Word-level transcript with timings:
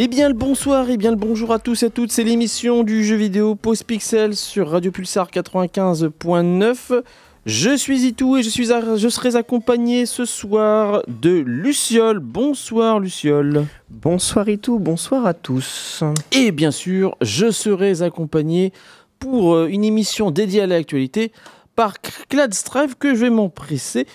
Eh 0.00 0.06
bien 0.06 0.28
le 0.28 0.34
bonsoir 0.34 0.88
et 0.90 0.96
bien 0.96 1.10
le 1.10 1.16
bonjour 1.16 1.52
à 1.52 1.58
tous 1.58 1.82
et 1.82 1.86
à 1.86 1.90
toutes, 1.90 2.12
c'est 2.12 2.22
l'émission 2.22 2.84
du 2.84 3.02
jeu 3.02 3.16
vidéo 3.16 3.56
Pause 3.56 3.82
Pixel 3.82 4.36
sur 4.36 4.70
Radio 4.70 4.92
Pulsar 4.92 5.28
95.9. 5.28 7.02
Je 7.46 7.76
suis 7.76 8.06
Itou 8.06 8.36
et 8.36 8.44
je, 8.44 8.48
suis 8.48 8.66
je 8.66 9.08
serai 9.08 9.34
accompagné 9.34 10.06
ce 10.06 10.24
soir 10.24 11.02
de 11.08 11.42
Luciole. 11.44 12.20
Bonsoir 12.20 13.00
Luciole. 13.00 13.66
Bonsoir 13.90 14.48
Itou, 14.48 14.78
bonsoir 14.78 15.26
à 15.26 15.34
tous. 15.34 16.04
Et 16.30 16.52
bien 16.52 16.70
sûr, 16.70 17.16
je 17.20 17.50
serai 17.50 18.00
accompagné 18.00 18.72
pour 19.18 19.52
euh, 19.52 19.66
une 19.66 19.82
émission 19.82 20.30
dédiée 20.30 20.60
à 20.60 20.68
l'actualité 20.68 21.32
par 21.74 22.00
Clad 22.28 22.54
Strive 22.54 22.94
que 22.96 23.16
je 23.16 23.22
vais 23.22 23.30
m'empresser 23.30 24.06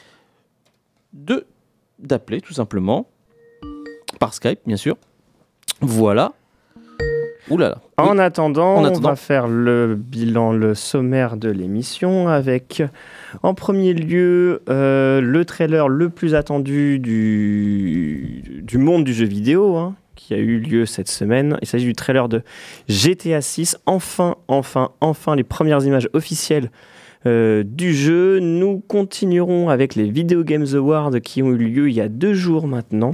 de 1.11 1.45
d'appeler 1.99 2.39
tout 2.39 2.53
simplement 2.53 3.05
par 4.17 4.33
Skype 4.33 4.61
bien 4.65 4.77
sûr. 4.77 4.95
Voilà. 5.81 6.33
Ouh 7.49 7.57
là 7.57 7.69
là. 7.69 7.77
En, 7.97 8.17
attendant, 8.17 8.77
on 8.77 8.99
va 8.99 9.15
faire 9.15 9.47
le 9.47 9.95
bilan, 9.95 10.53
le 10.53 10.75
sommaire 10.75 11.35
de 11.35 11.49
l'émission 11.49 12.29
avec, 12.29 12.81
en 13.43 13.53
premier 13.53 13.93
lieu, 13.93 14.61
euh, 14.69 15.19
le 15.19 15.45
trailer 15.45 15.89
le 15.89 16.09
plus 16.09 16.35
attendu 16.35 16.99
du, 16.99 18.61
du 18.63 18.77
monde 18.77 19.03
du 19.03 19.13
jeu 19.13 19.25
vidéo, 19.25 19.75
hein, 19.75 19.95
qui 20.15 20.33
a 20.33 20.37
eu 20.37 20.59
lieu 20.59 20.85
cette 20.85 21.09
semaine. 21.09 21.57
Il 21.61 21.67
s'agit 21.67 21.85
du 21.85 21.93
trailer 21.93 22.29
de 22.29 22.43
GTA 22.87 23.41
6. 23.41 23.77
Enfin, 23.85 24.35
enfin, 24.47 24.91
enfin, 25.01 25.35
les 25.35 25.43
premières 25.43 25.83
images 25.85 26.09
officielles 26.13 26.71
euh, 27.25 27.63
du 27.65 27.93
jeu. 27.93 28.39
Nous 28.39 28.81
continuerons 28.87 29.69
avec 29.69 29.95
les 29.95 30.09
Video 30.09 30.43
Games 30.43 30.67
Awards 30.73 31.21
qui 31.21 31.41
ont 31.41 31.51
eu 31.51 31.57
lieu 31.57 31.89
il 31.89 31.93
y 31.93 32.01
a 32.01 32.09
deux 32.09 32.33
jours 32.33 32.67
maintenant, 32.67 33.11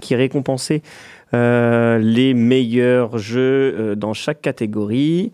qui 0.00 0.14
récompensaient 0.14 0.82
les 1.32 2.34
meilleurs 2.34 3.18
jeux 3.18 3.74
euh, 3.78 3.94
dans 3.94 4.14
chaque 4.14 4.40
catégorie. 4.40 5.32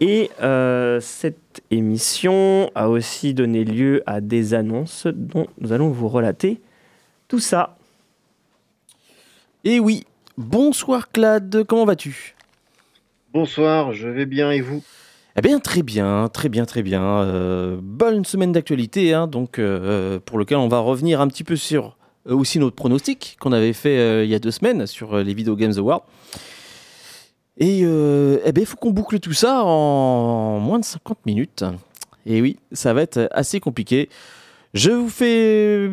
Et 0.00 0.30
euh, 0.40 0.98
cette 1.00 1.62
émission 1.70 2.70
a 2.74 2.88
aussi 2.88 3.34
donné 3.34 3.64
lieu 3.64 4.02
à 4.06 4.20
des 4.20 4.54
annonces 4.54 5.06
dont 5.06 5.46
nous 5.60 5.72
allons 5.72 5.90
vous 5.90 6.08
relater 6.08 6.60
tout 7.28 7.38
ça. 7.38 7.76
Et 9.64 9.78
oui, 9.78 10.04
bonsoir 10.38 11.12
Claude, 11.12 11.64
comment 11.68 11.84
vas-tu? 11.84 12.34
Bonsoir, 13.34 13.92
je 13.92 14.08
vais 14.08 14.26
bien 14.26 14.50
et 14.50 14.62
vous? 14.62 14.82
Eh 15.36 15.42
bien, 15.42 15.60
très 15.60 15.82
bien, 15.82 16.28
très 16.32 16.48
bien, 16.48 16.64
très 16.64 16.82
bien. 16.82 17.78
bonne 17.80 18.24
semaine 18.24 18.52
d'actualité, 18.52 19.14
hein, 19.14 19.26
donc 19.26 19.60
pour 20.24 20.38
lequel 20.38 20.56
on 20.56 20.66
va 20.66 20.80
revenir 20.80 21.20
un 21.20 21.28
petit 21.28 21.44
peu 21.44 21.56
sur 21.56 21.86
euh, 21.88 21.99
aussi 22.34 22.58
notre 22.58 22.76
pronostic 22.76 23.36
qu'on 23.40 23.52
avait 23.52 23.72
fait 23.72 23.98
euh, 23.98 24.24
il 24.24 24.30
y 24.30 24.34
a 24.34 24.38
deux 24.38 24.50
semaines 24.50 24.86
sur 24.86 25.14
euh, 25.14 25.22
les 25.22 25.34
Video 25.34 25.56
Games 25.56 25.72
Awards. 25.76 26.04
Et 27.58 27.80
eh 27.80 28.52
ben, 28.52 28.62
il 28.62 28.64
faut 28.64 28.78
qu'on 28.78 28.90
boucle 28.90 29.20
tout 29.20 29.34
ça 29.34 29.62
en 29.62 30.60
moins 30.60 30.78
de 30.78 30.84
50 30.84 31.26
minutes. 31.26 31.62
Et 32.24 32.40
oui, 32.40 32.56
ça 32.72 32.94
va 32.94 33.02
être 33.02 33.28
assez 33.32 33.60
compliqué. 33.60 34.08
Je 34.72 34.90
vous 34.92 35.10
fais, 35.10 35.90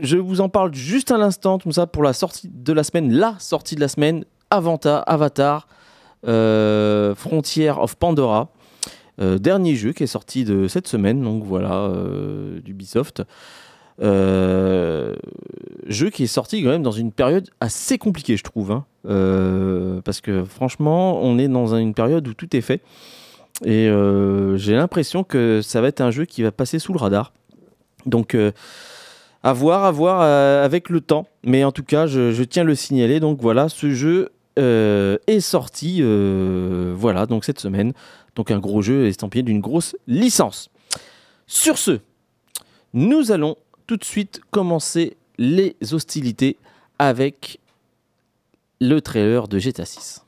je 0.00 0.16
vous 0.16 0.40
en 0.40 0.48
parle 0.48 0.72
juste 0.72 1.10
à 1.10 1.18
l'instant, 1.18 1.58
tout 1.58 1.70
ça 1.70 1.86
pour 1.86 2.02
la 2.02 2.14
sortie 2.14 2.48
de 2.50 2.72
la 2.72 2.82
semaine, 2.82 3.12
la 3.12 3.36
sortie 3.40 3.74
de 3.74 3.80
la 3.80 3.88
semaine, 3.88 4.24
Avatar, 4.48 5.04
Avatar, 5.06 5.68
Frontier 6.22 7.74
of 7.76 7.96
Pandora, 7.96 8.48
dernier 9.18 9.74
jeu 9.74 9.92
qui 9.92 10.04
est 10.04 10.06
sorti 10.06 10.44
de 10.44 10.66
cette 10.66 10.88
semaine, 10.88 11.20
donc 11.20 11.44
voilà, 11.44 11.92
d'Ubisoft. 12.64 13.22
Euh, 14.00 15.14
jeu 15.86 16.10
qui 16.10 16.24
est 16.24 16.28
sorti 16.28 16.62
quand 16.62 16.70
même 16.70 16.82
dans 16.82 16.92
une 16.92 17.12
période 17.12 17.48
assez 17.60 17.98
compliquée, 17.98 18.36
je 18.36 18.44
trouve. 18.44 18.72
Hein. 18.72 18.84
Euh, 19.06 20.00
parce 20.02 20.20
que 20.20 20.44
franchement, 20.44 21.20
on 21.22 21.38
est 21.38 21.48
dans 21.48 21.74
une 21.76 21.94
période 21.94 22.26
où 22.26 22.34
tout 22.34 22.56
est 22.56 22.60
fait. 22.60 22.80
Et 23.64 23.88
euh, 23.88 24.56
j'ai 24.56 24.74
l'impression 24.74 25.24
que 25.24 25.60
ça 25.62 25.80
va 25.80 25.88
être 25.88 26.00
un 26.00 26.10
jeu 26.10 26.24
qui 26.24 26.42
va 26.42 26.52
passer 26.52 26.78
sous 26.78 26.92
le 26.92 26.98
radar. 26.98 27.32
Donc, 28.06 28.36
à 29.44 29.52
voir, 29.52 29.84
à 29.84 29.90
voir 29.90 30.22
avec 30.22 30.88
le 30.88 31.00
temps. 31.00 31.26
Mais 31.44 31.62
en 31.62 31.72
tout 31.72 31.84
cas, 31.84 32.06
je, 32.06 32.32
je 32.32 32.42
tiens 32.42 32.64
le 32.64 32.74
signaler. 32.74 33.20
Donc 33.20 33.40
voilà, 33.40 33.68
ce 33.68 33.90
jeu 33.90 34.30
est 34.56 35.40
sorti 35.40 36.02
voilà, 36.96 37.26
donc 37.26 37.44
cette 37.44 37.60
semaine. 37.60 37.92
Donc 38.34 38.50
un 38.50 38.58
gros 38.58 38.82
jeu 38.82 39.06
estampillé 39.06 39.42
d'une 39.42 39.60
grosse 39.60 39.94
licence. 40.08 40.70
Sur 41.46 41.78
ce, 41.78 42.00
nous 42.94 43.30
allons 43.30 43.56
tout 43.86 43.96
de 43.96 44.04
suite 44.04 44.40
commencer 44.50 45.16
les 45.38 45.76
hostilités 45.92 46.56
avec 46.98 47.58
le 48.80 49.00
trailer 49.00 49.48
de 49.48 49.58
GTA 49.58 49.84
6. 49.84 50.24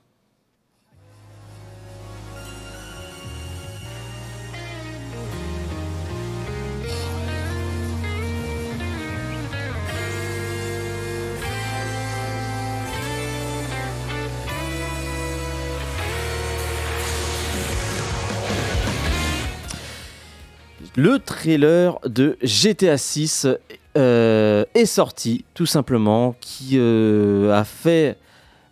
Le 20.96 21.18
trailer 21.18 21.98
de 22.06 22.36
GTA 22.40 22.98
6 22.98 23.48
euh, 23.96 24.64
est 24.74 24.86
sorti, 24.86 25.44
tout 25.52 25.66
simplement, 25.66 26.36
qui 26.40 26.74
euh, 26.74 27.52
a 27.52 27.64
fait, 27.64 28.16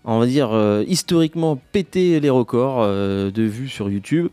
on 0.05 0.21
va 0.21 0.27
dire, 0.27 0.51
euh, 0.53 0.85
historiquement 0.87 1.59
péter 1.73 2.21
les 2.21 2.31
records 2.31 2.87
de 2.87 3.43
vues 3.43 3.69
sur 3.69 3.91
YouTube, 3.91 4.29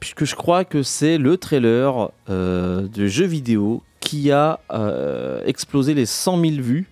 puisque 0.00 0.24
je 0.24 0.34
crois 0.34 0.64
que 0.64 0.82
c'est 0.82 1.16
le 1.16 1.36
trailer 1.36 2.10
de 2.28 3.06
jeu 3.06 3.26
vidéo 3.26 3.84
qui 4.00 4.32
a 4.32 4.58
explosé 5.46 5.94
les 5.94 6.06
100 6.06 6.40
000 6.40 6.52
vues 6.62 6.90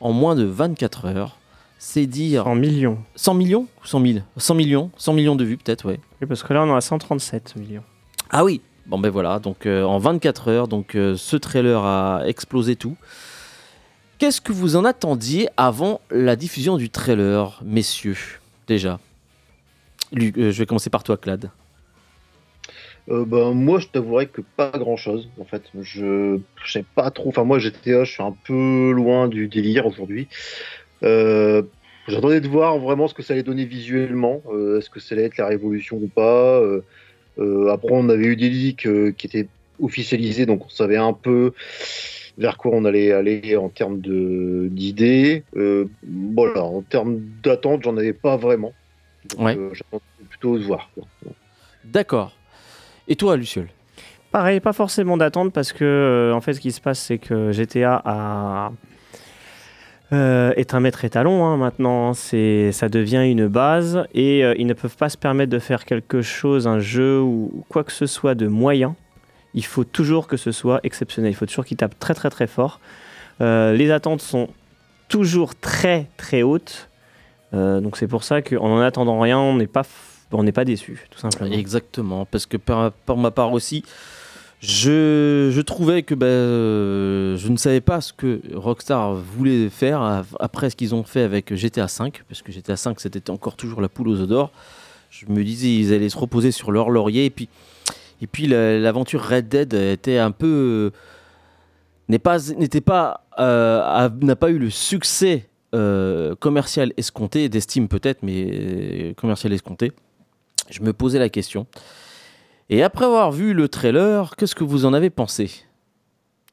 en 0.00 0.12
moins 0.12 0.34
de 0.34 0.44
24 0.44 1.04
heures. 1.08 1.38
C'est 1.78 2.06
dire. 2.06 2.44
100 2.44 2.54
millions. 2.54 2.98
100 3.16 3.34
millions 3.34 3.66
ou 3.82 3.86
100 3.86 4.00
000 4.00 4.18
100 4.38 4.54
millions? 4.54 4.90
100 4.96 5.12
millions 5.12 5.36
de 5.36 5.44
vues, 5.44 5.58
peut-être, 5.58 5.86
ouais. 5.86 6.00
Oui, 6.22 6.26
parce 6.26 6.42
que 6.42 6.54
là, 6.54 6.62
on 6.62 6.70
en 6.70 6.76
a 6.76 6.80
137 6.80 7.56
millions. 7.56 7.82
Ah 8.30 8.44
oui, 8.44 8.62
Bon 8.86 8.98
ben 8.98 9.10
voilà, 9.10 9.38
donc 9.38 9.66
euh, 9.66 9.84
en 9.84 9.98
24 9.98 10.48
heures, 10.48 10.68
donc 10.68 10.96
euh, 10.96 11.16
ce 11.16 11.36
trailer 11.36 11.84
a 11.84 12.22
explosé 12.26 12.74
tout. 12.74 12.96
Qu'est-ce 14.18 14.40
que 14.40 14.52
vous 14.52 14.76
en 14.76 14.84
attendiez 14.84 15.48
avant 15.56 16.00
la 16.10 16.36
diffusion 16.36 16.76
du 16.76 16.90
trailer, 16.90 17.60
messieurs 17.64 18.16
Déjà? 18.66 18.98
Euh, 20.16 20.50
je 20.50 20.58
vais 20.58 20.66
commencer 20.66 20.90
par 20.90 21.04
toi, 21.04 21.16
Clad. 21.16 21.50
ben, 23.08 23.52
moi, 23.52 23.78
je 23.78 23.86
t'avouerais 23.86 24.26
que 24.26 24.42
pas 24.56 24.70
grand 24.70 24.96
chose. 24.96 25.28
En 25.40 25.44
fait, 25.44 25.62
je, 25.80 26.38
sais 26.66 26.84
pas 26.94 27.10
trop. 27.10 27.28
Enfin, 27.28 27.44
moi, 27.44 27.58
GTA, 27.58 28.04
je 28.04 28.12
suis 28.12 28.22
un 28.22 28.34
peu 28.44 28.92
loin 28.92 29.28
du 29.28 29.48
délire 29.48 29.86
aujourd'hui. 29.86 30.28
J'attendais 32.08 32.40
de 32.40 32.48
voir 32.48 32.78
vraiment 32.78 33.06
ce 33.06 33.14
que 33.14 33.22
ça 33.22 33.34
allait 33.34 33.42
donner 33.44 33.64
visuellement. 33.64 34.42
Est-ce 34.76 34.90
que 34.90 34.98
ça 34.98 35.14
allait 35.14 35.24
être 35.24 35.36
la 35.36 35.46
révolution 35.46 35.98
ou 35.98 36.08
pas 36.08 36.60
euh, 36.60 36.82
après, 37.38 37.90
on 37.92 38.08
avait 38.08 38.26
eu 38.26 38.36
des 38.36 38.50
leaks 38.50 38.86
euh, 38.86 39.12
qui 39.12 39.26
étaient 39.26 39.48
officialisés, 39.80 40.46
donc 40.46 40.66
on 40.66 40.68
savait 40.68 40.96
un 40.96 41.12
peu 41.12 41.52
vers 42.38 42.56
quoi 42.56 42.72
on 42.74 42.84
allait 42.84 43.12
aller 43.12 43.56
en 43.56 43.68
termes 43.68 44.00
d'idées. 44.00 45.44
Euh, 45.56 45.86
voilà, 46.04 46.62
en 46.62 46.82
termes 46.82 47.20
d'attente, 47.42 47.82
j'en 47.84 47.96
avais 47.96 48.12
pas 48.12 48.36
vraiment. 48.36 48.72
ouais. 49.38 49.58
plutôt 50.28 50.58
de 50.58 50.64
voir. 50.64 50.90
D'accord. 51.84 52.32
Et 53.08 53.16
toi, 53.16 53.36
Luciole? 53.36 53.68
Pareil, 54.30 54.60
pas 54.60 54.72
forcément 54.72 55.18
d'attente 55.18 55.52
parce 55.52 55.72
que 55.72 56.32
en 56.34 56.40
fait, 56.40 56.54
ce 56.54 56.60
qui 56.60 56.72
se 56.72 56.80
passe, 56.80 57.00
c'est 57.00 57.18
que 57.18 57.52
GTA 57.52 58.00
a 58.04 58.72
euh, 60.12 60.52
est 60.56 60.74
un 60.74 60.80
maître 60.80 61.04
étalon 61.04 61.44
hein, 61.44 61.56
maintenant. 61.56 62.14
C'est, 62.14 62.70
ça 62.72 62.88
devient 62.88 63.24
une 63.30 63.48
base 63.48 64.04
et 64.14 64.44
euh, 64.44 64.54
ils 64.58 64.66
ne 64.66 64.74
peuvent 64.74 64.96
pas 64.96 65.08
se 65.08 65.16
permettre 65.16 65.50
de 65.50 65.58
faire 65.58 65.84
quelque 65.84 66.22
chose, 66.22 66.66
un 66.66 66.80
jeu 66.80 67.20
ou 67.20 67.64
quoi 67.68 67.82
que 67.84 67.92
ce 67.92 68.06
soit 68.06 68.34
de 68.34 68.46
moyen. 68.46 68.94
Il 69.54 69.64
faut 69.64 69.84
toujours 69.84 70.26
que 70.26 70.36
ce 70.36 70.52
soit 70.52 70.80
exceptionnel. 70.82 71.32
Il 71.32 71.34
faut 71.34 71.46
toujours 71.46 71.64
qu'ils 71.64 71.76
tapent 71.76 71.98
très 71.98 72.14
très 72.14 72.30
très 72.30 72.46
fort. 72.46 72.80
Euh, 73.40 73.72
les 73.72 73.90
attentes 73.90 74.20
sont 74.20 74.48
toujours 75.08 75.54
très 75.54 76.06
très 76.16 76.42
hautes. 76.42 76.88
donc 77.52 77.96
c'est 77.96 78.06
pour 78.06 78.24
ça 78.24 78.40
qu'en 78.40 78.64
en 78.64 78.80
attendant 78.80 79.20
rien, 79.20 79.38
on 79.38 79.56
n'est 79.56 79.66
pas, 79.66 79.82
on 80.32 80.42
n'est 80.42 80.52
pas 80.52 80.64
déçu, 80.64 81.06
tout 81.10 81.18
simplement. 81.18 81.52
Exactement, 81.52 82.24
parce 82.24 82.46
que 82.46 82.56
pour 82.56 83.16
ma 83.18 83.30
part 83.30 83.52
aussi, 83.52 83.84
je, 84.62 85.60
trouvais 85.62 86.04
que 86.04 86.14
ben, 86.14 86.26
euh, 86.26 87.36
je 87.36 87.48
ne 87.48 87.56
savais 87.56 87.80
pas 87.80 88.00
ce 88.00 88.12
que 88.12 88.40
Rockstar 88.54 89.14
voulait 89.14 89.68
faire 89.68 90.24
après 90.38 90.70
ce 90.70 90.76
qu'ils 90.76 90.94
ont 90.94 91.02
fait 91.02 91.22
avec 91.22 91.52
GTA 91.52 91.86
V, 91.86 92.12
parce 92.28 92.42
que 92.42 92.52
GTA 92.52 92.74
V 92.74 92.94
c'était 92.98 93.28
encore 93.30 93.56
toujours 93.56 93.80
la 93.80 93.88
poule 93.88 94.08
aux 94.08 94.20
œufs 94.20 94.28
d'or. 94.28 94.52
Je 95.10 95.26
me 95.26 95.42
disais 95.42 95.74
ils 95.74 95.92
allaient 95.92 96.08
se 96.08 96.16
reposer 96.16 96.52
sur 96.52 96.70
leur 96.70 96.90
laurier 96.90 97.24
et 97.24 97.30
puis 97.30 97.48
et 98.20 98.28
puis 98.28 98.46
l'aventure 98.46 99.20
Red 99.28 99.48
Dead 99.48 99.74
était 99.74 100.18
un 100.18 100.30
peu 100.30 100.92
n'est 102.08 102.20
pas 102.20 102.38
n'était 102.56 102.80
pas 102.80 103.26
euh, 103.40 104.08
n'a 104.20 104.36
pas 104.36 104.50
eu 104.50 104.58
le 104.58 104.70
succès 104.70 105.48
commercial 106.38 106.92
escompté, 106.96 107.48
d'estime 107.48 107.88
peut-être, 107.88 108.22
mais 108.22 109.14
commercial 109.16 109.52
escompté, 109.52 109.90
je 110.70 110.82
me 110.82 110.92
posais 110.92 111.18
la 111.18 111.30
question. 111.30 111.66
Et 112.70 112.82
après 112.82 113.04
avoir 113.04 113.32
vu 113.32 113.54
le 113.54 113.68
trailer, 113.68 114.36
qu'est-ce 114.36 114.54
que 114.54 114.64
vous 114.64 114.84
en 114.84 114.92
avez 114.92 115.10
pensé? 115.10 115.50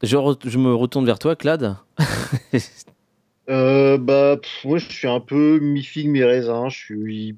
Je, 0.01 0.15
me 0.57 0.73
retourne 0.73 1.05
vers 1.05 1.19
toi, 1.19 1.35
Clad. 1.35 1.75
euh, 3.49 3.97
bah, 3.97 4.37
moi, 4.63 4.77
je 4.77 4.89
suis 4.89 5.07
un 5.07 5.19
peu 5.19 5.59
mi-figue, 5.59 6.07
mi-raisin. 6.07 6.69
Je 6.69 6.77
suis 6.77 7.37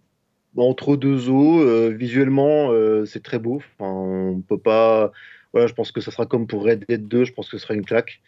entre 0.58 0.96
deux 0.96 1.30
eaux. 1.30 1.62
Euh, 1.62 1.90
visuellement, 1.90 2.72
euh, 2.72 3.06
c'est 3.06 3.24
très 3.24 3.40
beau. 3.40 3.62
Enfin, 3.80 3.92
on 3.92 4.42
peut 4.42 4.60
pas. 4.60 5.12
Voilà, 5.54 5.68
je 5.68 5.74
pense 5.74 5.92
que 5.92 6.02
ça 6.02 6.12
sera 6.12 6.26
comme 6.26 6.48
pour 6.48 6.64
Red 6.64 6.86
Dead 6.88 7.08
2. 7.08 7.26
Je 7.26 7.34
pense 7.34 7.50
que 7.50 7.58
ce 7.58 7.64
sera 7.64 7.74
une 7.74 7.86
claque. 7.86 8.22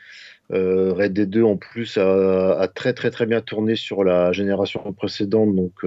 Euh, 0.51 0.93
Red 0.93 1.13
Dead 1.13 1.29
2, 1.29 1.43
en 1.43 1.57
plus, 1.57 1.97
a, 1.97 2.59
a, 2.59 2.67
très 2.67 2.93
très 2.93 3.11
très 3.11 3.25
bien 3.25 3.41
tourné 3.41 3.75
sur 3.75 4.03
la 4.03 4.31
génération 4.31 4.91
précédente. 4.93 5.55
Donc, 5.55 5.85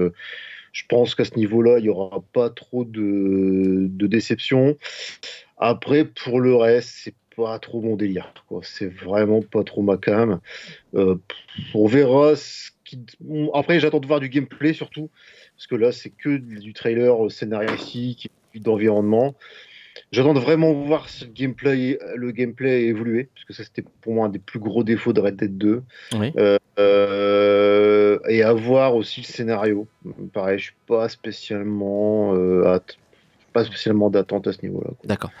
je 0.77 0.83
pense 0.87 1.15
qu'à 1.15 1.25
ce 1.25 1.35
niveau-là, 1.35 1.79
il 1.79 1.83
n'y 1.83 1.89
aura 1.89 2.23
pas 2.33 2.51
trop 2.51 2.85
de, 2.85 3.87
déception. 3.89 4.77
Après, 5.57 6.05
pour 6.05 6.39
le 6.39 6.55
reste, 6.55 6.91
c'est 7.03 7.15
pas 7.35 7.57
trop 7.57 7.81
mon 7.81 7.95
délire. 7.95 8.31
C'est 8.61 8.93
vraiment 8.93 9.41
pas 9.41 9.63
trop 9.63 9.81
ma 9.81 9.97
cam. 9.97 10.39
Euh, 10.93 11.15
on 11.73 11.87
verra. 11.87 12.35
Ce 12.35 12.69
qui... 12.85 12.99
Après, 13.55 13.79
j'attends 13.79 13.99
de 13.99 14.05
voir 14.05 14.19
du 14.19 14.29
gameplay 14.29 14.73
surtout, 14.73 15.09
parce 15.55 15.65
que 15.65 15.73
là, 15.73 15.91
c'est 15.91 16.11
que 16.11 16.37
du 16.37 16.73
trailer 16.73 17.31
scénaristique, 17.31 18.29
d'environnement. 18.53 19.35
J'attends 20.11 20.33
vraiment 20.33 20.73
voir 20.73 21.09
si 21.09 21.25
le 21.25 21.31
gameplay, 21.31 21.99
le 22.15 22.31
gameplay 22.31 22.83
évolué, 22.83 23.29
parce 23.33 23.45
que 23.45 23.53
ça, 23.53 23.63
c'était 23.63 23.83
pour 24.01 24.13
moi 24.13 24.27
un 24.27 24.29
des 24.29 24.39
plus 24.39 24.59
gros 24.59 24.83
défauts 24.83 25.13
de 25.13 25.21
Red 25.21 25.35
Dead 25.35 25.57
2. 25.57 25.83
Euh, 26.37 26.57
euh, 26.79 28.19
et 28.27 28.43
à 28.43 28.53
voir 28.53 28.95
aussi 28.95 29.21
le 29.21 29.25
scénario. 29.25 29.87
Pareil, 30.33 30.59
je 30.59 30.65
suis 30.65 30.75
pas 30.87 31.09
spécialement, 31.09 32.33
pas 33.53 33.65
spécialement 33.65 34.09
d'attente 34.09 34.47
à 34.47 34.53
ce 34.53 34.61
niveau-là. 34.63 34.91
D'accord. 35.03 35.31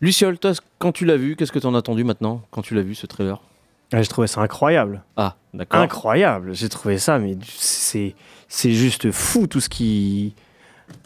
Luciol, 0.00 0.38
toi, 0.38 0.52
quand 0.78 0.92
tu 0.92 1.04
l'as 1.04 1.18
vu, 1.18 1.36
qu'est-ce 1.36 1.52
que 1.52 1.58
tu 1.58 1.66
en 1.66 1.74
as 1.74 1.78
attendu 1.78 2.04
maintenant, 2.04 2.42
quand 2.50 2.62
tu 2.62 2.74
l'as 2.74 2.82
vu 2.82 2.94
ce 2.94 3.06
trailer? 3.06 3.42
Ah, 3.92 4.00
J'ai 4.00 4.08
trouvé 4.08 4.28
ça 4.28 4.40
incroyable. 4.40 5.02
Ah, 5.16 5.36
d'accord. 5.52 5.80
Incroyable. 5.80 6.54
J'ai 6.54 6.68
trouvé 6.68 6.98
ça, 6.98 7.18
mais 7.18 7.36
c'est, 7.44 8.14
c'est 8.48 8.72
juste 8.72 9.10
fou 9.10 9.46
tout 9.46 9.60
ce 9.60 9.68
qui. 9.68 10.34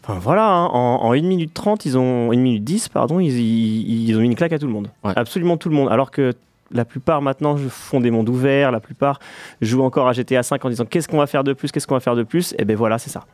Enfin 0.03 0.19
voilà, 0.19 0.49
hein, 0.49 0.67
en, 0.67 1.13
1 1.13 1.23
minute 1.23 1.55
30, 1.55 1.87
ils 1.87 1.97
ont. 1.97 2.31
1 2.33 2.37
minute 2.37 2.65
10, 2.65 2.89
pardon, 2.89 3.21
ils, 3.21 3.39
ils, 3.39 4.17
ont 4.17 4.21
mis 4.21 4.27
une 4.27 4.35
claque 4.35 4.53
à 4.53 4.59
tout 4.59 4.67
le 4.67 4.73
monde. 4.73 4.91
Absolument 5.03 5.57
tout 5.57 5.69
le 5.69 5.75
monde. 5.75 5.89
Alors 5.91 6.11
que 6.11 6.35
la 6.71 6.85
plupart 6.85 7.23
maintenant 7.23 7.57
font 7.57 8.01
des 8.01 8.11
mondes 8.11 8.29
ouverts, 8.29 8.71
la 8.71 8.81
plupart 8.81 9.21
jouent 9.61 9.83
encore 9.83 10.09
à 10.09 10.13
GTA 10.13 10.43
5 10.43 10.65
en 10.65 10.69
disant 10.69 10.85
qu'est-ce 10.85 11.09
qu'on 11.09 11.19
va 11.19 11.27
faire 11.27 11.45
de 11.45 11.53
plus, 11.53 11.73
qu'est-ce 11.73 11.87
qu'on 11.87 11.95
va 11.95 12.01
faire 12.01 12.17
de 12.17 12.23
plus, 12.23 12.53
et 12.53 12.57
eh 12.61 12.65
ben 12.65 12.77
voilà, 12.77 12.99
c'est 12.99 13.11
ça. 13.11 13.25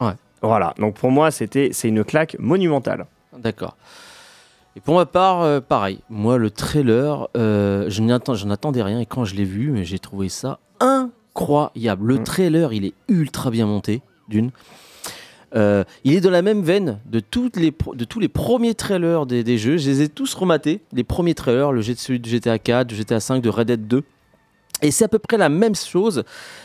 Ouais. 0.00 0.12
Voilà, 0.40 0.74
donc 0.78 0.94
pour 0.94 1.10
moi, 1.10 1.30
c'était, 1.30 1.70
c'est 1.72 1.88
une 1.88 2.04
claque 2.04 2.36
monumentale. 2.38 3.06
D'accord. 3.36 3.76
Et 4.76 4.80
pour 4.80 4.94
ma 4.94 5.06
part, 5.06 5.42
euh, 5.42 5.60
pareil. 5.60 5.98
Moi, 6.08 6.38
le 6.38 6.50
trailer, 6.50 7.28
euh, 7.36 7.86
je 7.88 8.00
n'en 8.00 8.50
attendais 8.50 8.82
rien. 8.82 9.00
Et 9.00 9.06
quand 9.06 9.24
je 9.24 9.34
l'ai 9.34 9.44
vu, 9.44 9.84
j'ai 9.84 9.98
trouvé 9.98 10.28
ça 10.28 10.60
incroyable. 10.78 12.06
Le 12.06 12.20
mm. 12.20 12.24
trailer, 12.24 12.72
il 12.72 12.84
est 12.84 12.94
ultra 13.08 13.50
bien 13.50 13.66
monté, 13.66 14.02
d'une. 14.28 14.50
Euh, 15.54 15.84
il 16.04 16.14
est 16.14 16.20
dans 16.20 16.30
la 16.30 16.42
même 16.42 16.62
veine 16.62 17.00
de, 17.06 17.22
les 17.56 17.72
de 17.94 18.04
tous 18.04 18.20
les 18.20 18.28
premiers 18.28 18.74
trailers 18.74 19.26
des, 19.26 19.58
jeux. 19.58 19.76
Je 19.76 19.88
les 19.90 20.02
ai 20.02 20.08
tous 20.08 20.34
rematés. 20.34 20.80
Les 20.92 21.04
premiers 21.04 21.34
trailers, 21.34 21.72
le 21.72 21.82
celui 21.82 22.20
de 22.20 22.28
GTA 22.28 22.58
4, 22.58 22.88
de 22.88 22.94
GTA 22.94 23.20
5, 23.20 23.40
de 23.40 23.48
Red 23.48 23.68
Dead 23.68 23.86
2. 23.86 24.02
Et 24.80 24.90
c'est 24.90 25.04
à 25.04 25.08
peu 25.08 25.18
près 25.18 25.36
la 25.36 25.48
même 25.48 25.74
chose. 25.74 26.22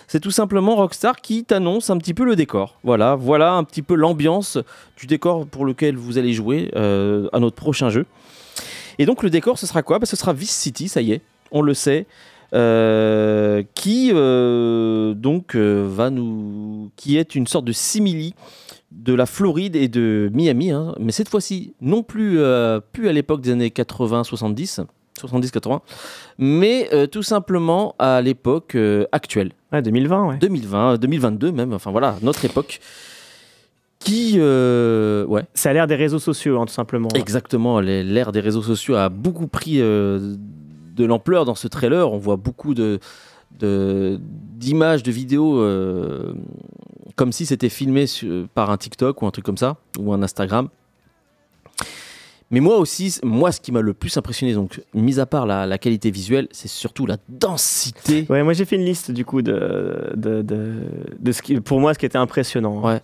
C'est 0.07 0.19
tout 0.19 0.31
simplement 0.31 0.75
Rockstar 0.75 1.21
qui 1.21 1.43
t'annonce 1.45 1.89
un 1.89 1.97
petit 1.97 2.13
peu 2.13 2.25
le 2.25 2.35
décor. 2.35 2.77
Voilà, 2.83 3.15
voilà 3.15 3.53
un 3.53 3.63
petit 3.63 3.81
peu 3.81 3.95
l'ambiance 3.95 4.59
du 4.97 5.07
décor 5.07 5.47
pour 5.47 5.65
lequel 5.65 5.95
vous 5.95 6.17
allez 6.17 6.33
jouer 6.33 6.69
euh, 6.75 7.27
à 7.33 7.39
notre 7.39 7.55
prochain 7.55 7.89
jeu. 7.89 8.05
Et 8.99 9.07
donc 9.07 9.23
le 9.23 9.31
décor, 9.31 9.57
ce 9.57 9.65
sera 9.65 9.81
quoi? 9.81 9.97
Bah, 9.97 10.05
Ce 10.05 10.15
sera 10.15 10.33
Vice 10.33 10.55
City, 10.55 10.87
ça 10.87 11.01
y 11.01 11.13
est, 11.13 11.21
on 11.51 11.61
le 11.61 11.73
sait. 11.73 12.05
Euh, 12.53 13.63
qui 13.73 14.11
euh, 14.13 15.15
donc 15.15 15.55
va 15.55 16.09
nous, 16.11 16.91
qui 16.95 17.17
est 17.17 17.33
une 17.33 17.47
sorte 17.47 17.65
de 17.65 17.71
simili 17.71 18.35
de 18.91 19.13
la 19.13 19.25
Floride 19.25 19.75
et 19.75 19.87
de 19.87 20.29
Miami, 20.33 20.69
hein. 20.69 20.93
mais 20.99 21.11
cette 21.11 21.29
fois-ci 21.29 21.73
non 21.81 22.03
plus, 22.03 22.39
plus 22.91 23.09
à 23.09 23.11
l'époque 23.11 23.41
des 23.41 23.51
années 23.51 23.69
80-70, 23.69 24.85
70-80, 25.19 25.79
mais 26.37 26.89
euh, 26.93 27.07
tout 27.07 27.23
simplement 27.23 27.95
à 27.99 28.21
l'époque 28.21 28.75
euh, 28.75 29.05
actuelle. 29.11 29.51
2020, 29.71 30.27
ouais. 30.27 30.37
2020, 30.37 30.97
2022 30.97 31.51
même, 31.51 31.73
enfin 31.73 31.91
voilà, 31.91 32.15
notre 32.21 32.45
époque. 32.45 32.79
Qui. 33.99 34.33
Euh, 34.35 35.25
ouais. 35.25 35.43
Ça 35.53 35.69
a 35.69 35.73
l'air 35.73 35.87
des 35.87 35.95
réseaux 35.95 36.19
sociaux, 36.19 36.59
hein, 36.59 36.65
tout 36.65 36.73
simplement. 36.73 37.07
Exactement, 37.15 37.79
l'ère 37.79 38.33
des 38.33 38.41
réseaux 38.41 38.61
sociaux 38.61 38.95
a 38.95 39.07
beaucoup 39.07 39.47
pris 39.47 39.81
de 40.93 41.05
l'ampleur 41.05 41.45
dans 41.45 41.55
ce 41.55 41.67
trailer. 41.67 42.11
On 42.11 42.17
voit 42.17 42.37
beaucoup 42.37 42.73
de 42.73 42.99
d'images, 43.59 45.03
de, 45.03 45.11
vidéos 45.11 45.63
comme 47.15 47.31
si 47.31 47.45
c'était 47.45 47.69
filmé 47.69 48.05
par 48.55 48.71
un 48.71 48.77
TikTok 48.77 49.21
ou 49.21 49.27
un 49.27 49.31
truc 49.31 49.45
comme 49.45 49.57
ça, 49.57 49.77
ou 49.99 50.11
un 50.11 50.23
Instagram. 50.23 50.69
Mais 52.53 52.59
moi 52.59 52.77
aussi, 52.77 53.19
moi, 53.23 53.51
ce 53.51 53.59
qui 53.59 53.71
m'a 53.71 53.81
le 53.81 53.95
plus 53.95 54.15
impressionné, 54.15 54.53
donc, 54.53 54.83
mis 54.93 55.19
à 55.19 55.25
part 55.25 55.47
la, 55.47 55.77
qualité 55.79 56.11
visuelle, 56.11 56.47
c'est 56.51 56.67
surtout 56.67 57.07
la 57.07 57.17
densité. 57.27 58.27
Ouais, 58.29 58.43
moi 58.43 58.53
j'ai 58.53 58.65
fait 58.65 58.75
une 58.75 58.85
liste 58.85 59.09
du 59.09 59.25
coup 59.25 59.41
de, 59.41 60.11
de, 60.15 60.43
de, 60.43 61.31
ce 61.31 61.41
qui, 61.41 61.59
pour 61.59 61.79
moi, 61.79 61.95
ce 61.95 61.99
qui 61.99 62.05
était 62.05 62.19
impressionnant. 62.19 62.79
Ouais. 62.81 63.01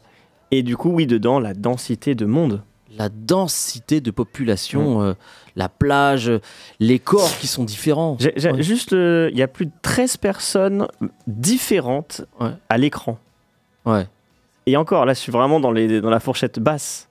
Et 0.52 0.62
du 0.62 0.78
coup, 0.78 0.90
oui, 0.90 1.08
dedans, 1.08 1.40
la 1.40 1.56
densité 1.56 2.14
de 2.14 2.26
monde. 2.26 2.62
La 2.98 3.10
densité 3.10 4.02
de 4.02 4.12
population, 4.12 5.02
euh, 5.02 5.14
la 5.56 5.70
plage, 5.70 6.32
les 6.80 7.00
corps 7.00 7.38
qui 7.40 7.48
sont 7.48 7.64
différents. 7.64 8.18
Juste, 8.58 8.94
euh, 8.94 9.30
il 9.32 9.38
y 9.38 9.44
a 9.44 9.48
plus 9.48 9.68
de 9.68 9.72
13 9.82 10.18
personnes 10.18 10.88
différentes 11.28 12.24
à 12.70 12.78
l'écran. 12.78 13.20
Ouais. 13.86 14.08
Et 14.66 14.76
encore, 14.78 15.06
là, 15.06 15.14
je 15.14 15.20
suis 15.20 15.32
vraiment 15.32 15.60
dans, 15.60 15.72
les, 15.72 16.02
dans 16.02 16.10
la 16.10 16.20
fourchette 16.20 16.60
basse 16.60 17.10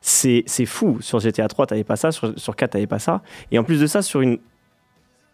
c'est 0.00 0.66
fou. 0.66 0.98
Sur 1.00 1.20
GTA 1.20 1.48
3, 1.48 1.66
t'avais 1.66 1.84
pas 1.84 1.96
ça, 1.96 2.12
sur, 2.12 2.38
sur 2.38 2.56
4, 2.56 2.72
t'avais 2.72 2.86
pas 2.86 2.98
ça. 2.98 3.22
Et 3.50 3.58
en 3.58 3.64
plus 3.64 3.80
de 3.80 3.86
ça, 3.86 4.02
sur 4.02 4.20
une, 4.20 4.38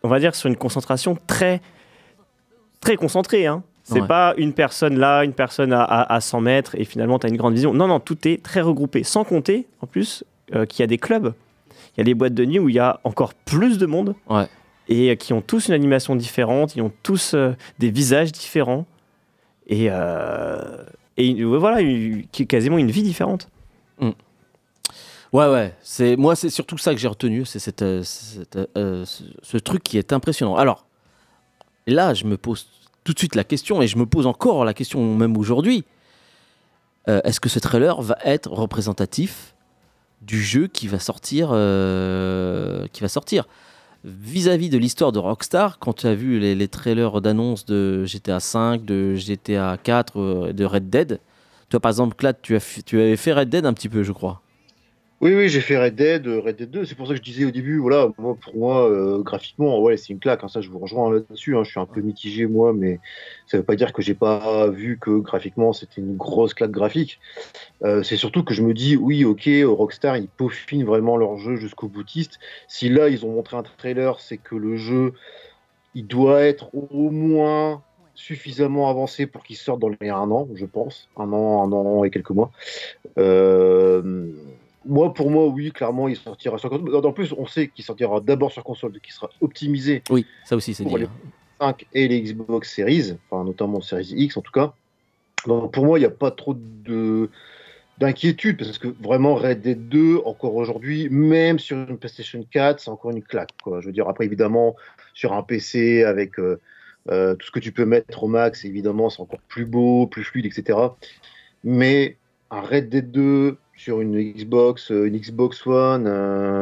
on 0.03 0.09
va 0.09 0.19
dire, 0.19 0.35
sur 0.35 0.49
une 0.49 0.57
concentration 0.57 1.17
très, 1.27 1.61
très 2.81 2.97
concentrée. 2.97 3.47
Hein. 3.47 3.63
C'est 3.89 4.07
pas 4.07 4.35
une 4.37 4.53
personne 4.53 4.99
là, 4.99 5.23
une 5.23 5.33
personne 5.33 5.73
à, 5.73 5.85
à, 5.85 6.21
100 6.21 6.41
mètres 6.41 6.75
et 6.77 6.85
finalement 6.85 7.21
tu 7.21 7.27
as 7.27 7.31
une 7.31 7.37
grande 7.37 7.55
vision. 7.55 7.73
Non, 7.73 7.87
non, 7.87 8.01
tout 8.01 8.27
est 8.27 8.43
très 8.43 8.61
regroupé. 8.61 9.05
Sans 9.05 9.23
compter, 9.23 9.69
en 9.81 9.87
plus, 9.87 10.25
euh, 10.55 10.67
qu'il 10.67 10.81
y 10.81 10.85
a 10.85 10.89
des 10.89 10.99
clubs. 10.99 11.35
Il 11.97 11.99
y 11.99 12.01
a 12.01 12.05
des 12.05 12.15
boîtes 12.15 12.35
de 12.35 12.45
nuit 12.45 12.59
où 12.59 12.69
il 12.69 12.75
y 12.75 12.81
a 12.81 13.01
encore 13.05 13.33
plus 13.35 13.79
de 13.79 13.87
monde. 13.87 14.15
Et 14.89 15.11
euh, 15.11 15.15
qui 15.15 15.33
ont 15.33 15.41
tous 15.41 15.69
une 15.69 15.75
animation 15.75 16.17
différente, 16.17 16.75
ils 16.75 16.83
ont 16.83 16.93
tous 17.05 17.35
euh, 17.35 17.53
des 17.79 17.91
visages 17.91 18.33
différents. 18.33 18.87
Et, 19.69 19.87
et 21.17 21.45
voilà, 21.45 21.79
quasiment 22.49 22.79
une 22.79 22.91
vie 22.91 23.03
différente. 23.03 23.49
Mm. 24.01 24.11
Ouais, 25.33 25.49
ouais. 25.49 25.75
C'est 25.83 26.17
moi, 26.17 26.37
c'est 26.37 26.51
surtout 26.51 26.79
ça 26.79 26.93
que 26.93 27.01
j'ai 27.01 27.09
retenu, 27.09 27.45
c'est 27.45 27.59
cette, 27.59 27.81
ce, 27.83 29.57
truc 29.57 29.83
qui 29.83 29.99
est 29.99 30.13
impressionnant. 30.13 30.55
Alors, 30.55 30.87
là, 31.89 32.15
je 32.15 32.27
me 32.27 32.37
pose 32.37 32.69
tout 33.07 33.13
de 33.13 33.19
suite 33.19 33.37
la 33.37 33.45
question, 33.45 33.81
et 33.81 33.87
je 33.87 33.97
me 33.97 34.05
pose 34.05 34.27
encore 34.27 34.65
la 34.65 34.75
question 34.75 35.15
même 35.15 35.37
aujourd'hui. 35.37 35.85
Euh, 37.09 37.21
est-ce 37.25 37.39
que 37.39 37.49
ce 37.49 37.61
trailer 37.61 38.03
va 38.03 38.19
être 38.25 38.51
représentatif 38.51 39.55
du 40.23 40.43
jeu 40.43 40.67
qui 40.67 40.89
va 40.89 40.99
sortir, 40.99 41.49
qui 42.93 43.01
va 43.01 43.09
sortir? 43.09 43.47
Vis-à-vis 44.05 44.71
de 44.71 44.79
l'histoire 44.79 45.13
de 45.13 45.21
Rockstar, 45.21 45.79
quand 45.79 45.93
tu 45.93 46.07
as 46.09 46.15
vu 46.15 46.41
les, 46.41 46.69
trailers 46.69 47.21
d'annonce 47.21 47.65
de 47.65 48.05
GTA 48.05 48.41
5, 48.41 48.85
de 48.85 49.15
GTA 49.15 49.79
4, 49.81 50.53
de 50.53 50.65
Red 50.65 50.91
Dead, 50.91 51.21
toi 51.69 51.79
par 51.79 51.91
exemple, 51.91 52.17
Clad, 52.17 52.37
tu, 52.43 52.57
as, 52.57 52.83
tu 52.85 53.01
avais 53.01 53.17
fait 53.17 53.33
Red 53.33 53.51
Dead 53.51 53.67
un 53.67 53.73
petit 53.73 53.89
peu, 53.89 54.03
je 54.03 54.13
crois. 54.13 54.43
Oui, 55.23 55.35
oui, 55.35 55.49
j'ai 55.49 55.63
fait 55.63 55.79
Red 55.79 55.95
Dead, 55.95 56.27
euh, 56.27 56.41
Red 56.41 56.57
Dead 56.57 56.71
2. 56.71 56.85
C'est 56.85 56.95
pour 56.95 57.07
ça 57.07 57.15
que 57.15 57.19
je 57.19 57.23
disais 57.23 57.47
au 57.47 57.51
début, 57.51 57.79
voilà, 57.79 58.11
moi, 58.19 58.37
pour 58.39 58.55
moi, 58.55 58.87
euh, 58.91 59.23
graphiquement, 59.23 59.81
ouais, 59.81 59.97
c'est 59.97 60.13
une 60.13 60.19
claque. 60.19 60.45
Hein, 60.45 60.49
ça, 60.49 60.61
je 60.61 60.69
vous 60.69 60.79
rejoins 60.79 61.11
là-dessus. 61.11 61.57
Hein, 61.57 61.65
je 61.65 61.71
suis 61.71 61.81
un 61.81 61.87
peu 61.87 62.03
mitigé, 62.03 62.47
moi, 62.47 62.75
mais 62.75 63.01
ça 63.47 63.57
veut 63.57 63.63
pas 63.63 63.77
dire 63.77 63.95
que 63.95 64.03
j'ai 64.03 64.13
pas 64.13 64.69
vu 64.69 64.99
que 65.01 65.19
graphiquement, 65.19 65.73
c'était 65.73 66.03
une 66.03 66.17
grosse 66.19 66.53
claque 66.53 66.71
graphique. 66.71 67.19
Euh, 67.83 68.03
c'est 68.03 68.17
surtout 68.17 68.45
que 68.45 68.53
je 68.53 68.61
me 68.63 68.75
dis, 68.75 68.97
oui, 68.97 69.25
ok, 69.25 69.49
Rockstar, 69.65 70.19
ils 70.19 70.29
peaufinent 70.29 70.85
vraiment 70.85 71.17
leur 71.17 71.39
jeu 71.39 71.57
jusqu'au 71.57 71.89
boutiste. 71.89 72.39
Si 72.69 72.91
là, 72.91 73.09
ils 73.09 73.25
ont 73.25 73.33
montré 73.33 73.57
un 73.57 73.63
trailer, 73.63 74.21
c'est 74.21 74.37
que 74.37 74.55
le 74.55 74.77
jeu, 74.77 75.15
il 75.95 76.07
doit 76.07 76.43
être 76.43 76.69
au 76.75 77.11
moins 77.11 77.83
suffisamment 78.15 78.91
avancé 78.91 79.27
pour 79.27 79.45
qu'il 79.45 79.57
sorte 79.57 79.81
dans 79.81 79.91
les 80.01 80.11
un 80.11 80.31
an, 80.31 80.47
je 80.55 80.67
pense. 80.67 81.09
Un 81.17 81.33
an, 81.33 81.63
un 81.63 81.73
an 81.73 82.05
et 82.05 82.11
quelques 82.11 82.31
mois. 82.31 82.51
Euh 83.19 84.31
moi, 84.87 85.13
pour 85.13 85.31
moi, 85.31 85.47
oui, 85.47 85.73
clairement, 85.73 86.09
il 86.09 86.17
sortira 86.17 86.59
sur 86.59 86.71
console. 86.71 86.95
En 86.95 87.13
plus, 87.13 87.33
on 87.37 87.47
sait 87.47 87.69
qu'il 87.69 87.85
sortira 87.85 88.21
d'abord 88.21 88.53
sur 88.53 88.65
console, 88.65 88.99
qu'il 89.01 89.13
sera 89.13 89.31
optimisé. 89.41 90.03
Oui, 90.11 90.27
ça 90.45 90.57
aussi, 90.57 90.75
c'est 90.75 90.85
dit. 90.85 90.95
Hein. 90.95 91.11
5 91.61 91.87
et 91.95 92.09
les 92.09 92.21
Xbox 92.23 92.75
Series, 92.75 93.17
enfin 93.31 93.45
notamment 93.45 93.81
Series 93.81 94.13
X 94.17 94.37
en 94.37 94.43
tout 94.43 94.53
cas. 94.53 94.75
Donc 95.47 95.73
pour 95.73 95.85
moi, 95.85 95.99
il 95.99 96.03
n'y 96.03 96.07
a 96.07 96.11
pas 96.11 96.31
trop 96.31 96.55
de 96.55 97.31
d'inquiétude 97.99 98.59
parce 98.59 98.77
que 98.77 98.89
vraiment 98.89 99.37
Red 99.37 99.63
Dead 99.63 99.89
2 99.89 100.21
encore 100.27 100.55
aujourd'hui 100.55 101.09
même 101.09 101.59
sur 101.59 101.79
une 101.79 101.97
PlayStation 101.97 102.45
4 102.51 102.79
c'est 102.79 102.91
encore 102.91 103.11
une 103.11 103.23
claque 103.23 103.53
quoi 103.65 103.81
je 103.81 103.87
veux 103.87 103.93
dire 103.93 104.07
après 104.07 104.27
évidemment 104.27 104.77
sur 105.15 105.33
un 105.33 105.43
PC 105.43 106.05
avec 106.05 106.39
euh, 106.39 106.61
euh, 107.09 107.35
tout 107.37 107.47
ce 107.47 107.51
que 107.51 107.59
tu 107.59 107.73
peux 107.73 107.87
mettre 107.87 108.23
au 108.23 108.29
max 108.29 108.67
évidemment 108.67 109.09
c'est 109.09 109.23
encore 109.23 109.41
plus 109.49 109.65
beau 109.65 110.07
plus 110.07 110.25
fluide 110.25 110.45
etc 110.45 110.79
mais 111.65 112.19
un 112.51 112.61
Red 112.61 112.91
Dead 112.91 113.11
2 113.11 113.57
sur 113.77 114.01
une 114.01 114.21
Xbox 114.21 114.91
euh, 114.91 115.07
une 115.07 115.19
Xbox 115.19 115.67
One 115.67 116.09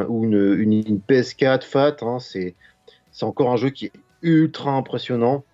ou 0.08 0.24
une, 0.24 0.58
une, 0.58 1.00
PS4 1.08 1.62
fat 1.62 1.96
hein, 2.02 2.18
c'est 2.18 2.54
c'est 3.12 3.24
encore 3.24 3.50
un 3.50 3.56
jeu 3.56 3.70
qui 3.70 3.86
est 3.86 3.92
ultra 4.22 4.72
impressionnant 4.72 5.44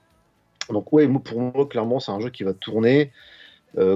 donc 0.71 0.93
ouais 0.93 1.09
pour 1.09 1.41
moi 1.41 1.67
clairement 1.67 2.01
c'est 2.01 2.13
un 2.13 2.21
jeu 2.21 2.31
qui 2.31 2.45
va 2.45 2.55
tourner 2.55 3.11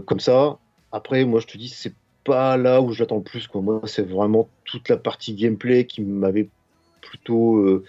comme 0.06 0.20
ça 0.20 0.58
après, 0.94 1.24
moi, 1.24 1.40
je 1.40 1.48
te 1.48 1.58
dis, 1.58 1.68
c'est 1.68 1.92
pas 2.22 2.56
là 2.56 2.80
où 2.80 2.92
j'attends 2.92 3.16
le 3.16 3.22
plus. 3.24 3.52
Moi, 3.52 3.80
c'est 3.84 4.08
vraiment 4.08 4.48
toute 4.64 4.88
la 4.88 4.96
partie 4.96 5.34
gameplay 5.34 5.86
qui 5.86 6.02
m'avait 6.02 6.48
plutôt 7.00 7.56
euh, 7.56 7.84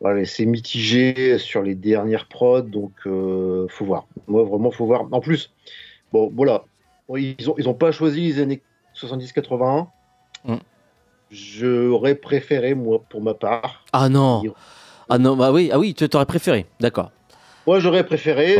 voilà, 0.00 0.18
laissé 0.18 0.44
mitigé 0.44 1.38
sur 1.38 1.62
les 1.62 1.76
dernières 1.76 2.26
prods. 2.26 2.62
Donc, 2.62 2.90
euh, 3.06 3.68
faut 3.68 3.84
voir. 3.84 4.08
Moi, 4.26 4.42
vraiment, 4.42 4.72
faut 4.72 4.84
voir. 4.84 5.06
En 5.12 5.20
plus, 5.20 5.52
bon, 6.12 6.28
voilà. 6.34 6.64
Ils 7.16 7.50
ont, 7.50 7.54
ils 7.58 7.68
ont 7.68 7.74
pas 7.74 7.92
choisi 7.92 8.22
les 8.22 8.40
années 8.40 8.62
70-81. 8.94 9.86
Mm. 10.44 10.56
J'aurais 11.30 12.14
préféré, 12.14 12.74
moi, 12.74 13.02
pour 13.08 13.22
ma 13.22 13.34
part. 13.34 13.84
Ah 13.92 14.08
non 14.08 14.42
Ah 15.08 15.18
non, 15.18 15.36
bah 15.36 15.50
oui, 15.50 15.70
ah 15.72 15.78
oui 15.78 15.94
tu 15.94 16.06
aurais 16.14 16.26
préféré, 16.26 16.66
d'accord. 16.78 17.10
Moi, 17.66 17.80
j'aurais 17.80 18.04
préféré. 18.04 18.56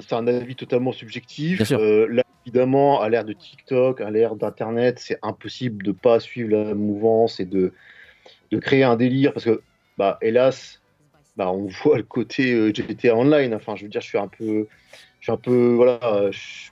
c'est 0.00 0.14
un, 0.14 0.26
avis 0.26 0.56
totalement 0.56 0.92
subjectif. 0.92 1.62
Euh, 1.72 2.08
là, 2.10 2.24
évidemment, 2.44 3.00
à 3.00 3.08
l'ère 3.08 3.24
de 3.24 3.32
TikTok, 3.32 4.00
à 4.00 4.10
l'ère 4.10 4.34
d'Internet, 4.34 4.98
c'est 4.98 5.18
impossible 5.22 5.84
de 5.84 5.92
pas 5.92 6.18
suivre 6.18 6.50
la 6.50 6.74
mouvance 6.74 7.38
et 7.38 7.44
de, 7.44 7.72
de 8.50 8.58
créer 8.58 8.82
un 8.82 8.96
délire 8.96 9.32
parce 9.32 9.44
que, 9.44 9.62
bah, 9.96 10.18
hélas, 10.22 10.80
bah, 11.36 11.52
on 11.52 11.66
voit 11.66 11.98
le 11.98 12.02
côté 12.02 12.52
euh, 12.52 12.72
GTA 12.74 13.14
Online. 13.14 13.54
Enfin, 13.54 13.76
je 13.76 13.84
veux 13.84 13.88
dire, 13.88 14.00
je 14.00 14.08
suis 14.08 14.18
un 14.18 14.28
peu, 14.28 14.66
je 15.20 15.24
suis 15.24 15.32
un 15.32 15.36
peu, 15.36 15.74
voilà, 15.74 16.30
je, 16.32 16.70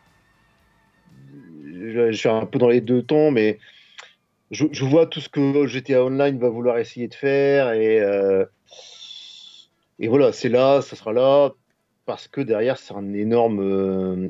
suis 2.12 2.28
un 2.28 2.46
peu 2.46 2.58
dans 2.58 2.68
les 2.68 2.80
deux 2.80 3.02
temps, 3.02 3.30
mais 3.30 3.58
je, 4.50 4.84
vois 4.84 5.06
tout 5.06 5.20
ce 5.20 5.28
que 5.28 5.66
GTA 5.66 6.04
Online 6.04 6.38
va 6.38 6.48
vouloir 6.48 6.78
essayer 6.78 7.08
de 7.08 7.14
faire 7.14 7.72
et 7.72 8.00
euh, 8.00 8.44
et 9.98 10.08
voilà, 10.08 10.32
c'est 10.32 10.48
là, 10.48 10.82
ça 10.82 10.96
sera 10.96 11.12
là 11.12 11.50
parce 12.06 12.28
que 12.28 12.40
derrière, 12.40 12.78
c'est 12.78 12.94
un 12.94 13.12
énorme 13.14 13.60
euh, 13.60 14.28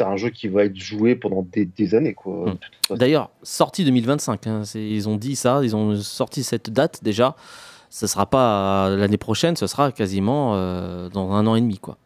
c'est 0.00 0.04
un 0.04 0.16
jeu 0.16 0.30
qui 0.30 0.48
va 0.48 0.64
être 0.64 0.76
joué 0.76 1.14
pendant 1.14 1.46
des, 1.52 1.94
années. 1.94 2.14
quoi. 2.14 2.50
Hmm. 2.50 2.96
D'ailleurs, 2.96 3.30
sorti 3.42 3.84
2025, 3.84 4.46
hein, 4.46 4.62
ils 4.74 5.08
ont 5.08 5.16
dit 5.16 5.36
ça, 5.36 5.60
ils 5.62 5.76
ont 5.76 5.94
sorti 5.96 6.42
cette 6.42 6.70
date 6.70 7.04
déjà. 7.04 7.36
Ce 7.90 8.06
sera 8.06 8.24
pas 8.24 8.88
l'année 8.88 9.18
prochaine, 9.18 9.56
ce 9.56 9.66
sera 9.66 9.90
quasiment 9.92 10.54
euh, 10.54 11.08
dans 11.08 11.32
un 11.32 11.46
an 11.46 11.56
et 11.56 11.60
demi. 11.60 11.78
quoi. 11.78 11.98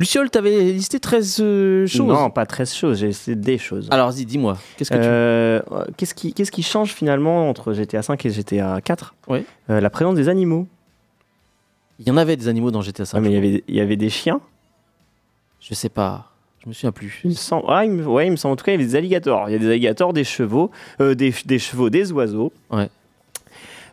Luciole, 0.00 0.30
tu 0.30 0.38
avais 0.38 0.72
listé 0.72 0.98
13 0.98 1.38
euh, 1.40 1.86
choses? 1.86 2.06
Non, 2.06 2.30
pas 2.30 2.46
13 2.46 2.74
choses, 2.74 2.98
j'ai 2.98 3.08
listé 3.08 3.36
des 3.36 3.58
choses. 3.58 3.88
Alors, 3.90 4.12
dis-moi, 4.12 4.58
qu'est-ce 4.76 4.90
que 4.90 4.96
euh, 4.98 5.60
qu'est-ce 5.96 6.14
qui, 6.14 6.34
qu'est-ce 6.34 6.50
qui 6.50 6.62
change 6.62 6.92
finalement 6.92 7.48
entre 7.48 7.72
GTA 7.72 8.02
5 8.02 8.24
et 8.26 8.30
GTA 8.30 8.80
4 8.80 9.14
oui. 9.28 9.44
La 9.68 9.90
présence 9.90 10.16
des 10.16 10.28
animaux. 10.28 10.66
Il 12.00 12.08
y 12.08 12.10
en 12.10 12.16
avait 12.16 12.36
des 12.36 12.48
animaux 12.48 12.72
dans 12.72 12.82
GTA 12.82 13.04
5. 13.04 13.20
mais 13.20 13.30
il 13.30 13.34
y, 13.34 13.36
avait, 13.36 13.64
il 13.68 13.74
y 13.76 13.80
avait 13.80 13.96
des 13.96 14.10
chiens? 14.10 14.40
Je 15.60 15.74
sais 15.74 15.88
pas. 15.88 16.32
Je 16.62 16.68
me 16.68 16.74
souviens 16.74 16.92
plus. 16.92 17.20
Il 17.24 17.30
me 17.30 17.34
semble, 17.34 17.64
ah, 17.68 17.84
il 17.84 17.92
me, 17.92 18.06
ouais, 18.06 18.26
il 18.26 18.30
me 18.30 18.36
semble 18.36 18.54
en 18.54 18.56
tout 18.56 18.64
cas, 18.64 18.72
il 18.72 18.76
y 18.76 18.78
avait 18.78 18.86
des 18.86 18.96
alligators. 18.96 19.48
Il 19.48 19.52
y 19.52 19.54
a 19.54 19.58
des 19.58 19.68
alligators, 19.68 20.12
des 20.12 20.24
chevaux, 20.24 20.70
euh, 21.00 21.14
des, 21.14 21.32
des, 21.44 21.58
chevaux, 21.58 21.90
des 21.90 22.10
oiseaux. 22.10 22.52
Ouais. 22.70 22.88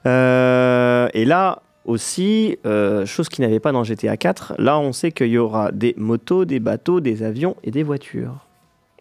Euh, 0.06 1.10
et 1.14 1.26
là 1.26 1.62
aussi, 1.86 2.58
euh, 2.66 3.06
chose 3.06 3.30
qui 3.30 3.42
n'avait 3.42 3.60
pas 3.60 3.72
dans 3.72 3.84
GTA 3.84 4.18
4, 4.18 4.56
là 4.60 4.80
on 4.80 4.94
sait 4.94 5.12
qu'il 5.12 5.28
y 5.28 5.38
aura 5.38 5.72
des 5.72 5.94
motos, 5.98 6.46
des 6.46 6.60
bateaux, 6.60 7.00
des 7.00 7.24
avions 7.24 7.56
et 7.64 7.72
des 7.72 7.84
voitures. 7.84 8.48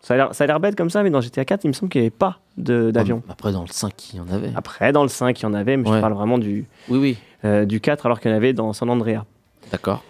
Ça 0.03 0.15
a 0.15 0.47
l'air 0.47 0.61
bête 0.61 0.77
comme 0.77 0.89
ça, 0.89 1.03
mais 1.03 1.11
dans 1.11 1.21
GTA 1.21 1.45
4, 1.45 1.65
il 1.65 1.69
me 1.69 1.73
semble 1.75 1.93
qu'il 1.93 2.01
n'y 2.01 2.07
avait 2.07 2.17
pas 2.17 2.41
d'avion. 2.57 3.23
Après, 3.29 3.53
dans 3.53 3.61
le 3.61 3.69
5, 3.69 4.15
il 4.15 4.17
y 4.17 4.21
en 4.21 4.29
avait. 4.31 4.51
Après, 4.55 4.93
dans 4.93 5.03
le 5.03 5.11
5, 5.11 5.39
il 5.39 5.43
y 5.43 5.47
en 5.47 5.53
avait, 5.53 5.77
mais 5.77 5.85
je 5.85 6.01
parle 6.01 6.15
vraiment 6.15 6.39
du, 6.39 6.67
oui, 6.89 7.19
oui. 7.45 7.67
du 7.67 7.81
4 7.81 8.07
alors 8.07 8.19
qu'il 8.19 8.31
y 8.31 8.35
en 8.35 8.37
avait 8.37 8.55
dans 8.55 8.73
San 8.73 8.89
Andreas. 8.89 9.25
D'accord. 9.71 10.03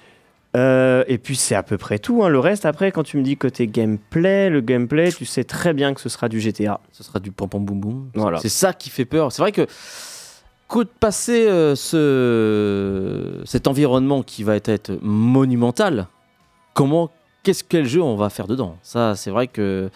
Euh, 0.56 1.04
et 1.06 1.18
puis 1.18 1.36
c'est 1.36 1.54
à 1.54 1.62
peu 1.62 1.78
près 1.78 1.98
tout. 1.98 2.24
Hein. 2.24 2.28
Le 2.28 2.38
reste, 2.38 2.66
après, 2.66 2.90
quand 2.90 3.04
tu 3.04 3.16
me 3.16 3.22
dis 3.22 3.36
côté 3.36 3.66
gameplay, 3.66 4.50
le 4.50 4.60
gameplay, 4.60 5.12
tu 5.12 5.24
sais 5.24 5.44
très 5.44 5.72
bien 5.74 5.94
que 5.94 6.00
ce 6.00 6.08
sera 6.08 6.28
du 6.28 6.40
GTA. 6.40 6.80
Ce 6.92 7.04
sera 7.04 7.20
du 7.20 7.30
pom 7.30 7.48
pom 7.48 7.64
boum 7.64 7.80
boum. 7.80 8.10
Voilà. 8.14 8.38
C'est 8.38 8.48
ça 8.48 8.72
qui 8.72 8.90
fait 8.90 9.04
peur. 9.04 9.30
C'est 9.30 9.42
vrai 9.42 9.52
que 9.52 9.66
de 10.78 10.88
passer 10.88 11.46
euh, 11.48 11.74
ce, 11.74 13.42
cet 13.44 13.66
environnement 13.66 14.22
qui 14.22 14.44
va 14.44 14.56
être 14.56 14.98
monumental, 15.02 16.06
comment, 16.74 17.10
qu'est-ce 17.42 17.64
quel 17.64 17.86
jeu 17.86 18.02
on 18.02 18.16
va 18.16 18.30
faire 18.30 18.46
dedans? 18.46 18.76
Ça, 18.82 19.16
c'est 19.16 19.30
vrai 19.30 19.48
que. 19.48 19.90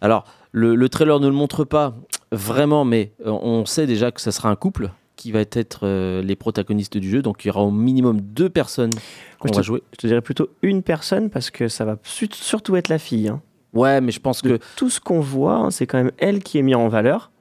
Alors, 0.00 0.24
le, 0.50 0.74
le, 0.74 0.88
trailer 0.88 1.20
ne 1.20 1.28
le 1.28 1.32
montre 1.32 1.64
pas 1.64 1.94
vraiment, 2.30 2.84
mais 2.84 3.12
euh, 3.26 3.30
on 3.30 3.64
sait 3.64 3.86
déjà 3.86 4.10
que 4.10 4.20
ça 4.20 4.32
sera 4.32 4.50
un 4.50 4.56
couple 4.56 4.90
qui 5.16 5.32
va 5.32 5.40
être 5.40 5.80
euh, 5.84 6.22
les 6.22 6.36
protagonistes 6.36 6.98
du 6.98 7.08
jeu. 7.08 7.22
Donc 7.22 7.44
il 7.44 7.48
y 7.48 7.50
aura 7.50 7.62
au 7.62 7.70
minimum 7.70 8.20
deux 8.20 8.50
personnes 8.50 8.90
qu'on 9.38 9.52
va 9.52 9.62
jouer. 9.62 9.82
Je 9.92 9.98
te 9.98 10.06
dirais 10.06 10.20
plutôt 10.20 10.48
une 10.62 10.82
personne 10.82 11.30
parce 11.30 11.50
que 11.50 11.68
ça 11.68 11.84
va 11.84 11.96
surtout 12.02 12.76
être 12.76 12.88
la 12.88 12.98
fille. 12.98 13.28
Hein. 13.28 13.40
Ouais, 13.72 14.00
mais 14.00 14.12
je 14.12 14.20
pense 14.20 14.42
que. 14.42 14.58
Tout 14.76 14.90
ce 14.90 15.00
qu'on 15.00 15.20
voit, 15.20 15.54
hein, 15.54 15.70
c'est 15.70 15.86
quand 15.86 15.98
même 15.98 16.12
elle 16.18 16.42
qui 16.42 16.58
est 16.58 16.62
mise 16.62 16.74
en 16.74 16.88
valeur. 16.88 17.31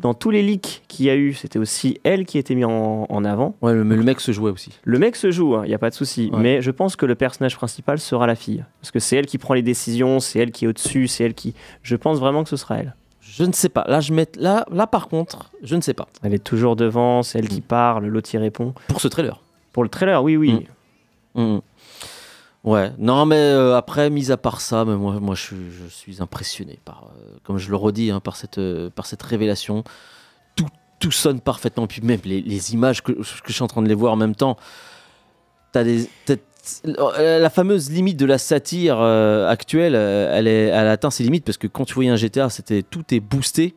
Dans 0.00 0.14
tous 0.14 0.30
les 0.30 0.42
leaks 0.42 0.82
qu'il 0.88 1.06
y 1.06 1.10
a 1.10 1.16
eu, 1.16 1.34
c'était 1.34 1.58
aussi 1.58 2.00
elle 2.04 2.24
qui 2.24 2.38
était 2.38 2.54
mise 2.54 2.64
en, 2.64 3.24
avant. 3.24 3.54
Ouais, 3.60 3.74
mais 3.74 3.96
le 3.96 4.02
mec 4.02 4.20
se 4.20 4.32
jouait 4.32 4.50
aussi. 4.50 4.72
Le 4.82 4.98
mec 4.98 5.14
se 5.14 5.30
joue, 5.30 5.52
il 5.52 5.56
hein, 5.56 5.66
n'y 5.66 5.74
a 5.74 5.78
pas 5.78 5.90
de 5.90 5.94
souci. 5.94 6.30
Mais 6.32 6.62
je 6.62 6.70
pense 6.70 6.96
que 6.96 7.06
le 7.06 7.14
personnage 7.14 7.56
principal 7.56 7.98
sera 7.98 8.26
la 8.26 8.34
fille. 8.34 8.64
Parce 8.80 8.90
que 8.90 8.98
c'est 8.98 9.16
elle 9.16 9.26
qui 9.26 9.38
prend 9.38 9.54
les 9.54 9.62
décisions, 9.62 10.20
c'est 10.20 10.38
elle 10.38 10.52
qui 10.52 10.64
est 10.64 10.68
au-dessus, 10.68 11.06
c'est 11.06 11.24
elle 11.24 11.34
qui. 11.34 11.54
Je 11.82 11.96
pense 11.96 12.18
vraiment 12.18 12.42
que 12.42 12.48
ce 12.48 12.56
sera 12.56 12.78
elle. 12.78 12.94
Je 13.20 13.44
ne 13.44 13.52
sais 13.52 13.68
pas. 13.68 13.84
Là, 13.86 14.00
je 14.00 14.12
mets... 14.12 14.28
là, 14.36 14.66
là, 14.72 14.86
par 14.86 15.08
contre, 15.08 15.50
je 15.62 15.76
ne 15.76 15.80
sais 15.80 15.94
pas. 15.94 16.08
Elle 16.22 16.34
est 16.34 16.42
toujours 16.42 16.76
devant, 16.76 17.22
c'est 17.22 17.38
elle 17.38 17.48
qui 17.48 17.60
mm. 17.60 17.64
parle, 17.64 18.06
l'autre 18.06 18.34
y 18.34 18.38
répond. 18.38 18.74
Pour 18.88 19.00
ce 19.00 19.08
trailer. 19.08 19.40
Pour 19.72 19.82
le 19.82 19.88
trailer, 19.88 20.22
oui, 20.22 20.36
oui. 20.36 20.66
Mm. 21.34 21.42
Mm. 21.42 21.60
Ouais, 22.62 22.92
non, 22.98 23.24
mais 23.24 23.36
euh, 23.36 23.76
après, 23.76 24.10
mis 24.10 24.30
à 24.30 24.36
part 24.36 24.60
ça, 24.60 24.84
mais 24.84 24.94
moi, 24.94 25.18
moi 25.18 25.34
je, 25.34 25.54
suis 25.88 26.20
impressionné 26.20 26.78
par, 26.84 27.04
euh, 27.16 27.38
comme 27.42 27.56
je 27.56 27.70
le 27.70 27.76
redis, 27.76 28.10
hein, 28.10 28.20
par, 28.20 28.36
cette, 28.36 28.58
euh, 28.58 28.90
par 28.90 29.06
cette 29.06 29.22
révélation. 29.22 29.82
Tout, 30.56 30.66
tout 30.98 31.10
sonne 31.10 31.40
parfaitement. 31.40 31.84
Et 31.84 31.88
puis 31.88 32.02
même 32.02 32.20
les, 32.24 32.74
images 32.74 33.02
que, 33.02 33.12
je 33.22 33.52
suis 33.52 33.62
en 33.62 33.66
train 33.66 33.80
de 33.80 33.88
les 33.88 33.94
voir 33.94 34.12
en 34.12 34.16
même 34.16 34.34
temps, 34.34 34.58
t'as 35.72 35.84
la 36.84 37.48
fameuse 37.48 37.90
limite 37.90 38.18
de 38.18 38.26
la 38.26 38.36
satire 38.36 39.00
actuelle, 39.00 39.94
elle, 39.94 40.46
est, 40.46 40.66
elle 40.66 40.88
atteint 40.88 41.10
ses 41.10 41.22
limites 41.22 41.46
parce 41.46 41.56
que 41.56 41.66
quand 41.66 41.86
tu 41.86 41.94
voyais 41.94 42.10
un 42.10 42.16
GTA, 42.16 42.50
c'était 42.50 42.82
tout 42.82 43.14
est 43.14 43.20
boosté, 43.20 43.74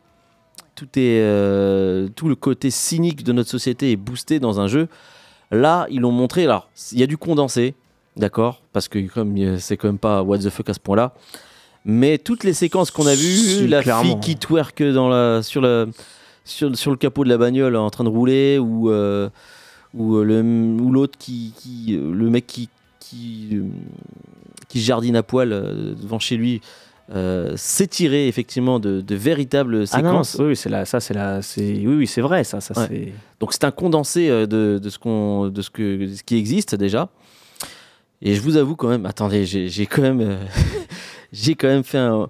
tout 0.74 0.88
est 0.96 2.14
tout 2.14 2.28
le 2.28 2.34
côté 2.34 2.70
cynique 2.70 3.24
de 3.24 3.32
notre 3.32 3.48
société 3.48 3.92
est 3.92 3.96
boosté 3.96 4.38
dans 4.40 4.60
un 4.60 4.66
jeu. 4.66 4.88
Là, 5.50 5.86
ils 5.88 6.00
l'ont 6.00 6.12
montré. 6.12 6.44
Alors, 6.44 6.68
il 6.92 6.98
y 6.98 7.02
a 7.02 7.06
du 7.06 7.16
condensé, 7.16 7.74
d'accord, 8.16 8.62
parce 8.72 8.88
que 8.88 8.98
comme 9.08 9.58
c'est 9.58 9.76
quand 9.76 9.88
même 9.88 9.98
pas 9.98 10.22
what 10.22 10.38
the 10.38 10.50
fuck 10.50 10.68
à 10.68 10.74
ce 10.74 10.80
point-là. 10.80 11.14
Mais 11.84 12.16
toutes 12.18 12.44
les 12.44 12.54
séquences 12.54 12.90
qu'on 12.90 13.06
a 13.06 13.14
vues, 13.14 13.66
la 13.66 13.82
fille 13.82 14.18
qui 14.20 14.36
twerk 14.36 14.82
dans 14.82 15.08
la, 15.08 15.42
sur, 15.42 15.60
le, 15.60 15.90
sur, 16.44 16.74
sur, 16.76 16.90
le 16.90 16.96
capot 16.96 17.24
de 17.24 17.28
la 17.28 17.36
bagnole 17.36 17.76
en 17.76 17.90
train 17.90 18.04
de 18.04 18.08
rouler, 18.08 18.58
ou 18.58 18.88
ou 18.88 20.16
le 20.22 20.42
ou 20.42 20.90
l'autre 20.90 21.18
qui, 21.18 21.52
qui, 21.56 21.98
le 21.98 22.30
mec 22.30 22.46
qui 22.46 22.68
qui, 23.04 23.48
euh, 23.52 23.64
qui 24.68 24.80
jardine 24.80 25.16
à 25.16 25.22
poil 25.22 25.52
euh, 25.52 25.94
devant 25.94 26.18
chez 26.18 26.36
lui 26.36 26.60
euh, 27.14 27.52
s'étirer 27.56 28.28
effectivement 28.28 28.80
de, 28.80 29.02
de, 29.02 29.14
véritables 29.14 29.82
ah 29.82 29.86
séquences. 29.86 30.36
oui, 30.40 30.56
c'est 30.56 30.70
là, 30.70 30.86
ça, 30.86 31.00
c'est 31.00 31.12
là, 31.12 31.42
c'est 31.42 31.60
oui, 31.60 31.94
oui, 31.96 32.06
c'est 32.06 32.22
vrai, 32.22 32.44
ça, 32.44 32.62
ça 32.62 32.74
c'est. 32.74 33.12
Donc 33.40 33.52
c'est 33.52 33.64
un 33.64 33.70
condensé 33.70 34.28
de, 34.28 34.78
de 34.82 34.88
ce 34.88 34.98
qu'on, 34.98 35.48
de 35.48 35.60
ce 35.62 35.68
que, 35.68 36.08
ce 36.14 36.22
qui 36.22 36.36
existe 36.36 36.74
déjà. 36.74 37.10
Et 38.24 38.34
je 38.34 38.40
vous 38.40 38.56
avoue 38.56 38.74
quand 38.74 38.88
même, 38.88 39.06
attendez, 39.06 39.44
j'ai 39.44 39.86
quand 39.86 40.02
même, 40.02 40.38
j'ai 41.32 41.54
quand 41.54 41.68
même 41.68 41.84
fait 41.84 41.98
un, 41.98 42.28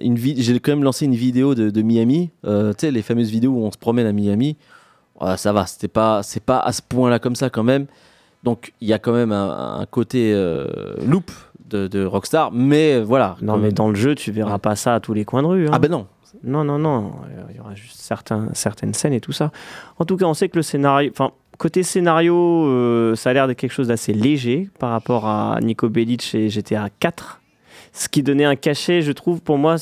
une 0.00 0.16
j'ai 0.16 0.58
quand 0.58 0.72
même 0.72 0.82
lancé 0.82 1.04
une 1.04 1.14
vidéo 1.14 1.54
de, 1.54 1.70
de 1.70 1.82
Miami, 1.82 2.30
tu 2.42 2.50
sais 2.78 2.90
les 2.90 3.02
fameuses 3.02 3.30
vidéos 3.30 3.52
où 3.52 3.64
on 3.64 3.70
se 3.70 3.78
promène 3.78 4.06
à 4.06 4.12
Miami. 4.12 4.56
ça 5.36 5.52
va, 5.52 5.66
c'était 5.66 5.88
pas, 5.88 6.22
c'est 6.22 6.42
pas 6.42 6.58
à 6.58 6.72
ce 6.72 6.82
point-là 6.82 7.18
comme 7.18 7.36
ça 7.36 7.50
quand 7.50 7.62
même. 7.62 7.86
Donc 8.42 8.72
il 8.80 8.88
y 8.88 8.92
a 8.92 8.98
quand 8.98 9.12
même 9.12 9.32
un, 9.32 9.84
côté 9.90 10.32
euh, 10.34 10.66
loop 11.06 11.30
de, 11.68 12.04
Rockstar, 12.04 12.50
mais 12.50 13.00
voilà. 13.00 13.36
Non, 13.42 13.56
mais 13.56 13.70
dans 13.70 13.88
le 13.88 13.94
jeu, 13.94 14.14
tu 14.14 14.32
verras 14.32 14.58
pas 14.58 14.74
ça 14.74 14.96
à 14.96 15.00
tous 15.00 15.12
les 15.12 15.24
coins 15.24 15.42
de 15.42 15.46
rue. 15.46 15.66
Hein. 15.66 15.72
Ah 15.72 15.78
ben 15.78 15.90
non. 15.90 16.06
Non, 16.42 16.64
non, 16.64 16.78
non. 16.78 17.12
Il 17.50 17.56
y 17.56 17.60
aura 17.60 17.74
juste 17.74 18.00
certains, 18.00 18.48
certaines 18.54 18.94
scènes 18.94 19.12
et 19.12 19.20
tout 19.20 19.32
ça. 19.32 19.52
En 19.98 20.04
tout 20.04 20.16
cas, 20.16 20.26
on 20.26 20.34
sait 20.34 20.48
que 20.48 20.56
le 20.56 20.62
scénario. 20.62 21.10
Enfin, 21.12 21.32
côté 21.60 21.82
scénario, 21.82 23.14
ça 23.16 23.30
a 23.30 23.32
l'air 23.34 23.46
de 23.46 23.52
quelque 23.52 23.72
chose 23.72 23.88
d'assez 23.88 24.14
léger 24.14 24.70
par 24.78 24.90
rapport 24.90 25.26
à 25.26 25.58
Nico 25.60 25.90
Bellic 25.90 26.34
et 26.34 26.48
GTA 26.48 26.88
4. 27.00 27.40
Ce 27.92 28.08
qui 28.08 28.22
donnait 28.22 28.46
un 28.46 28.56
cachet, 28.56 29.02
je 29.02 29.12
trouve, 29.12 29.42
pour 29.42 29.58
moi, 29.58 29.76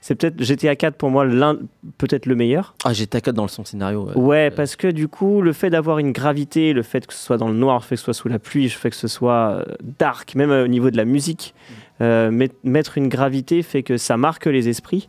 c'est 0.00 0.14
peut-être 0.14 0.42
GTA 0.42 0.74
4 0.74 0.96
pour 0.96 1.10
moi 1.10 1.26
l'un 1.26 1.58
peut-être 1.98 2.24
le 2.24 2.34
meilleur. 2.34 2.74
Ah 2.84 2.92
GTA 2.92 3.20
4 3.20 3.34
dans 3.34 3.42
le 3.42 3.48
son 3.48 3.64
scénario. 3.64 4.08
Ouais, 4.14 4.50
parce 4.50 4.76
que 4.76 4.88
du 4.88 5.08
coup 5.08 5.42
le 5.42 5.52
fait 5.52 5.70
d'avoir 5.70 5.98
une 5.98 6.12
gravité, 6.12 6.72
le 6.72 6.82
fait 6.82 7.06
que 7.06 7.12
ce 7.12 7.22
soit 7.22 7.36
dans 7.36 7.48
le 7.48 7.54
noir, 7.54 7.80
le 7.80 7.82
fait 7.82 7.96
que 7.96 8.00
ce 8.00 8.04
soit 8.06 8.14
sous 8.14 8.28
la 8.28 8.38
pluie, 8.38 8.64
le 8.64 8.70
fait 8.70 8.90
que 8.90 8.96
ce 8.96 9.08
soit 9.08 9.50
euh, 9.50 9.64
dark, 9.98 10.34
même 10.34 10.50
au 10.50 10.66
niveau 10.66 10.90
de 10.90 10.96
la 10.96 11.04
musique, 11.04 11.54
mm. 11.68 11.74
euh, 12.02 12.48
mettre 12.64 12.98
une 12.98 13.08
gravité 13.08 13.62
fait 13.62 13.82
que 13.82 13.96
ça 13.96 14.16
marque 14.16 14.46
les 14.46 14.68
esprits. 14.68 15.08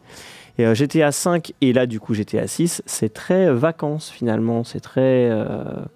Et 0.60 0.66
euh, 0.66 0.76
GTA 0.76 1.12
5 1.12 1.54
et 1.62 1.74
là 1.74 1.88
du 1.88 2.00
coup 2.00 2.14
GTA 2.14 2.46
6, 2.46 2.84
c'est 2.86 3.12
très 3.12 3.52
vacances 3.52 4.12
finalement, 4.12 4.64
c'est 4.64 4.82
très. 4.82 5.32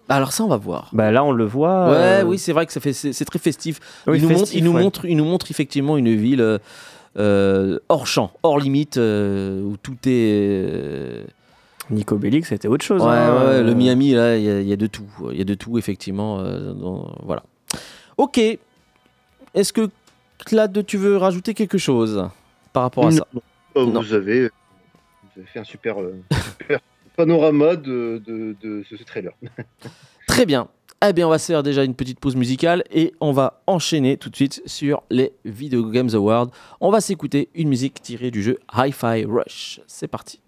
Alors 0.10 0.32
ça 0.32 0.44
on 0.44 0.48
va 0.48 0.58
voir. 0.58 0.90
Bah 0.94 1.12
là 1.12 1.24
on 1.24 1.32
le 1.32 1.46
voit. 1.46 1.92
Ouais, 1.92 2.24
oui 2.24 2.40
c'est 2.40 2.54
vrai 2.54 2.66
que 2.66 2.74
ça 2.74 2.80
fait 2.80 2.94
c'est 2.94 3.26
très 3.26 3.40
festif. 3.40 3.80
il, 4.08 4.22
nous 4.22 4.30
montre, 4.30 4.56
il, 4.56 4.64
nous 4.64 4.74
montre, 4.74 5.06
il 5.06 5.18
nous 5.18 5.26
montre 5.26 5.52
effectivement 5.52 5.98
une 5.98 6.16
ville 6.16 6.60
euh, 7.16 7.78
hors 7.90 8.08
champ, 8.08 8.32
hors 8.42 8.58
limite, 8.58 8.98
euh, 8.98 9.62
où 9.62 9.78
tout 9.78 9.98
est. 10.06 10.32
Euh, 10.34 11.24
Nico 11.92 12.18
Bellic, 12.18 12.46
c'était 12.46 12.68
autre 12.68 12.84
chose. 12.84 13.04
Ouais, 13.04 13.10
hein. 13.10 13.62
le 13.62 13.74
Miami, 13.76 14.14
là, 14.14 14.38
il 14.38 14.68
y, 14.68 14.74
a 14.74 14.76
de 14.76 14.88
tout. 14.88 15.06
Il 15.32 15.38
y 15.38 15.42
a 15.42 15.46
de 15.46 15.54
tout, 15.54 15.78
effectivement. 15.78 16.42
voilà. 17.24 17.44
Ok. 18.18 18.40
Est-ce 19.54 19.74
que, 19.74 19.90
Claude, 20.46 20.84
tu 20.88 20.98
veux 20.98 21.18
rajouter 21.18 21.54
quelque 21.54 21.78
chose 21.78 22.28
par 22.72 22.84
rapport 22.84 23.08
à 23.08 23.12
ça? 23.12 23.28
Oh, 23.76 23.86
Vous, 23.86 24.14
avez, 24.14 24.50
fait 25.46 25.60
un 25.60 25.64
super, 25.64 25.96
panorama 27.16 27.76
de, 27.76 28.22
de 28.26 28.84
ce 28.90 29.04
trailer. 29.04 29.34
Très 30.28 30.46
bien. 30.46 30.68
Eh 31.06 31.12
bien, 31.12 31.28
on 31.28 31.30
va 31.30 31.38
se 31.38 31.48
faire 31.48 31.64
déjà 31.64 31.84
une 31.84 31.96
petite 31.96 32.22
pause 32.22 32.38
musicale 32.38 32.86
et 32.90 33.14
on 33.20 33.34
va 33.34 33.62
enchaîner 33.68 34.16
tout 34.16 34.30
de 34.30 34.38
suite 34.38 34.62
sur 34.66 35.04
les 35.10 35.34
Video 35.44 35.84
Games 35.90 36.10
Awards. 36.14 36.48
On 36.80 36.92
va 36.92 37.02
s'écouter 37.02 37.50
une 37.56 37.68
musique 37.68 38.02
tirée 38.02 38.32
du 38.32 38.42
jeu 38.42 38.58
Hi-Fi 38.74 39.26
Rush. 39.26 39.82
C'est 39.86 40.08
parti. 40.08 40.40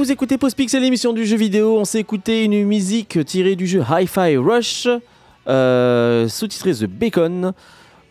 Vous 0.00 0.10
écoutez 0.10 0.38
Postpixel, 0.38 0.82
l'émission 0.82 1.12
du 1.12 1.26
jeu 1.26 1.36
vidéo. 1.36 1.78
On 1.78 1.84
s'est 1.84 2.00
écouté 2.00 2.44
une 2.44 2.64
musique 2.64 3.22
tirée 3.26 3.54
du 3.54 3.66
jeu 3.66 3.82
Hi-Fi 3.86 4.38
Rush, 4.38 4.88
euh, 5.46 6.26
sous-titré 6.26 6.72
The 6.72 6.86
Bacon. 6.86 7.52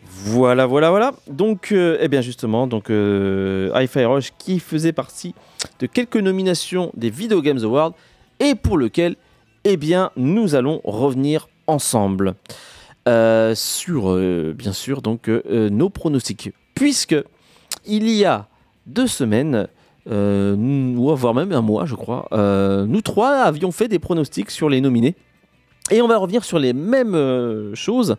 Voilà, 0.04 0.66
voilà, 0.66 0.90
voilà. 0.90 1.12
Donc, 1.28 1.72
euh, 1.72 1.98
eh 2.00 2.06
bien 2.06 2.20
justement, 2.20 2.68
donc 2.68 2.90
euh, 2.90 3.72
Hi-Fi 3.74 4.04
Rush 4.04 4.32
qui 4.38 4.60
faisait 4.60 4.92
partie 4.92 5.34
de 5.80 5.86
quelques 5.86 6.18
nominations 6.18 6.92
des 6.94 7.10
Video 7.10 7.42
Games 7.42 7.58
Awards 7.64 7.94
et 8.38 8.54
pour 8.54 8.78
lequel, 8.78 9.16
eh 9.64 9.76
bien, 9.76 10.12
nous 10.14 10.54
allons 10.54 10.80
revenir 10.84 11.48
ensemble 11.66 12.34
sur, 13.04 14.16
bien 14.54 14.72
sûr, 14.72 15.02
donc 15.02 15.28
nos 15.28 15.90
pronostics, 15.90 16.52
puisque 16.76 17.16
il 17.84 18.08
y 18.08 18.24
a 18.24 18.46
deux 18.86 19.08
semaines 19.08 19.66
ou 20.06 21.14
voire 21.14 21.34
même 21.34 21.52
un 21.52 21.60
mois, 21.60 21.86
je 21.86 21.94
crois, 21.94 22.28
euh, 22.32 22.86
nous 22.86 23.00
trois 23.00 23.32
avions 23.32 23.70
fait 23.72 23.88
des 23.88 23.98
pronostics 23.98 24.50
sur 24.50 24.68
les 24.68 24.80
nominés. 24.80 25.14
Et 25.90 26.02
on 26.02 26.08
va 26.08 26.18
revenir 26.18 26.44
sur 26.44 26.58
les 26.58 26.72
mêmes 26.72 27.14
euh, 27.14 27.74
choses, 27.74 28.16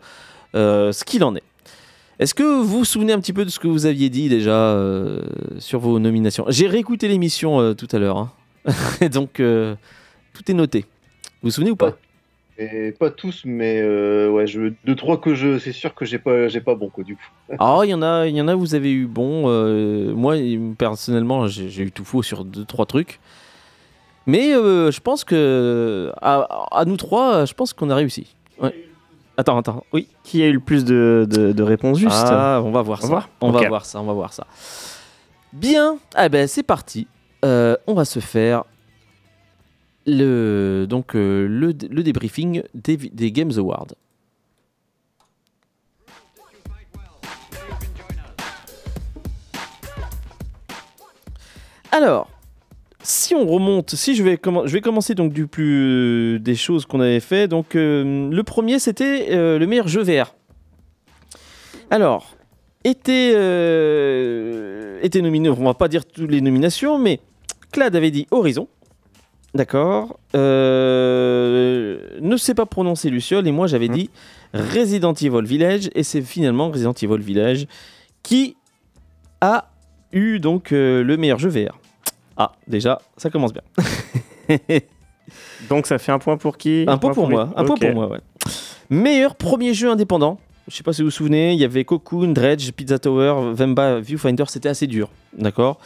ce 0.54 1.04
qu'il 1.04 1.24
en 1.24 1.34
est. 1.34 1.42
Est-ce 2.18 2.34
que 2.34 2.42
vous 2.42 2.64
vous 2.64 2.84
souvenez 2.84 3.12
un 3.12 3.20
petit 3.20 3.32
peu 3.32 3.44
de 3.44 3.50
ce 3.50 3.58
que 3.58 3.66
vous 3.66 3.86
aviez 3.86 4.10
dit 4.10 4.28
déjà 4.28 4.78
sur 5.58 5.80
vos 5.80 5.98
nominations? 5.98 6.44
J'ai 6.48 6.68
réécouté 6.68 7.08
l'émission 7.08 7.74
tout 7.74 7.88
à 7.90 7.98
l'heure, 7.98 8.18
hein. 8.18 8.30
donc 9.12 9.34
tout 9.34 10.50
est 10.50 10.54
noté. 10.54 10.84
Vous 11.42 11.48
vous 11.48 11.50
souvenez 11.50 11.70
ou 11.70 11.76
pas? 11.76 11.96
Pas 12.98 13.10
tous, 13.10 13.42
mais 13.44 13.80
euh, 13.80 14.30
ouais, 14.30 14.46
je, 14.46 14.72
deux 14.84 14.94
trois 14.94 15.18
que 15.18 15.34
je, 15.34 15.58
c'est 15.58 15.72
sûr 15.72 15.94
que 15.94 16.04
j'ai 16.04 16.18
pas, 16.18 16.48
j'ai 16.48 16.60
pas 16.60 16.74
bon 16.74 16.88
quoi 16.88 17.04
du 17.04 17.16
coup. 17.16 17.22
Ah, 17.58 17.80
il 17.84 17.90
y 17.90 17.94
en 17.94 18.02
a, 18.02 18.26
il 18.26 18.36
y 18.36 18.40
en 18.40 18.48
a, 18.48 18.54
vous 18.54 18.74
avez 18.74 18.92
eu 18.92 19.06
bon. 19.06 19.44
Euh, 19.46 20.14
moi, 20.14 20.36
personnellement, 20.76 21.46
j'ai 21.46 21.82
eu 21.82 21.92
tout 21.92 22.04
faux 22.04 22.22
sur 22.22 22.44
deux 22.44 22.64
trois 22.64 22.86
trucs. 22.86 23.20
Mais 24.26 24.54
euh, 24.54 24.90
je 24.92 25.00
pense 25.00 25.24
que 25.24 26.12
à, 26.20 26.84
nous 26.86 26.96
trois, 26.96 27.44
je 27.44 27.54
pense 27.54 27.72
qu'on 27.72 27.90
a 27.90 27.94
réussi. 27.94 28.36
Attends, 29.36 29.58
attends, 29.58 29.84
oui. 29.92 30.08
Qui 30.22 30.42
a 30.42 30.46
eu 30.46 30.52
le 30.52 30.60
plus 30.60 30.84
de, 30.84 31.26
de, 31.28 31.62
réponses 31.62 31.98
justes 31.98 32.12
Ah, 32.12 32.60
on 32.62 32.70
va 32.70 32.82
voir 32.82 33.02
ça. 33.02 33.28
On 33.40 33.50
va 33.50 33.66
voir 33.66 33.84
ça, 33.86 34.00
on 34.00 34.04
va 34.04 34.12
voir 34.12 34.32
ça. 34.32 34.46
Bien, 35.52 35.98
ah 36.14 36.28
ben 36.28 36.46
c'est 36.46 36.62
parti. 36.62 37.08
on 37.42 37.94
va 37.94 38.04
se 38.04 38.20
faire 38.20 38.64
le, 40.06 40.86
donc, 40.88 41.14
euh, 41.14 41.46
le, 41.48 41.72
débriefing 41.72 42.62
des, 42.74 43.32
Games 43.32 43.52
Awards. 43.56 43.94
Alors, 51.90 52.30
si 53.02 53.34
on 53.34 53.46
remonte, 53.46 53.94
si 53.94 54.14
je 54.14 54.22
vais, 54.22 54.38
commencer 54.38 55.14
donc 55.14 55.32
du 55.32 55.46
plus 55.46 56.40
des 56.40 56.54
choses 56.54 56.86
qu'on 56.86 57.00
avait 57.00 57.20
fait. 57.20 57.48
Donc 57.48 57.76
euh, 57.76 58.30
le 58.30 58.42
premier 58.44 58.78
c'était 58.78 59.28
euh, 59.30 59.58
le 59.58 59.66
meilleur 59.66 59.88
jeu 59.88 60.02
VR. 60.02 60.34
Alors, 61.90 62.34
était, 62.84 63.28
était 65.02 65.20
nominé, 65.20 65.50
on 65.50 65.64
va 65.64 65.74
pas 65.74 65.88
dire 65.88 66.06
toutes 66.06 66.30
les 66.30 66.40
nominations, 66.40 66.98
mais 66.98 67.20
Clad 67.70 67.94
avait 67.94 68.10
dit 68.10 68.26
Horizon. 68.30 68.68
D'accord. 69.54 70.18
Euh, 70.34 71.98
ne 72.20 72.36
sais 72.36 72.54
pas 72.54 72.64
prononcer 72.64 73.10
Luciole 73.10 73.46
et 73.46 73.52
moi 73.52 73.66
j'avais 73.66 73.88
mmh. 73.88 73.94
dit 73.94 74.10
Resident 74.54 75.12
Evil 75.12 75.44
Village 75.44 75.90
et 75.94 76.02
c'est 76.02 76.22
finalement 76.22 76.70
Resident 76.70 76.94
Evil 76.94 77.18
Village 77.18 77.66
qui 78.22 78.56
a 79.42 79.68
eu 80.12 80.38
donc 80.38 80.72
euh, 80.72 81.04
le 81.04 81.16
meilleur 81.18 81.38
jeu 81.38 81.50
VR. 81.50 81.78
Ah, 82.38 82.52
déjà, 82.66 83.00
ça 83.18 83.28
commence 83.28 83.52
bien. 83.52 83.62
donc 85.68 85.86
ça 85.86 85.98
fait 85.98 86.12
un 86.12 86.18
point 86.18 86.38
pour 86.38 86.56
qui? 86.56 86.86
Un, 86.88 86.96
point, 86.96 87.12
pour, 87.12 87.28
moi. 87.28 87.50
Un 87.54 87.64
point 87.64 87.76
pour 87.76 87.92
moi, 87.92 88.08
ouais. 88.08 88.20
Meilleur 88.88 89.34
premier 89.34 89.74
jeu 89.74 89.90
indépendant. 89.90 90.38
Je 90.68 90.76
sais 90.76 90.82
pas 90.82 90.94
si 90.94 91.02
vous 91.02 91.08
vous 91.08 91.12
souvenez, 91.12 91.52
il 91.52 91.58
y 91.58 91.64
avait 91.64 91.84
Cocoon, 91.84 92.32
Dredge, 92.32 92.70
Pizza 92.72 92.98
Tower, 92.98 93.52
Vemba, 93.52 94.00
Viewfinder, 94.00 94.44
c'était 94.48 94.68
assez 94.68 94.86
dur. 94.86 95.10
D'accord? 95.36 95.78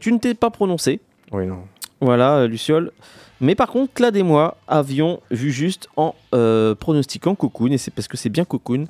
Tu 0.00 0.12
ne 0.12 0.18
t'es 0.18 0.34
pas 0.34 0.50
prononcé. 0.50 1.00
Oui, 1.30 1.46
non. 1.46 1.58
Voilà, 2.00 2.46
Luciole. 2.46 2.92
Mais 3.40 3.54
par 3.54 3.68
contre, 3.68 3.92
Clad 3.92 4.16
et 4.16 4.22
moi 4.22 4.56
avions 4.66 5.20
vu 5.30 5.52
juste 5.52 5.88
en 5.96 6.14
pronostiquant 6.80 7.34
Cocoon, 7.34 7.72
et 7.72 7.78
c'est 7.78 7.92
parce 7.92 8.08
que 8.08 8.16
c'est 8.16 8.28
bien 8.28 8.44
Cocoon 8.44 8.86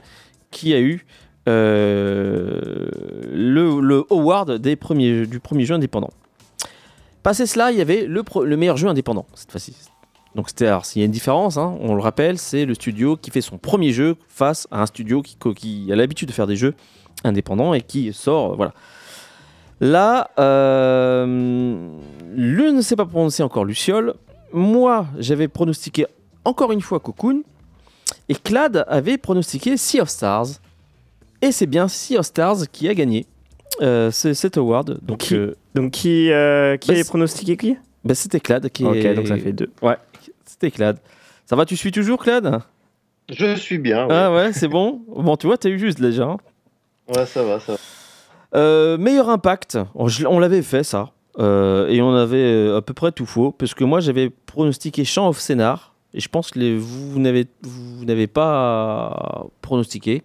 qui 0.50 0.74
a 0.74 0.80
eu 0.80 1.04
le, 1.46 2.90
le, 3.32 4.04
award 4.10 4.58
du 4.58 4.76
premier 4.76 5.64
jeu 5.64 5.74
indépendant. 5.74 6.10
Passé 7.22 7.46
cela, 7.46 7.72
il 7.72 7.78
y 7.78 7.80
avait 7.80 8.06
le, 8.06 8.22
le 8.44 8.56
meilleur 8.56 8.76
jeu 8.76 8.88
indépendant 8.88 9.26
cette 9.34 9.50
fois-ci. 9.50 9.76
Donc 10.34 10.48
c'était 10.48 10.70
s'il 10.82 11.00
y 11.00 11.02
a 11.02 11.06
une 11.06 11.12
différence, 11.12 11.56
hein, 11.56 11.76
on 11.80 11.94
le 11.94 12.00
rappelle, 12.00 12.38
c'est 12.38 12.64
le 12.64 12.74
studio 12.74 13.16
qui 13.16 13.30
fait 13.30 13.40
son 13.40 13.58
premier 13.58 13.92
jeu 13.92 14.16
face 14.28 14.68
à 14.70 14.82
un 14.82 14.86
studio 14.86 15.22
qui, 15.22 15.88
a 15.90 15.96
l'habitude 15.96 16.28
de 16.28 16.32
faire 16.32 16.46
des 16.46 16.56
jeux 16.56 16.74
indépendants 17.24 17.74
et 17.74 17.80
qui 17.80 18.12
sort, 18.12 18.56
voilà. 18.56 18.72
Là, 19.80 20.30
euh, 20.38 21.26
ne 22.78 22.82
sait 22.82 22.96
pas 22.96 23.06
prononcer 23.06 23.42
encore 23.42 23.64
Luciole. 23.64 24.14
Moi, 24.52 25.06
j'avais 25.18 25.48
pronostiqué 25.48 26.06
encore 26.44 26.72
une 26.72 26.80
fois 26.80 27.00
Cocoon. 27.00 27.42
Et 28.28 28.34
Clad 28.34 28.84
avait 28.88 29.18
pronostiqué 29.18 29.76
Sea 29.76 30.00
of 30.00 30.08
Stars. 30.08 30.46
Et 31.42 31.52
c'est 31.52 31.66
bien 31.66 31.88
Sea 31.88 32.18
of 32.18 32.26
Stars 32.26 32.68
qui 32.72 32.88
a 32.88 32.94
gagné 32.94 33.26
euh, 33.80 34.10
cet 34.10 34.56
award. 34.56 34.98
Donc, 35.02 35.18
qui, 35.18 35.34
euh, 35.34 35.52
donc 35.74 35.92
qui, 35.92 36.32
euh, 36.32 36.76
qui 36.76 36.88
bah, 36.88 36.94
avait 36.94 37.04
pronostiqué 37.04 37.56
qui? 37.56 37.76
bah, 38.04 38.14
C'était 38.14 38.40
Clad. 38.40 38.68
Qui 38.70 38.84
ok, 38.84 39.14
donc 39.14 39.28
ça 39.28 39.36
fait 39.36 39.52
deux. 39.52 39.70
Ouais, 39.82 39.96
c'était 40.44 40.70
Clad. 40.70 40.98
Ça 41.46 41.56
va, 41.56 41.64
tu 41.64 41.76
suis 41.76 41.92
toujours 41.92 42.22
Clad? 42.22 42.60
Je 43.30 43.56
suis 43.56 43.78
bien. 43.78 44.06
Ouais. 44.06 44.14
Ah 44.14 44.32
ouais, 44.32 44.52
c'est 44.52 44.68
bon. 44.68 45.02
bon, 45.08 45.36
tu 45.36 45.46
vois, 45.46 45.58
t'as 45.58 45.68
eu 45.68 45.78
juste 45.78 46.00
déjà. 46.00 46.24
Hein. 46.24 46.36
Ouais, 47.14 47.26
ça 47.26 47.42
va, 47.42 47.60
ça 47.60 47.76
va. 48.52 48.96
meilleur 48.98 49.28
impact, 49.28 49.78
on, 49.94 50.38
l'avait 50.38 50.62
fait 50.62 50.82
ça. 50.82 51.10
Et 51.38 52.02
on 52.02 52.14
avait 52.14 52.72
à 52.76 52.82
peu 52.82 52.94
près 52.94 53.12
tout 53.12 53.26
faux. 53.26 53.52
Parce 53.52 53.74
que 53.74 53.84
moi, 53.84 54.00
j'avais 54.00 54.30
pronostiqué 54.30 55.04
Champ 55.04 55.28
of 55.28 55.38
Scénar. 55.38 55.94
Et 56.14 56.20
je 56.20 56.28
pense 56.28 56.50
que 56.50 56.76
vous 56.78 57.18
n'avez 57.18 58.26
pas 58.26 59.46
pronostiqué. 59.62 60.22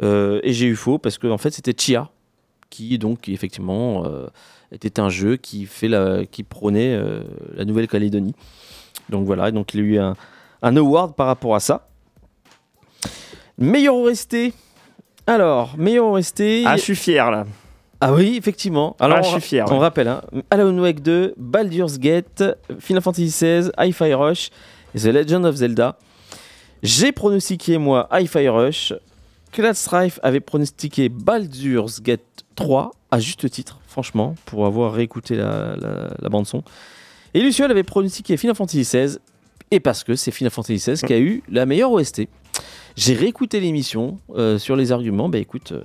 et 0.00 0.52
j'ai 0.52 0.66
eu 0.66 0.76
faux 0.76 0.98
parce 0.98 1.18
que 1.18 1.26
en 1.26 1.38
fait, 1.38 1.50
c'était 1.50 1.74
Chia 1.76 2.10
qui 2.72 2.98
donc 2.98 3.28
effectivement 3.28 4.06
euh, 4.06 4.26
était 4.72 4.98
un 4.98 5.10
jeu 5.10 5.36
qui, 5.36 5.68
prônait 6.48 6.94
euh, 6.94 7.22
la 7.54 7.66
Nouvelle-Calédonie. 7.66 8.34
Donc 9.10 9.26
voilà, 9.26 9.50
donc 9.50 9.74
il 9.74 9.80
a 9.80 9.82
eu 9.82 9.98
un, 9.98 10.76
award 10.76 11.14
par 11.14 11.26
rapport 11.26 11.54
à 11.54 11.60
ça. 11.60 11.88
Meilleur 13.58 13.94
OST. 13.94 14.54
Alors, 15.26 15.76
meilleur 15.76 16.06
OST. 16.06 16.64
Ah, 16.64 16.76
je 16.76 16.82
suis 16.82 16.96
fier 16.96 17.30
là. 17.30 17.44
Ah 18.04 18.12
oui, 18.12 18.34
effectivement. 18.36 18.96
Alors, 18.98 19.18
ah, 19.18 19.22
je 19.22 19.28
suis 19.28 19.40
fier. 19.40 19.64
On 19.70 19.78
rappelle, 19.78 20.08
hein, 20.08 20.22
Alan 20.50 20.76
Wake 20.76 21.02
2, 21.02 21.34
Baldur's 21.36 22.00
Gate, 22.00 22.42
Final 22.80 23.00
Fantasy 23.00 23.26
XVI, 23.26 23.70
Hi-Fi 23.78 24.14
Rush, 24.14 24.50
The 24.96 25.04
Legend 25.04 25.46
of 25.46 25.54
Zelda. 25.54 25.96
J'ai 26.82 27.12
pronostiqué, 27.12 27.78
moi, 27.78 28.08
Hi-Fi 28.10 28.48
Rush. 28.48 28.92
Clad 29.52 29.76
Strife 29.76 30.18
avait 30.24 30.40
pronostiqué 30.40 31.08
Baldur's 31.08 32.02
Gate 32.02 32.22
3, 32.56 32.90
à 33.12 33.20
juste 33.20 33.48
titre, 33.48 33.78
franchement, 33.86 34.34
pour 34.46 34.66
avoir 34.66 34.92
réécouté 34.92 35.36
la, 35.36 35.76
bande-son. 36.28 36.64
Et 37.34 37.40
Luciole 37.40 37.70
avait 37.70 37.84
pronostiqué 37.84 38.36
Final 38.36 38.56
Fantasy 38.56 38.80
XVI, 38.80 39.18
et 39.70 39.78
parce 39.78 40.02
que 40.02 40.16
c'est 40.16 40.32
Final 40.32 40.50
Fantasy 40.50 40.74
XVI 40.74 41.06
qui 41.06 41.12
a 41.12 41.20
eu 41.20 41.44
la 41.48 41.66
meilleure 41.66 41.92
OST. 41.92 42.22
J'ai 42.96 43.14
réécouté 43.14 43.60
l'émission 43.60 44.18
euh, 44.34 44.58
sur 44.58 44.74
les 44.74 44.90
arguments, 44.90 45.28
bah 45.28 45.38
écoute, 45.38 45.70
euh, 45.70 45.84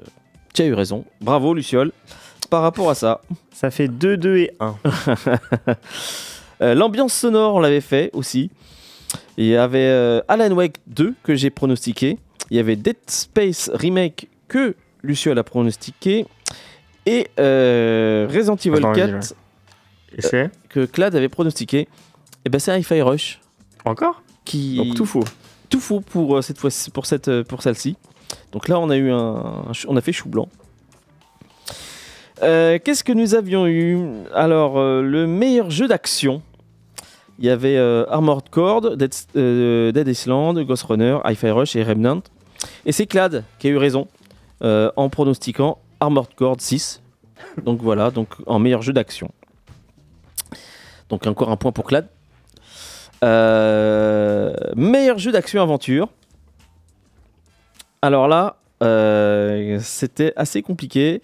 tu 0.58 0.63
as 0.63 0.65
eu 0.65 0.74
raison. 0.74 1.06
Bravo 1.22 1.54
Luciole, 1.54 1.91
par 2.50 2.62
rapport 2.62 2.89
à 2.89 2.96
ça. 2.96 3.22
Ça 3.54 3.72
fait 3.72 3.88
2, 3.88 4.17
2 4.17 4.38
et 4.38 4.52
1. 4.60 4.76
Euh, 6.60 6.74
l'ambiance 6.74 7.13
sonore, 7.13 7.54
on 7.54 7.60
l'avait 7.60 7.82
fait 7.82 8.10
aussi. 8.13 8.50
Il 9.38 9.46
y 9.46 9.56
avait 9.56 10.24
Alan 10.28 10.50
Wake 10.50 10.78
2 10.88 11.13
que 11.22 11.36
j'ai 11.36 11.52
pronostiqué. 11.52 12.17
Il 12.50 12.58
y 12.58 12.60
avait 12.60 12.76
Dead 12.76 12.98
Space 13.06 13.70
Remake 13.76 14.28
que 14.48 14.76
Luciole 15.04 15.38
a 15.38 15.43
pronostiqué. 15.43 16.26
Et 17.06 17.28
euh, 17.39 18.28
Resident 18.30 18.56
Evil 18.56 18.82
4 18.93 19.34
euh, 20.34 20.48
que 20.67 20.86
Clad 20.86 21.15
avait 21.15 21.30
pronostiqué. 21.30 21.82
Et 21.82 21.88
eh 22.46 22.50
ben 22.50 22.60
c'est 22.60 22.78
Hi-Fi 22.78 23.02
Rush. 23.02 23.39
Encore? 23.86 24.22
Qui... 24.46 24.78
Donc 24.78 24.96
tout 24.96 25.06
faux. 25.06 25.24
Tout 25.70 25.80
faux 25.80 26.02
pour 26.02 26.38
euh, 26.38 26.41
cette 26.41 26.58
fois 26.58 26.70
pour 26.93 27.06
cette 27.06 27.43
pour 27.43 27.62
celle-ci. 27.62 27.98
Donc 28.52 28.68
là 28.68 28.80
on 28.80 28.90
a 28.90 28.98
eu 28.98 29.12
un, 29.12 29.63
on 29.88 30.02
fait 30.02 30.13
chou 30.13 30.30
blanc. 30.30 30.48
Qu'est-ce 32.40 33.04
que 33.04 33.13
nous 33.13 33.36
avions 33.36 33.68
eu? 33.68 34.00
Alors 34.34 34.80
le 34.80 35.26
meilleur 35.28 35.70
jeu 35.70 35.88
d'action. 35.88 36.42
Il 37.40 37.46
y 37.46 37.50
avait 37.50 37.78
Armored 38.10 38.50
Core, 38.50 38.96
Dead, 38.98 40.08
Island, 40.08 40.60
Ghost 40.60 40.84
Runner, 40.84 41.20
Hi-Fi 41.26 41.50
Rush 41.52 41.76
et 41.76 41.84
Remnant. 41.84 42.22
Et 42.86 42.92
c'est 42.92 43.06
Clad 43.06 43.44
qui 43.60 43.68
a 43.68 43.72
eu 43.72 43.78
raison 43.78 44.08
en 44.62 45.10
pronostiquant 45.10 45.80
Armored 46.00 46.34
Core 46.36 46.58
6. 46.60 47.02
Donc 47.63 47.82
voilà, 47.82 48.12
donc 48.12 48.30
en 48.46 48.60
meilleur 48.60 48.82
jeu 48.82 48.94
d'action. 48.94 49.32
Donc 51.10 51.26
encore 51.28 51.50
un 51.50 51.58
point 51.58 51.72
pour 51.72 51.86
Clad. 51.86 52.08
Euh, 53.24 54.54
meilleur 54.76 55.18
jeu 55.18 55.32
d'action 55.32 55.62
aventure. 55.62 56.10
Alors 58.08 58.30
là, 58.30 58.56
euh, 58.84 59.80
c'était 59.82 60.32
assez 60.38 60.62
compliqué. 60.62 61.22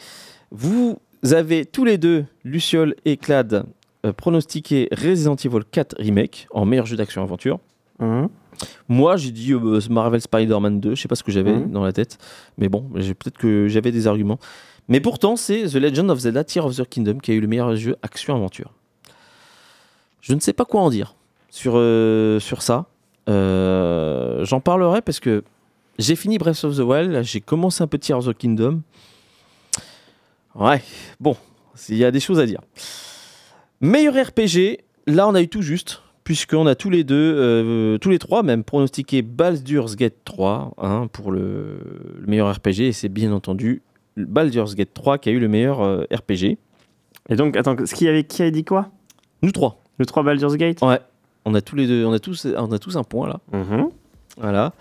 Vous 0.52 1.00
avez 1.32 1.64
tous 1.64 1.86
les 1.86 1.98
deux, 1.98 2.26
Luciole 2.44 2.96
et 3.06 3.16
Clad, 3.16 3.64
euh, 4.06 4.12
pronostiqué 4.12 4.90
Resident 4.92 5.38
Evil 5.38 5.62
4 5.72 5.96
Remake 5.98 6.46
en 6.52 6.66
meilleur 6.66 6.86
jeu 6.86 6.98
d'action 6.98 7.24
aventure. 7.24 7.62
Mmh. 8.00 8.26
Moi, 8.90 9.16
j'ai 9.16 9.32
dit 9.32 9.54
euh, 9.54 9.80
Marvel 9.90 10.20
Spider-Man 10.20 10.82
2, 10.82 10.96
je 10.96 11.02
sais 11.02 11.08
pas 11.08 11.16
ce 11.16 11.24
que 11.24 11.32
j'avais 11.32 11.54
mhm. 11.54 11.72
dans 11.72 11.86
la 11.86 11.94
tête, 11.94 12.18
mais 12.58 12.68
bon, 12.68 12.82
peut-être 12.82 13.38
que 13.38 13.70
j'avais 13.70 13.94
des 13.94 14.06
arguments. 14.06 14.40
Mais 14.90 15.00
pourtant, 15.00 15.38
c'est 15.38 15.64
The 15.64 15.76
Legend 15.76 16.12
of 16.12 16.20
Zelda 16.20 16.44
Tear 16.44 16.66
of 16.66 16.76
the 16.76 16.84
Kingdom 16.84 17.20
qui 17.20 17.32
a 17.32 17.34
eu 17.34 17.40
le 17.40 17.48
meilleur 17.48 17.78
jeu 17.78 17.96
action-aventure. 18.02 18.74
Je 20.20 20.34
ne 20.34 20.42
sais 20.42 20.52
pas 20.52 20.66
quoi 20.66 20.82
en 20.82 20.90
dire 20.90 21.16
sur, 21.50 21.76
euh, 21.78 22.42
sur 22.42 22.62
ça. 22.62 22.88
Euh, 23.30 24.44
j'en 24.44 24.60
parlerai 24.60 25.02
parce 25.02 25.22
que 25.22 25.46
j'ai 26.00 26.16
fini 26.16 26.38
Breath 26.38 26.64
of 26.64 26.76
the 26.76 26.82
Wild, 26.82 27.22
j'ai 27.24 27.42
commencé 27.42 27.84
un 27.84 27.88
peu 27.88 27.98
Tear 27.98 28.18
of 28.18 28.28
the 28.28 28.34
Kingdom. 28.34 28.82
Ouais, 30.56 30.82
bon, 31.20 31.36
il 31.90 31.98
y 31.98 32.06
a 32.06 32.12
des 32.12 32.20
choses 32.20 32.40
à 32.40 32.46
dire. 32.46 32.62
Meilleur 33.82 34.14
RPG, 34.28 34.80
là 35.08 35.28
on 35.28 35.36
a 35.36 35.42
eu 35.42 35.48
tout 35.48 35.62
juste 35.62 36.04
puisqu'on 36.24 36.68
a 36.68 36.76
tous 36.76 36.90
les 36.90 37.04
deux, 37.04 37.36
euh, 37.36 37.98
tous 37.98 38.10
les 38.10 38.20
trois 38.20 38.44
même, 38.44 38.64
pronostiqué 38.64 39.22
Baldur's 39.22 39.96
Gate 39.96 40.16
3 40.26 40.74
hein, 40.78 41.08
pour 41.12 41.32
le, 41.32 41.78
meilleur 42.26 42.54
RPG, 42.54 42.82
et 42.82 42.92
c'est 42.92 43.10
bien 43.10 43.32
entendu 43.32 43.82
Baldur's 44.16 44.76
Gate 44.76 44.94
3 44.94 45.18
qui 45.18 45.30
a 45.30 45.32
eu 45.32 45.40
le 45.40 45.48
meilleur 45.48 45.82
euh, 45.82 46.06
RPG. 46.14 46.58
Et 47.30 47.36
donc, 47.36 47.56
attends, 47.58 47.76
ce 47.86 47.94
qui, 47.94 48.08
avait, 48.08 48.24
qui 48.24 48.44
a 48.44 48.52
dit 48.52 48.64
quoi? 48.64 48.90
Nous 49.42 49.52
trois. 49.52 49.82
Nous 50.00 50.06
trois 50.06 50.24
Baldur's 50.24 50.56
Gate? 50.56 50.82
Ouais, 50.82 51.00
on 51.46 51.54
a 51.56 51.62
tous 51.62 51.76
les 51.76 51.88
deux, 51.88 52.06
on 52.06 52.14
a 52.14 52.20
tous, 52.20 52.46
on 52.46 52.72
a 52.72 52.80
tous 52.80 52.98
un 52.98 53.04
point 53.04 53.28
là. 53.28 53.40
Mm-hmm. 53.54 53.90
Voilà. 54.38 54.74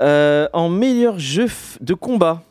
Euh, 0.00 0.48
en 0.52 0.68
meilleur 0.68 1.18
jeu 1.18 1.46
de 1.80 1.94
combat, 1.94 2.42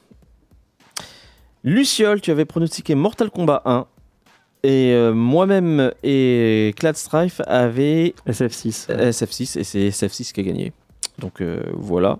Luciole, 1.64 2.22
tu 2.22 2.32
avais 2.32 2.46
pronostiqué 2.46 2.94
Mortal 2.96 3.32
Kombat 3.32 3.64
1 3.66 3.86
et 4.62 4.94
euh, 4.94 5.14
moi-même 5.14 5.92
et 6.04 6.74
Clad 6.78 6.96
Strife 6.96 7.42
avaient 7.48 8.14
SF6. 8.28 8.88
SF6 8.88 9.60
et 9.60 9.64
c'est 9.64 9.90
SF6 9.90 10.32
qui 10.32 10.42
a 10.42 10.44
gagné. 10.44 10.74
Donc 11.18 11.42
euh, 11.42 11.64
voilà. 11.74 12.20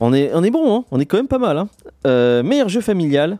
On 0.00 0.12
est, 0.12 0.32
on 0.34 0.42
est 0.42 0.50
bon, 0.50 0.76
hein 0.76 0.84
on 0.90 0.98
est 0.98 1.06
quand 1.06 1.16
même 1.16 1.28
pas 1.28 1.38
mal. 1.38 1.58
Hein 1.58 2.42
meilleur 2.42 2.68
jeu 2.68 2.80
familial. 2.80 3.38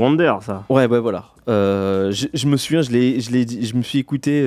Wonder, 0.00 0.34
ça. 0.40 0.64
Ouais, 0.68 0.86
ouais, 0.86 1.00
voilà. 1.00 1.26
Je, 1.46 2.46
me 2.46 2.56
souviens, 2.56 2.82
je, 2.82 2.90
je, 2.90 3.66
je 3.66 3.74
me 3.74 3.82
suis 3.82 3.98
écouté 3.98 4.44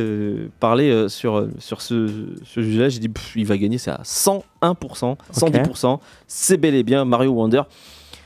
parler 0.59 1.09
sur, 1.09 1.47
sur 1.59 1.81
ce, 1.81 2.07
ce 2.43 2.61
jeu-là. 2.61 2.89
J'ai 2.89 2.99
dit, 2.99 3.11
il 3.35 3.45
va 3.45 3.57
gagner, 3.57 3.77
c'est 3.77 3.91
à 3.91 4.01
101%, 4.03 4.41
110%. 5.33 5.99
C'est 6.27 6.57
bel 6.57 6.75
et 6.75 6.83
bien 6.83 7.05
Mario 7.05 7.31
Wonder. 7.31 7.61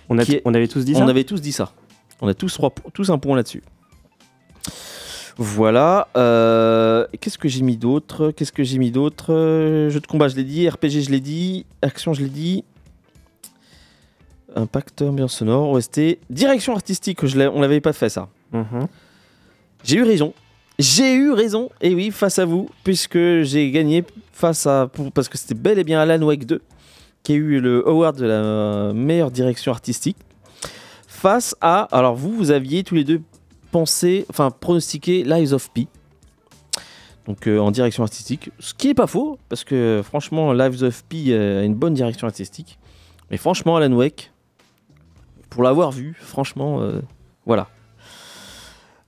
On, 0.09 0.17
a 0.17 0.23
on 0.45 0.53
avait 0.53 0.67
tous 0.67 0.83
dit 0.85 0.95
ça 0.95 1.03
On 1.03 1.07
avait 1.07 1.23
tous 1.23 1.39
dit 1.39 1.51
ça. 1.51 1.71
On 2.21 2.27
a 2.27 2.33
tous, 2.33 2.59
tous 2.93 3.09
un 3.09 3.17
point 3.17 3.35
là-dessus. 3.35 3.63
Voilà. 5.37 6.09
Euh, 6.17 7.07
qu'est-ce 7.21 7.37
que 7.37 7.47
j'ai 7.47 7.61
mis 7.61 7.77
d'autre? 7.77 8.31
Qu'est-ce 8.31 8.51
que 8.51 8.63
j'ai 8.63 8.77
mis 8.77 8.91
d'autre? 8.91 9.33
Euh, 9.33 9.89
Jeu 9.89 10.01
de 10.01 10.07
combat, 10.07 10.27
je 10.27 10.35
l'ai 10.35 10.43
dit. 10.43 10.67
RPG, 10.67 11.01
je 11.01 11.11
l'ai 11.11 11.21
dit. 11.21 11.65
Action, 11.81 12.13
je 12.13 12.23
l'ai 12.23 12.29
dit. 12.29 12.65
Impact, 14.55 15.01
ambiance 15.01 15.33
sonore, 15.33 15.69
OST. 15.69 16.19
Direction 16.29 16.73
artistique, 16.73 17.25
je 17.25 17.39
on 17.47 17.61
l'avait 17.61 17.81
pas 17.81 17.93
fait 17.93 18.09
ça. 18.09 18.29
Mhm. 18.51 18.87
J'ai 19.83 19.97
eu 19.97 20.03
raison. 20.03 20.33
J'ai 20.77 21.13
eu 21.13 21.31
raison, 21.31 21.69
et 21.81 21.93
oui, 21.93 22.09
face 22.09 22.39
à 22.39 22.45
vous, 22.45 22.69
puisque 22.83 23.17
j'ai 23.41 23.69
gagné 23.71 24.05
face 24.31 24.65
à. 24.65 24.89
parce 25.13 25.27
que 25.27 25.37
c'était 25.37 25.53
bel 25.53 25.77
et 25.77 25.83
bien 25.83 25.99
Alan 25.99 26.25
Wake 26.25 26.45
2 26.45 26.61
qui 27.23 27.33
a 27.33 27.35
eu 27.35 27.59
le 27.59 27.87
award 27.87 28.17
de 28.17 28.25
la 28.25 28.93
meilleure 28.93 29.31
direction 29.31 29.71
artistique, 29.71 30.17
face 31.07 31.55
à. 31.61 31.81
Alors, 31.91 32.15
vous, 32.15 32.31
vous 32.31 32.51
aviez 32.51 32.83
tous 32.83 32.95
les 32.95 33.03
deux 33.03 33.21
pensé, 33.71 34.25
enfin, 34.29 34.51
pronostiqué 34.51 35.23
Lies 35.23 35.53
of 35.53 35.69
P. 35.71 35.87
Donc, 37.27 37.47
euh, 37.47 37.59
en 37.59 37.71
direction 37.71 38.03
artistique. 38.03 38.49
Ce 38.59 38.73
qui 38.73 38.87
n'est 38.87 38.93
pas 38.93 39.05
faux, 39.05 39.37
parce 39.49 39.63
que 39.63 40.01
franchement, 40.03 40.53
Lives 40.53 40.83
of 40.83 41.03
P 41.05 41.33
a 41.33 41.63
une 41.63 41.75
bonne 41.75 41.93
direction 41.93 42.25
artistique. 42.25 42.79
Mais 43.29 43.37
franchement, 43.37 43.75
Alan 43.75 43.93
Wake, 43.93 44.31
pour 45.49 45.63
l'avoir 45.63 45.91
vu, 45.91 46.15
franchement, 46.19 46.81
euh, 46.81 47.01
voilà. 47.45 47.67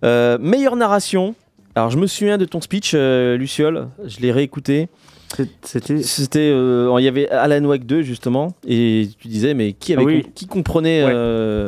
Euh, 0.04 0.38
meilleure 0.39 0.75
narration. 0.75 1.36
Alors, 1.75 1.89
je 1.89 1.97
me 1.97 2.08
souviens 2.08 2.38
de 2.38 2.45
ton 2.45 2.60
speech, 2.62 2.93
Luciole. 2.93 3.89
Je 4.04 4.19
l'ai 4.19 4.32
réécouté. 4.32 4.89
C'était. 5.63 6.04
C'était. 6.04 6.49
il 6.49 7.04
y 7.04 7.08
avait 7.08 7.30
Alan 7.30 7.63
Wake 7.63 7.86
2, 7.86 8.01
justement. 8.01 8.54
Et 8.67 9.10
tu 9.19 9.27
disais, 9.27 9.54
mais 9.54 9.73
qui, 9.73 9.93
avait 9.93 10.23
qui 10.36 10.47
comprenait 10.47 11.06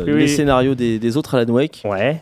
les 0.06 0.28
scénarios 0.28 0.76
des, 0.76 1.00
des, 1.00 1.18
autres 1.18 1.36
Alan 1.36 1.54
Wake 1.54 1.84
Ouais 1.86 2.22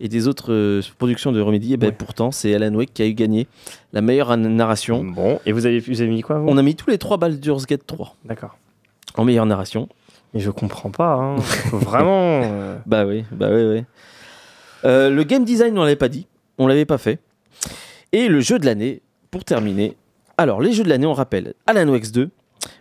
et 0.00 0.08
des 0.08 0.28
autres 0.28 0.52
euh, 0.52 0.82
productions 0.98 1.32
de 1.32 1.40
Remedy, 1.40 1.70
et 1.70 1.74
eh 1.74 1.76
ben 1.76 1.92
pourtant 1.92 2.30
c'est 2.30 2.54
Alan 2.54 2.74
Wake 2.74 2.92
qui 2.92 3.02
a 3.02 3.06
eu 3.06 3.14
gagné 3.14 3.46
la 3.92 4.02
meilleure 4.02 4.36
narration. 4.36 5.02
Bon, 5.04 5.40
et 5.46 5.52
vous 5.52 5.66
avez, 5.66 5.80
vous 5.80 6.00
avez 6.00 6.10
mis 6.10 6.22
quoi 6.22 6.42
On 6.46 6.58
a 6.58 6.62
mis 6.62 6.74
tous 6.74 6.90
les 6.90 6.98
trois 6.98 7.16
Baldur's 7.16 7.66
Gate 7.66 7.86
3. 7.86 8.14
D'accord. 8.24 8.58
En 9.16 9.24
meilleure 9.24 9.46
narration. 9.46 9.88
Je 10.38 10.50
comprends 10.50 10.90
pas, 10.90 11.14
hein. 11.14 11.36
vraiment. 11.72 12.42
Euh. 12.46 12.76
Bah 12.86 13.06
oui, 13.06 13.24
bah 13.32 13.48
oui, 13.50 13.62
oui. 13.64 13.84
Euh, 14.84 15.10
le 15.10 15.22
game 15.24 15.44
design, 15.44 15.76
on 15.78 15.82
l'avait 15.82 15.96
pas 15.96 16.08
dit, 16.08 16.26
on 16.58 16.66
l'avait 16.66 16.84
pas 16.84 16.98
fait. 16.98 17.18
Et 18.12 18.28
le 18.28 18.40
jeu 18.40 18.58
de 18.58 18.66
l'année, 18.66 19.02
pour 19.30 19.44
terminer. 19.44 19.96
Alors, 20.38 20.60
les 20.60 20.72
jeux 20.72 20.84
de 20.84 20.88
l'année, 20.88 21.06
on 21.06 21.12
rappelle 21.14 21.54
Alan 21.66 21.88
Wake 21.88 22.10
2, 22.10 22.30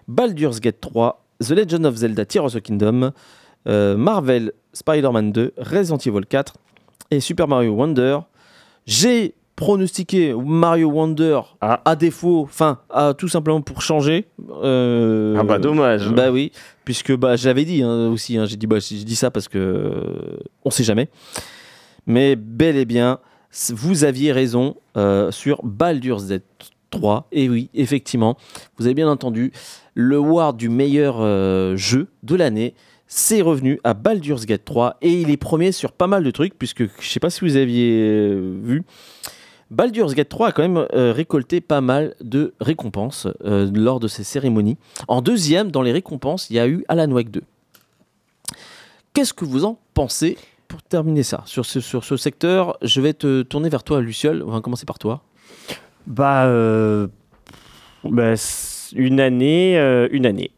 Baldur's 0.07 0.59
Gate 0.59 0.81
3, 0.81 1.23
The 1.41 1.51
Legend 1.51 1.85
of 1.85 1.95
Zelda 1.95 2.25
Tears 2.25 2.45
of 2.45 2.53
the 2.53 2.61
Kingdom, 2.61 3.11
Marvel 3.65 4.51
Spider-Man 4.73 5.31
2, 5.31 5.53
Resident 5.57 5.97
Evil 6.05 6.25
4, 6.25 6.53
et 7.11 7.19
Super 7.19 7.47
Mario 7.47 7.73
Wonder. 7.73 8.19
J'ai 8.85 9.35
pronostiqué 9.55 10.33
Mario 10.33 10.89
Wonder 10.89 11.39
ah. 11.61 11.81
à 11.85 11.95
défaut, 11.95 12.41
enfin, 12.43 12.79
tout 13.17 13.27
simplement 13.27 13.61
pour 13.61 13.81
changer. 13.81 14.25
Euh, 14.63 15.35
ah 15.39 15.43
bah 15.43 15.59
dommage. 15.59 16.09
Bah 16.09 16.31
oui, 16.31 16.51
puisque 16.83 17.15
bah, 17.15 17.35
j'avais 17.35 17.65
dit 17.65 17.81
hein, 17.81 18.09
aussi, 18.09 18.37
hein, 18.37 18.45
j'ai 18.45 18.57
dit, 18.57 18.67
bah, 18.67 18.79
dit 18.79 19.15
ça 19.15 19.31
parce 19.31 19.47
que 19.47 19.57
euh, 19.57 20.37
on 20.63 20.69
sait 20.69 20.83
jamais. 20.83 21.09
Mais 22.05 22.35
bel 22.35 22.75
et 22.75 22.85
bien, 22.85 23.19
vous 23.69 24.03
aviez 24.03 24.31
raison 24.31 24.75
euh, 24.97 25.31
sur 25.31 25.63
Baldur's 25.63 26.25
Z 26.25 26.39
3. 26.91 27.27
Et 27.31 27.49
oui, 27.49 27.69
effectivement, 27.73 28.37
vous 28.77 28.85
avez 28.85 28.93
bien 28.93 29.09
entendu, 29.09 29.51
le 29.93 30.19
war 30.19 30.53
du 30.53 30.69
meilleur 30.69 31.17
jeu 31.77 32.07
de 32.23 32.35
l'année 32.35 32.73
c'est 33.07 33.41
revenu 33.41 33.79
à 33.83 33.93
Baldur's 33.93 34.45
Gate 34.45 34.65
3 34.65 34.97
et 35.01 35.11
il 35.11 35.29
est 35.29 35.37
premier 35.37 35.71
sur 35.71 35.91
pas 35.91 36.07
mal 36.07 36.23
de 36.23 36.31
trucs 36.31 36.57
puisque 36.57 36.83
je 36.99 37.07
sais 37.07 37.19
pas 37.19 37.29
si 37.29 37.41
vous 37.41 37.55
aviez 37.55 38.01
euh, 38.01 38.57
vu 38.63 38.83
Baldur's 39.71 40.13
Gate 40.13 40.29
3 40.29 40.49
a 40.49 40.51
quand 40.51 40.61
même 40.61 40.85
euh, 40.93 41.11
récolté 41.11 41.61
pas 41.61 41.81
mal 41.81 42.15
de 42.21 42.53
récompenses 42.59 43.27
euh, 43.43 43.69
lors 43.73 43.99
de 43.99 44.07
ces 44.07 44.23
cérémonies. 44.23 44.77
En 45.07 45.21
deuxième, 45.21 45.71
dans 45.71 45.81
les 45.81 45.91
récompenses, 45.91 46.49
il 46.49 46.55
y 46.55 46.59
a 46.59 46.67
eu 46.67 46.85
Alan 46.87 47.11
Wake 47.11 47.31
2. 47.31 47.41
Qu'est-ce 49.13 49.33
que 49.33 49.45
vous 49.45 49.65
en 49.65 49.79
pensez 49.93 50.37
pour 50.67 50.81
terminer 50.83 51.23
ça? 51.23 51.41
Sur 51.45 51.65
ce, 51.65 51.79
sur 51.79 52.03
ce 52.03 52.17
secteur 52.17 52.77
Je 52.81 53.01
vais 53.01 53.13
te 53.13 53.41
tourner 53.41 53.69
vers 53.69 53.83
toi, 53.83 54.01
Luciole. 54.01 54.43
On 54.45 54.51
va 54.51 54.61
commencer 54.61 54.85
par 54.85 54.99
toi. 54.99 55.23
Bah, 56.05 56.47
bah 58.03 58.33
une 58.93 59.19
année, 59.19 60.07
une 60.11 60.25
année. 60.25 60.51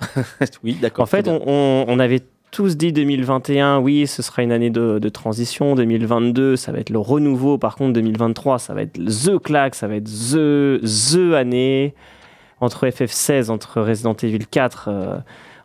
oui, 0.64 0.76
d'accord. 0.80 1.04
En 1.04 1.06
fait, 1.06 1.28
on, 1.28 1.98
avait 1.98 2.22
tous 2.50 2.76
dit 2.76 2.92
2021, 2.92 3.78
oui, 3.78 4.06
ce 4.06 4.22
sera 4.22 4.42
une 4.42 4.52
année 4.52 4.70
de, 4.70 5.08
transition. 5.08 5.74
2022, 5.74 6.56
ça 6.56 6.72
va 6.72 6.78
être 6.78 6.90
le 6.90 6.98
renouveau. 6.98 7.58
Par 7.58 7.76
contre, 7.76 7.92
2023, 7.94 8.58
ça 8.58 8.74
va 8.74 8.82
être 8.82 8.98
the 8.98 9.38
claque, 9.38 9.74
ça 9.74 9.88
va 9.88 9.96
être 9.96 10.08
the, 10.08 10.80
the 10.80 11.34
année. 11.34 11.94
Entre 12.60 12.86
FF16, 12.88 13.50
entre 13.50 13.80
Resident 13.80 14.14
Evil 14.14 14.46
4, 14.46 14.88
euh, 14.88 15.18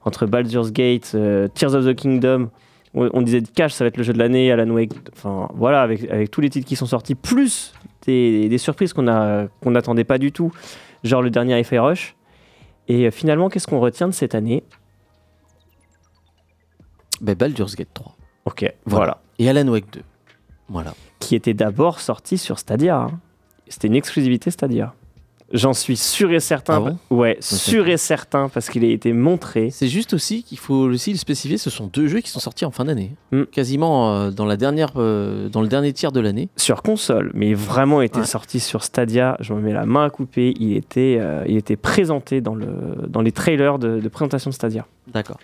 entre 0.06 0.26
Baldur's 0.28 0.72
Gate, 0.72 1.14
euh, 1.16 1.48
Tears 1.48 1.74
of 1.74 1.86
the 1.86 1.96
Kingdom. 1.96 2.50
On, 2.96 3.24
disait 3.24 3.42
Cash, 3.42 3.74
ça 3.74 3.84
va 3.84 3.88
être 3.88 3.98
le 3.98 4.04
jeu 4.04 4.14
de 4.14 4.20
l'année, 4.20 4.52
Alan 4.52 4.70
Wake. 4.70 4.92
Enfin, 5.14 5.50
voilà, 5.56 5.82
avec, 5.82 6.08
avec, 6.12 6.30
tous 6.30 6.42
les 6.42 6.52
titres 6.52 6.68
qui 6.68 6.76
sont 6.76 6.86
sortis, 6.86 7.16
plus 7.16 7.74
des, 8.06 8.58
surprises 8.60 8.94
qu'on 8.94 9.02
n'attendait 9.02 10.04
pas 10.04 10.20
du 10.20 10.32
tout. 10.32 10.52
Genre 11.04 11.24
le 11.24 11.32
dernier 11.32 11.60
Hi-Fi 11.60 11.80
Rush. 11.80 12.16
Et 12.88 13.08
euh, 13.08 13.12
finalement, 13.12 13.50
qu'est-ce 13.50 13.66
qu'on 13.66 13.80
retient 13.80 14.08
de 14.08 14.14
cette 14.14 14.36
année? 14.36 14.64
Ben, 17.22 17.36
Baldur's 17.36 17.76
Gate 17.76 17.94
3. 17.94 18.16
Ok, 18.46 18.74
voilà. 18.86 19.20
Et 19.40 19.50
Alan 19.50 19.68
Wake 19.68 19.92
2. 19.94 20.02
Voilà. 20.70 20.94
Qui 21.20 21.36
était 21.36 21.54
d'abord 21.54 22.00
sorti 22.00 22.38
sur 22.38 22.60
Stadia. 22.60 22.98
Hein. 22.98 23.20
C'était 23.68 23.88
une 23.88 23.96
exclusivité 23.96 24.52
Stadia. 24.52 24.94
J'en 25.54 25.74
suis 25.74 25.98
sûr 25.98 26.32
et 26.32 26.40
certain. 26.40 26.84
Ah 26.84 27.14
ouais, 27.14 27.38
sûr 27.40 27.88
et 27.88 27.98
certain 27.98 28.50
parce 28.50 28.70
qu'il 28.72 28.84
a 28.84 28.88
été 28.88 29.14
montré. 29.14 29.70
C'est 29.70 29.88
juste 29.88 30.16
aussi 30.16 30.42
qu'il 30.42 30.58
faut 30.58 30.74
aussi 30.74 31.12
le 31.12 31.18
spécifier. 31.18 31.60
Ce 31.60 31.70
sont 31.70 31.86
deux 31.86 32.08
jeux 32.08 32.22
qui 32.22 32.32
sont 32.32 32.40
sortis 32.40 32.66
en 32.66 32.72
fin 32.72 32.86
d'année, 32.86 33.12
hmm. 33.32 33.44
quasiment 33.44 34.16
euh, 34.16 34.32
dans 34.32 34.46
la 34.46 34.58
dernière, 34.58 34.94
euh, 34.96 35.50
dans 35.50 35.62
le 35.62 35.68
dernier 35.68 35.94
tiers 35.94 36.12
de 36.12 36.20
l'année. 36.20 36.50
Sur 36.58 36.82
console, 36.82 37.30
mais 37.36 37.54
vraiment 37.54 38.02
était 38.02 38.26
sorti 38.26 38.60
sur 38.60 38.84
Stadia. 38.84 39.38
Je 39.42 39.54
me 39.54 39.62
mets 39.62 39.74
la 39.74 39.86
main 39.86 40.06
à 40.06 40.10
couper. 40.10 40.56
Il 40.60 40.76
était, 40.76 41.20
euh, 41.20 41.44
il 41.48 41.56
était 41.56 41.78
présenté 41.78 42.42
dans 42.42 42.56
le, 42.56 43.06
dans 43.08 43.22
les 43.22 43.32
trailers 43.32 43.78
de, 43.78 44.08
présentation 44.08 44.50
de 44.50 44.56
Stadia. 44.56 44.88
D'accord. 45.14 45.38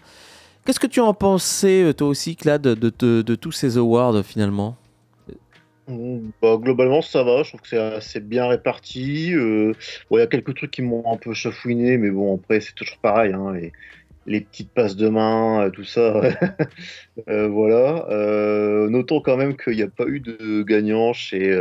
Qu'est-ce 0.66 0.80
que 0.80 0.88
tu 0.88 1.00
en 1.00 1.14
pensais 1.14 1.94
toi 1.96 2.08
aussi, 2.08 2.36
Clad, 2.36 2.62
de, 2.62 3.36
tous 3.36 3.52
ces 3.52 3.78
awards 3.78 4.24
finalement? 4.24 4.78
Bah, 6.42 6.58
globalement, 6.58 7.02
ça 7.02 7.24
va. 7.24 7.42
Je 7.42 7.50
trouve 7.50 7.62
que 7.62 7.68
c'est 7.70 7.80
assez 7.80 8.20
bien 8.20 8.48
réparti. 8.48 9.34
Euh, 9.34 9.74
il 10.12 10.20
y 10.20 10.22
a 10.22 10.28
quelques 10.28 10.54
trucs 10.56 10.72
qui 10.72 10.84
m'ont 10.84 11.04
un 11.12 11.18
peu 11.18 11.34
chafouiné, 11.34 11.98
mais 11.98 12.12
bon, 12.12 12.36
après, 12.36 12.62
c'est 12.62 12.76
toujours 12.76 13.00
pareil. 13.00 13.34
Hein, 13.34 13.56
les, 14.26 14.42
petites 14.42 14.72
passes 14.72 14.96
de 14.96 15.10
main, 15.10 15.66
euh, 15.66 15.70
tout 15.70 15.84
ça. 15.84 16.22
euh, 17.30 17.48
voilà. 17.48 18.08
Euh, 18.10 18.90
notons 18.90 19.22
quand 19.22 19.38
même 19.38 19.58
qu'il 19.58 19.76
n'y 19.76 19.82
a 19.82 19.88
pas 19.88 20.06
eu 20.06 20.20
de 20.20 20.64
gagnant 20.64 21.14
chez, 21.14 21.58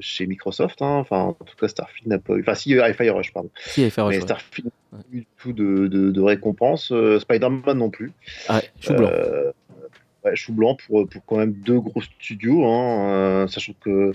chez 0.00 0.26
Microsoft. 0.26 0.82
Hein. 0.82 0.96
Enfin, 0.96 1.36
en 1.40 1.44
tout 1.44 1.56
cas, 1.56 1.68
Starfield 1.68 2.08
n'a 2.08 2.18
pas 2.18 2.34
eu. 2.34 2.40
Enfin, 2.40 2.54
si, 2.54 2.72
Hi-Fi 2.72 3.10
Rush, 3.10 3.32
pardon. 3.32 3.50
Si, 3.56 3.82
Hi-Fi 3.82 4.00
Rush. 4.00 4.14
Mais 4.14 4.20
Starfield 4.20 4.70
n'a 4.92 4.98
pas 4.98 5.04
eu 5.12 5.18
du 5.18 5.26
tout 5.38 5.52
de, 5.52 5.86
de, 5.86 6.10
de 6.10 6.20
récompense. 6.20 6.92
Spider-Man 7.20 7.78
non 7.78 7.90
plus. 7.90 8.12
Ah, 8.48 8.60
chou 8.80 8.94
blanc 8.94 9.10
chou 10.34 10.52
blanc 10.52 10.76
pour, 10.76 11.08
pour 11.08 11.24
quand 11.24 11.36
même 11.36 11.52
deux 11.52 11.80
gros 11.80 12.00
studios, 12.00 12.66
hein, 12.66 13.10
euh, 13.10 13.46
sachant 13.48 13.74
que 13.80 14.12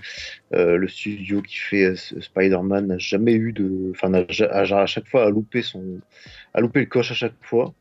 euh, 0.53 0.77
le 0.77 0.87
studio 0.87 1.41
qui 1.41 1.57
fait 1.57 1.85
euh, 1.85 1.95
Spider-Man 1.95 2.87
n'a 2.87 2.97
jamais 2.97 3.33
eu 3.33 3.53
de. 3.53 3.91
Enfin, 3.91 4.13
à 4.13 4.85
chaque 4.85 5.07
fois 5.07 5.25
à 5.25 5.29
louper, 5.29 5.61
son, 5.61 5.99
à 6.53 6.61
louper 6.61 6.81
le 6.81 6.85
coche 6.85 7.11
à 7.11 7.15
chaque 7.15 7.33
fois. 7.41 7.73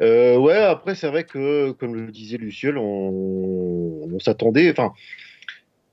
ouais, 0.00 0.56
après, 0.56 0.94
c'est 0.94 1.08
vrai 1.08 1.24
que, 1.24 1.72
comme 1.72 1.94
le 1.94 2.10
disait 2.10 2.38
Luciel, 2.38 2.78
on, 2.78 4.08
on 4.12 4.18
s'attendait. 4.18 4.70
Enfin, 4.70 4.92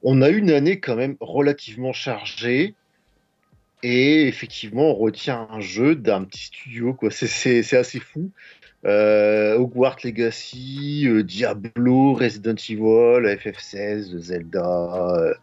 on 0.04 0.22
a 0.22 0.30
eu 0.30 0.38
une 0.38 0.52
année 0.52 0.80
quand 0.80 0.96
même 0.96 1.16
relativement 1.20 1.94
chargée. 1.94 2.76
Et 3.86 4.28
effectivement, 4.30 4.92
on 4.92 4.96
retient 4.96 5.46
un 5.52 5.60
jeu 5.60 5.94
d'un 5.94 6.24
petit 6.24 6.46
studio, 6.46 6.94
quoi. 6.94 7.12
C'est 7.12 7.76
assez 7.76 8.00
fou. 8.00 8.32
Euh, 8.86 9.58
Hogwarts 9.58 9.98
Legacy, 10.04 11.06
euh, 11.08 11.24
Diablo, 11.24 12.14
Resident 12.14 12.56
Evil, 12.70 13.26
FF16, 13.26 14.18
Zelda, 14.18 15.34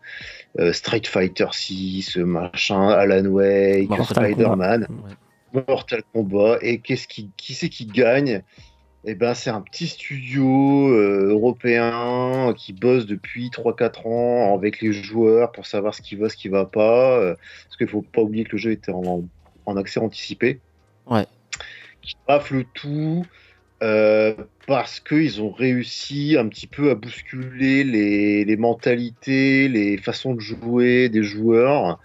euh, 0.59 0.73
Street 0.73 1.03
Fighter 1.07 1.47
6, 1.51 2.17
machin, 2.19 2.89
Alan 2.89 3.25
Wake, 3.25 3.91
Spider-Man, 4.05 4.87
Mortal 5.55 6.03
Kombat. 6.13 6.59
Et 6.61 6.79
qu'est-ce 6.81 7.09
qui, 7.09 7.31
qui 7.39 7.55
c'est 7.55 7.71
qui 7.71 7.87
gagne? 7.87 8.43
Eh 9.07 9.15
ben, 9.15 9.33
c'est 9.33 9.49
un 9.49 9.63
petit 9.63 9.87
studio 9.87 10.91
européen 10.91 12.53
qui 12.55 12.75
bosse 12.75 13.07
depuis 13.07 13.49
3-4 13.49 14.07
ans 14.07 14.55
avec 14.55 14.83
les 14.83 14.93
joueurs 14.93 15.53
pour 15.53 15.65
savoir 15.65 15.95
ce 15.95 16.03
qui 16.03 16.17
va, 16.17 16.29
ce 16.29 16.37
qui 16.37 16.49
va 16.49 16.67
pas. 16.67 17.35
parce 17.65 17.77
qu'il 17.79 17.89
faut 17.89 18.03
pas 18.03 18.21
oublier 18.21 18.45
que 18.45 18.53
le 18.53 18.59
jeu 18.59 18.73
était 18.73 18.93
en, 18.93 19.25
en 19.65 19.77
accès 19.79 20.01
anticipé. 20.01 20.61
Ouais 21.07 21.25
qui 22.03 22.17
rafle 22.29 22.65
tout 22.75 23.25
euh, 23.83 24.35
parce 24.67 25.01
qu'ils 25.01 25.41
ont 25.41 25.51
réussi 25.51 26.37
un 26.39 26.49
petit 26.49 26.67
peu 26.67 26.91
à 26.91 26.95
bousculer 26.95 27.83
les, 27.83 28.57
mentalités, 28.57 29.69
les 29.69 29.97
façons 29.97 30.35
de 30.35 30.41
jouer 30.41 31.09
des 31.09 31.23
joueurs. 31.23 31.99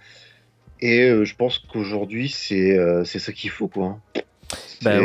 Et 0.79 1.01
euh, 1.01 1.25
je 1.25 1.35
pense 1.35 1.59
qu'aujourd'hui, 1.59 2.29
c'est 2.29 2.77
euh, 2.77 3.03
ça 3.03 3.31
qu'il 3.33 3.49
faut. 3.49 3.67
quoi. 3.67 3.99
Bah 4.81 4.99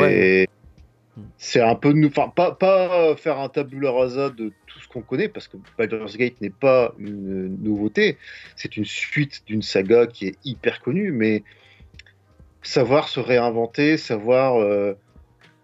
c'est 1.37 1.61
un 1.61 1.75
peu. 1.75 1.93
Enfin, 2.07 2.33
pas, 2.35 2.53
pas 2.53 3.17
faire 3.17 3.39
un 3.41 3.49
tabula 3.49 3.91
rasa 3.91 4.31
de 4.31 4.53
tout 4.67 4.79
ce 4.81 4.89
qu'on 4.89 5.03
connaît, 5.03 5.29
parce 5.29 5.49
que 5.49 5.57
Baldur's 5.77 6.17
Gate 6.17 6.41
n'est 6.41 6.51
pas 6.51 6.95
une 6.99 7.57
nouveauté. 7.63 8.17
C'est 8.57 8.77
une 8.77 8.85
suite 8.85 9.43
d'une 9.47 9.63
saga 9.63 10.07
qui 10.07 10.29
est 10.29 10.39
hyper 10.45 10.81
connue, 10.81 11.13
mais 11.13 11.43
savoir 12.63 13.09
se 13.09 13.21
réinventer, 13.21 13.97
savoir 13.97 14.55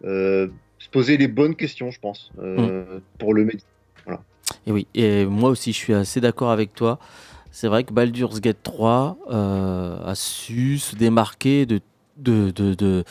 se 0.03 0.51
poser 0.91 1.17
les 1.17 1.29
bonnes 1.29 1.57
questions, 1.57 1.91
je 1.91 2.01
pense, 2.01 2.31
mm. 2.39 3.01
pour 3.19 3.35
le 3.35 3.45
métier. 3.45 3.67
Et 4.67 4.73
oui, 4.73 4.87
et 4.95 5.27
moi 5.27 5.51
aussi, 5.51 5.73
je 5.73 5.79
suis 5.79 5.95
assez 5.95 6.21
d'accord 6.21 6.51
avec 6.51 6.75
toi. 6.75 6.99
C'est 7.51 7.69
vrai 7.69 7.85
que 7.85 7.93
Baldur's 7.93 8.41
Gate 8.41 8.63
3 8.63 9.19
a 9.29 10.15
su 10.15 10.79
se 10.79 10.95
démarquer 10.95 11.67
de, 11.67 11.81
de, 12.17 12.51
de, 12.51 13.05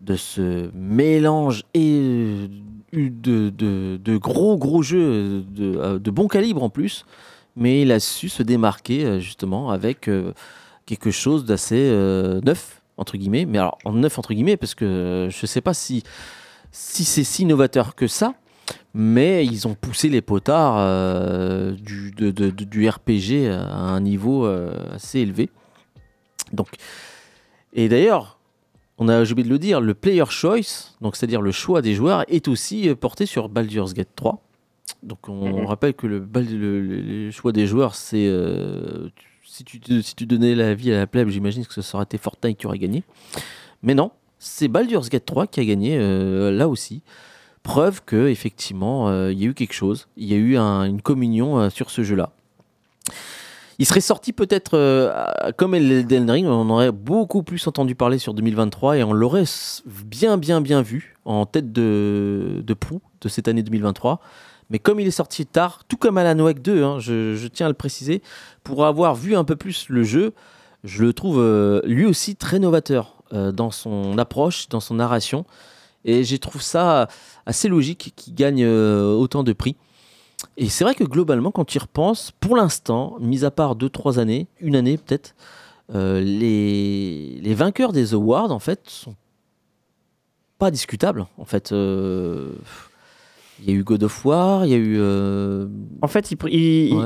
de, 0.00 0.16
ce 0.16 0.70
mélange 0.74 1.64
et 1.74 2.48
de, 2.92 3.50
de, 3.50 4.16
gros 4.16 4.56
gros 4.56 4.82
jeux 4.82 5.42
de, 5.42 5.98
de 5.98 6.10
bon 6.10 6.28
calibre 6.28 6.62
en 6.62 6.70
plus 6.70 7.04
mais 7.56 7.82
il 7.82 7.90
a 7.90 7.98
su 7.98 8.28
se 8.28 8.42
démarquer 8.42 9.04
euh, 9.04 9.18
justement 9.18 9.70
avec 9.70 10.08
euh, 10.08 10.32
quelque 10.84 11.10
chose 11.10 11.44
d'assez 11.44 11.88
euh, 11.90 12.40
neuf 12.42 12.75
entre 12.96 13.16
guillemets. 13.16 13.46
Mais 13.46 13.58
alors 13.58 13.78
en 13.84 13.92
neuf 13.92 14.18
entre 14.18 14.34
guillemets 14.34 14.56
parce 14.56 14.74
que 14.74 15.28
je 15.30 15.38
ne 15.42 15.46
sais 15.46 15.60
pas 15.60 15.74
si 15.74 16.02
si 16.72 17.04
c'est 17.04 17.24
si 17.24 17.44
novateur 17.44 17.94
que 17.94 18.06
ça, 18.06 18.34
mais 18.94 19.46
ils 19.46 19.66
ont 19.66 19.74
poussé 19.74 20.08
les 20.08 20.20
potards 20.20 21.74
du, 21.76 22.12
du 22.12 22.88
RPG 22.88 23.48
à 23.50 23.76
un 23.76 24.00
niveau 24.00 24.44
assez 24.44 25.20
élevé. 25.20 25.48
Donc, 26.52 26.68
et 27.72 27.88
d'ailleurs, 27.88 28.38
on 28.98 29.08
a 29.08 29.22
oublié 29.22 29.44
de 29.44 29.52
le 29.52 29.58
dire, 29.58 29.80
le 29.80 29.94
player 29.94 30.24
choice, 30.28 30.94
donc 31.00 31.16
c'est-à-dire 31.16 31.42
le 31.42 31.52
choix 31.52 31.82
des 31.82 31.94
joueurs, 31.94 32.24
est 32.28 32.48
aussi 32.48 32.94
porté 32.94 33.26
sur 33.26 33.48
Baldur's 33.48 33.94
Gate 33.94 34.08
3. 34.16 34.42
Donc 35.02 35.28
on, 35.28 35.60
mhm. 35.60 35.66
rappelle 35.66 35.94
que 35.94 36.06
le, 36.06 37.30
choix 37.30 37.52
des 37.52 37.66
joueurs, 37.66 37.94
c'est 37.94 38.26
euh, 38.26 39.08
si, 39.56 40.14
tu, 40.14 40.26
donnais 40.26 40.54
la 40.54 40.74
vie 40.74 40.92
à 40.92 40.98
la 40.98 41.06
plèbe, 41.06 41.28
j'imagine 41.28 41.64
que 41.64 41.80
ce 41.80 41.96
aurait 41.96 42.04
été 42.04 42.18
Fortnite 42.18 42.58
qui 42.58 42.66
aurait 42.66 42.78
gagné. 42.78 43.04
Mais 43.82 43.94
non, 43.94 44.10
c'est 44.38 44.68
Baldur's 44.68 45.08
Gate 45.08 45.24
3 45.24 45.46
qui 45.46 45.60
a 45.60 45.64
gagné 45.64 45.96
euh, 45.98 46.50
là 46.50 46.68
aussi. 46.68 47.02
Preuve 47.62 48.02
que 48.04 48.28
effectivement, 48.28 49.08
euh, 49.08 49.32
il 49.32 49.40
y 49.40 49.44
a 49.44 49.48
eu 49.48 49.54
quelque 49.54 49.72
chose, 49.72 50.08
il 50.16 50.26
y 50.26 50.34
a 50.34 50.36
eu 50.36 50.56
une 50.56 51.00
communion 51.00 51.70
sur 51.70 51.90
ce 51.90 52.02
jeu-là. 52.02 52.32
Il 53.78 53.86
serait 53.86 54.00
sorti 54.00 54.32
peut-être 54.32 55.52
comme 55.56 55.74
Elden 55.74 56.30
Ring, 56.30 56.46
on 56.46 56.70
aurait 56.70 56.92
beaucoup 56.92 57.42
plus 57.42 57.66
entendu 57.66 57.94
parler 57.94 58.18
sur 58.18 58.34
2023 58.34 58.98
et 58.98 59.04
on 59.04 59.12
l'aurait 59.12 59.44
bien 60.04 60.38
bien 60.38 60.62
bien 60.62 60.80
vu 60.80 61.16
en 61.26 61.44
tête 61.44 61.72
de, 61.72 62.62
de 62.64 62.74
proue 62.74 63.02
de 63.20 63.28
cette 63.28 63.48
année 63.48 63.62
2023. 63.62 64.20
Mais 64.70 64.78
comme 64.78 64.98
il 64.98 65.06
est 65.06 65.12
sorti 65.12 65.46
tard, 65.46 65.82
tout 65.88 65.96
comme 65.96 66.18
Alan 66.18 66.42
Wake 66.42 66.60
2, 66.60 66.82
hein, 66.82 66.98
je, 66.98 67.46
tiens 67.46 67.66
à 67.66 67.68
le 67.68 67.74
préciser, 67.74 68.22
pour 68.64 68.84
avoir 68.84 69.14
vu 69.14 69.36
un 69.36 69.44
peu 69.44 69.56
plus 69.56 69.88
le 69.88 70.02
jeu, 70.02 70.32
je 70.84 71.04
le 71.04 71.12
trouve 71.12 71.38
euh, 71.40 71.80
lui 71.84 72.04
aussi 72.04 72.36
très 72.36 72.58
novateur 72.58 73.14
euh, 73.32 73.52
dans 73.52 73.70
son 73.70 74.18
approche, 74.18 74.68
dans 74.68 74.80
son 74.80 74.94
narration. 74.94 75.44
Et 76.04 76.24
j'ai 76.24 76.38
trouve 76.38 76.62
ça 76.62 77.08
assez 77.46 77.68
logique 77.68 78.12
qu'il 78.16 78.34
gagne 78.34 78.64
euh, 78.64 79.12
autant 79.12 79.42
de 79.42 79.52
prix. 79.52 79.76
Et 80.56 80.68
c'est 80.68 80.84
vrai 80.84 80.94
que 80.94 81.04
globalement, 81.04 81.50
quand 81.50 81.64
tu 81.64 81.76
y 81.76 81.80
repenses, 81.80 82.32
pour 82.40 82.56
l'instant, 82.56 83.16
mis 83.20 83.44
à 83.44 83.50
part 83.50 83.76
2-3 83.76 84.18
années, 84.18 84.46
une 84.60 84.76
année 84.76 84.98
peut-être, 84.98 85.34
les, 85.92 87.38
les, 87.40 87.54
vainqueurs 87.54 87.92
des 87.92 88.12
awards, 88.12 88.50
en 88.50 88.58
fait, 88.58 88.80
sont 88.86 89.14
pas 90.58 90.70
discutables. 90.70 91.26
En 91.38 91.44
fait, 91.44 91.72
il 93.60 93.70
y 93.70 93.72
a 93.72 93.74
eu 93.74 93.84
God 93.84 94.02
of 94.02 94.24
War, 94.24 94.64
il 94.64 94.70
y 94.70 94.74
a 94.74 94.78
eu. 94.78 94.96
Euh, 94.98 95.66
en 96.02 96.08
fait, 96.08 96.30
il, 96.30 96.38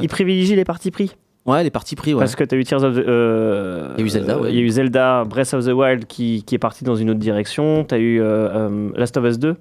il, 0.03 0.09
privilégie 0.09 0.57
les 0.57 0.65
parties 0.65 0.91
pris. 0.91 1.13
Ouais, 1.47 1.63
les 1.63 1.71
parties 1.71 1.97
pris, 1.97 2.13
ouais. 2.13 2.21
Parce 2.21 2.37
que 2.37 2.45
tu 2.45 2.55
as 2.55 2.59
eu 2.59 2.65
Tears 2.65 2.85
of 2.85 2.95
the. 2.95 2.99
Euh, 2.99 3.95
il 3.97 4.01
y 4.01 4.03
a 4.03 4.07
eu 4.07 4.09
Zelda, 4.11 4.39
ouais. 4.39 4.51
Il 4.51 4.57
y 4.57 4.59
a 4.59 4.63
eu 4.63 4.69
Zelda 4.69 5.25
Breath 5.25 5.55
of 5.55 5.65
the 5.65 5.73
Wild 5.73 6.07
qui, 6.07 6.43
qui 6.45 6.55
est 6.55 6.59
parti 6.59 6.85
dans 6.85 6.97
une 6.97 7.11
autre 7.11 7.21
direction. 7.21 7.85
Tu 7.85 7.95
as 7.95 7.99
eu 7.99 8.21
euh, 8.21 8.91
Last 8.95 9.17
of 9.17 9.25
Us 9.25 9.39
2 9.39 9.57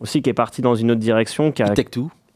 aussi 0.00 0.22
qui 0.22 0.30
est 0.30 0.34
parti 0.34 0.60
dans 0.60 0.74
une 0.74 0.90
autre 0.90 1.00
direction. 1.00 1.52
Qui 1.52 1.62
a, 1.62 1.68
It 1.68 1.74
Take 1.74 1.90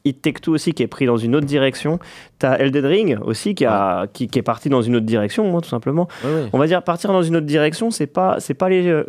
It 0.04 0.22
Take 0.22 0.40
Two 0.40 0.52
aussi 0.54 0.72
qui 0.72 0.82
est 0.82 0.88
pris 0.88 1.06
dans 1.06 1.16
une 1.16 1.36
autre 1.36 1.46
direction. 1.46 1.98
Tu 2.38 2.46
as 2.46 2.58
Elden 2.58 2.86
Ring 2.86 3.18
aussi 3.22 3.54
qui, 3.54 3.64
a, 3.64 4.06
qui, 4.12 4.28
qui, 4.28 4.38
est 4.38 4.42
parti 4.42 4.68
dans 4.68 4.82
une 4.82 4.96
autre 4.96 5.06
direction, 5.06 5.48
moi, 5.50 5.60
tout 5.60 5.68
simplement. 5.68 6.08
On 6.52 6.58
va 6.58 6.66
dire 6.66 6.82
partir 6.82 7.12
dans 7.12 7.22
une 7.22 7.36
autre 7.36 7.46
direction, 7.46 7.90
c'est 7.90 8.06
pas, 8.06 8.36
c'est 8.40 8.54
pas 8.54 8.66
aller, 8.66 9.02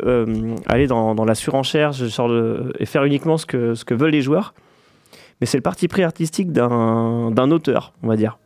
aller 0.66 0.86
dans, 0.86 1.14
dans, 1.14 1.24
la 1.24 1.34
surenchère 1.34 1.92
genre 1.92 2.28
de, 2.28 2.72
et 2.78 2.86
faire 2.86 3.04
uniquement 3.04 3.38
ce 3.38 3.46
que, 3.46 3.74
ce 3.74 3.84
que 3.84 3.94
veulent 3.94 4.10
les 4.10 4.22
joueurs 4.22 4.54
mais 5.40 5.46
c'est 5.46 5.58
le 5.58 5.62
parti 5.62 5.88
pris 5.88 6.02
artistique 6.02 6.52
d'un 6.52 7.50
auteur, 7.50 7.92
on 8.02 8.08
va 8.08 8.16
dire. 8.16 8.38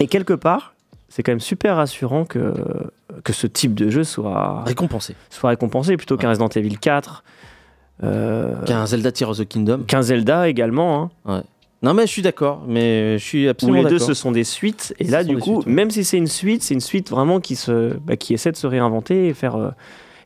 Et 0.00 0.06
quelque 0.06 0.34
part, 0.34 0.74
c'est 1.08 1.22
quand 1.22 1.32
même 1.32 1.40
super 1.40 1.76
rassurant 1.76 2.24
que, 2.24 2.54
que 3.24 3.32
ce 3.32 3.46
type 3.46 3.74
de 3.74 3.90
jeu 3.90 4.04
soit 4.04 4.64
récompensé, 4.64 5.16
soit 5.30 5.50
récompensé 5.50 5.96
plutôt 5.96 6.16
qu'un 6.16 6.30
Resident 6.30 6.48
Evil 6.48 6.78
4. 6.78 7.24
Euh, 8.02 8.54
qu'un 8.64 8.86
Zelda 8.86 9.12
Tears 9.12 9.30
of 9.30 9.38
the 9.38 9.48
Kingdom. 9.48 9.84
Qu'un 9.86 10.02
Zelda 10.02 10.48
également. 10.48 11.10
Hein. 11.26 11.34
Ouais. 11.34 11.42
Non 11.82 11.94
mais 11.94 12.06
je 12.06 12.12
suis 12.12 12.22
d'accord, 12.22 12.64
mais 12.66 13.18
je 13.18 13.24
suis 13.24 13.48
absolument 13.48 13.78
d'accord. 13.82 13.92
les 13.92 13.98
deux 13.98 14.04
ce 14.04 14.14
sont 14.14 14.32
des 14.32 14.42
suites 14.42 14.94
et 14.98 15.04
là 15.04 15.22
du 15.22 15.38
coup, 15.38 15.62
même 15.64 15.92
si 15.92 16.02
c'est 16.02 16.16
une 16.16 16.26
suite, 16.26 16.64
c'est 16.64 16.74
une 16.74 16.80
suite 16.80 17.08
vraiment 17.08 17.38
qui 17.38 17.54
se, 17.54 17.94
bah, 17.98 18.16
qui 18.16 18.34
essaie 18.34 18.50
de 18.50 18.56
se 18.56 18.66
réinventer 18.66 19.28
et 19.28 19.34
faire 19.34 19.54
euh, 19.54 19.70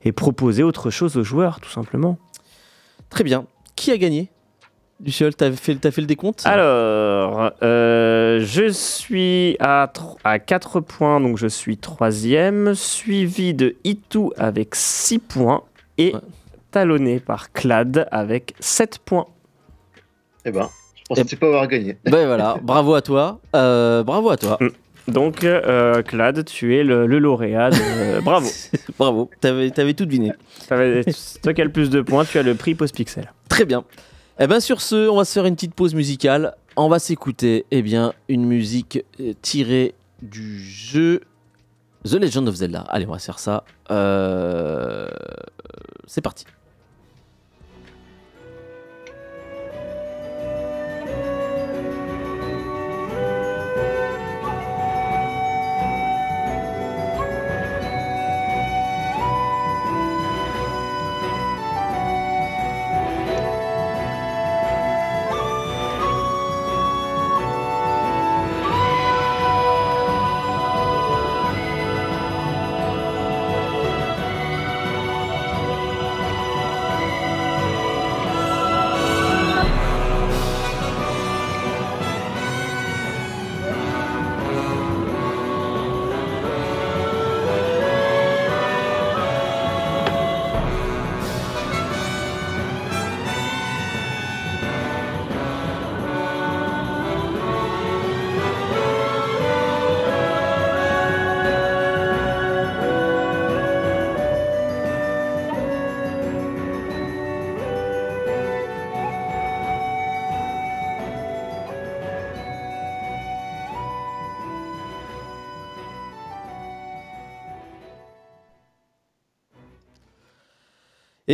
et 0.02 0.12
proposer 0.12 0.62
autre 0.62 0.88
chose 0.88 1.18
aux 1.18 1.24
joueurs 1.24 1.60
tout 1.60 1.68
simplement. 1.70 2.16
Très 3.10 3.22
bien. 3.22 3.44
Qui 3.76 3.90
a 3.90 3.98
gagné? 3.98 4.30
Luciol, 5.04 5.34
t'as 5.34 5.50
fait, 5.50 5.84
as 5.84 5.90
fait 5.90 6.00
le 6.00 6.06
décompte? 6.06 6.42
Alors, 6.46 7.50
euh, 7.62 8.40
je 8.40 8.70
suis 8.70 9.56
à, 9.58 9.92
à 10.22 10.38
4 10.38 10.80
points, 10.80 11.20
donc 11.20 11.38
je 11.38 11.48
suis 11.48 11.76
troisième, 11.76 12.74
suivi 12.74 13.52
de 13.52 13.74
Itu 13.84 14.30
avec 14.36 14.74
6 14.76 15.18
points 15.18 15.64
et 15.98 16.14
talonné 16.72 17.20
par 17.20 17.52
Clad 17.52 18.08
avec 18.10 18.54
7 18.58 18.98
points. 18.98 19.26
Eh 20.44 20.50
ben, 20.50 20.68
je 20.96 21.02
pensais 21.22 21.36
pas 21.36 21.46
avoir 21.46 21.68
gagné. 21.68 21.96
Ben 22.04 22.26
voilà, 22.26 22.56
bravo 22.60 22.94
à 22.94 23.02
toi. 23.02 23.40
Euh, 23.54 24.02
bravo 24.02 24.30
à 24.30 24.36
toi. 24.36 24.58
Mm. 24.60 25.12
Donc, 25.12 25.44
euh, 25.44 26.02
Clad, 26.02 26.44
tu 26.44 26.76
es 26.76 26.84
le, 26.84 27.06
lauréat. 27.06 27.70
bravo. 28.24 28.48
bravo, 28.98 29.30
t'avais 29.40 29.78
avais 29.78 29.94
tout 29.94 30.06
deviné. 30.06 30.32
toi 30.68 31.54
qui 31.54 31.60
as 31.60 31.64
le 31.64 31.72
plus 31.72 31.90
de 31.90 32.00
points, 32.00 32.24
tu 32.24 32.38
as 32.38 32.42
le 32.42 32.54
prix 32.54 32.74
post-pixel. 32.74 33.32
Très 33.48 33.64
bien. 33.64 33.84
Eh 34.38 34.46
bien 34.46 34.60
sur 34.60 34.80
ce, 34.80 35.08
on 35.08 35.16
va 35.16 35.24
se 35.24 35.32
faire 35.32 35.46
une 35.46 35.54
petite 35.54 35.74
pause 35.74 35.94
musicale. 35.94 36.54
On 36.76 36.88
va 36.88 36.98
s'écouter 36.98 37.66
eh 37.70 37.82
bien, 37.82 38.14
une 38.28 38.46
musique 38.46 39.04
euh, 39.20 39.34
tirée 39.42 39.94
du 40.22 40.58
jeu 40.58 41.20
The 42.04 42.14
Legend 42.14 42.48
of 42.48 42.54
Zelda. 42.54 42.80
Allez, 42.88 43.06
on 43.06 43.12
va 43.12 43.18
faire 43.18 43.38
ça. 43.38 43.64
Euh, 43.90 45.08
c'est 46.06 46.22
parti. 46.22 46.46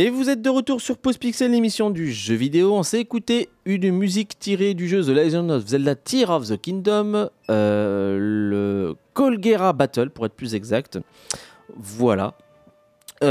Et 0.01 0.09
vous 0.09 0.29
êtes 0.29 0.41
de 0.41 0.49
retour 0.49 0.79
sur 0.79 0.97
Pause 0.97 1.17
Pixel, 1.17 1.51
l'émission 1.51 1.89
du 1.89 2.13
jeu 2.13 2.35
vidéo. 2.35 2.73
On 2.73 2.83
s'est 2.83 3.01
écouté 3.01 3.49
une 3.65 3.91
musique 3.91 4.39
tirée 4.39 4.73
du 4.73 4.87
jeu 4.87 5.03
The 5.03 5.09
Legend 5.09 5.51
of 5.51 5.67
Zelda 5.67 5.93
Tear 5.93 6.29
of 6.29 6.47
the 6.47 6.55
Kingdom, 6.55 7.27
euh, 7.49 8.17
le 8.17 8.95
Colgera 9.13 9.73
Battle 9.73 10.09
pour 10.09 10.25
être 10.25 10.35
plus 10.35 10.55
exact. 10.55 10.99
Voilà. 11.75 12.33
nous 13.21 13.27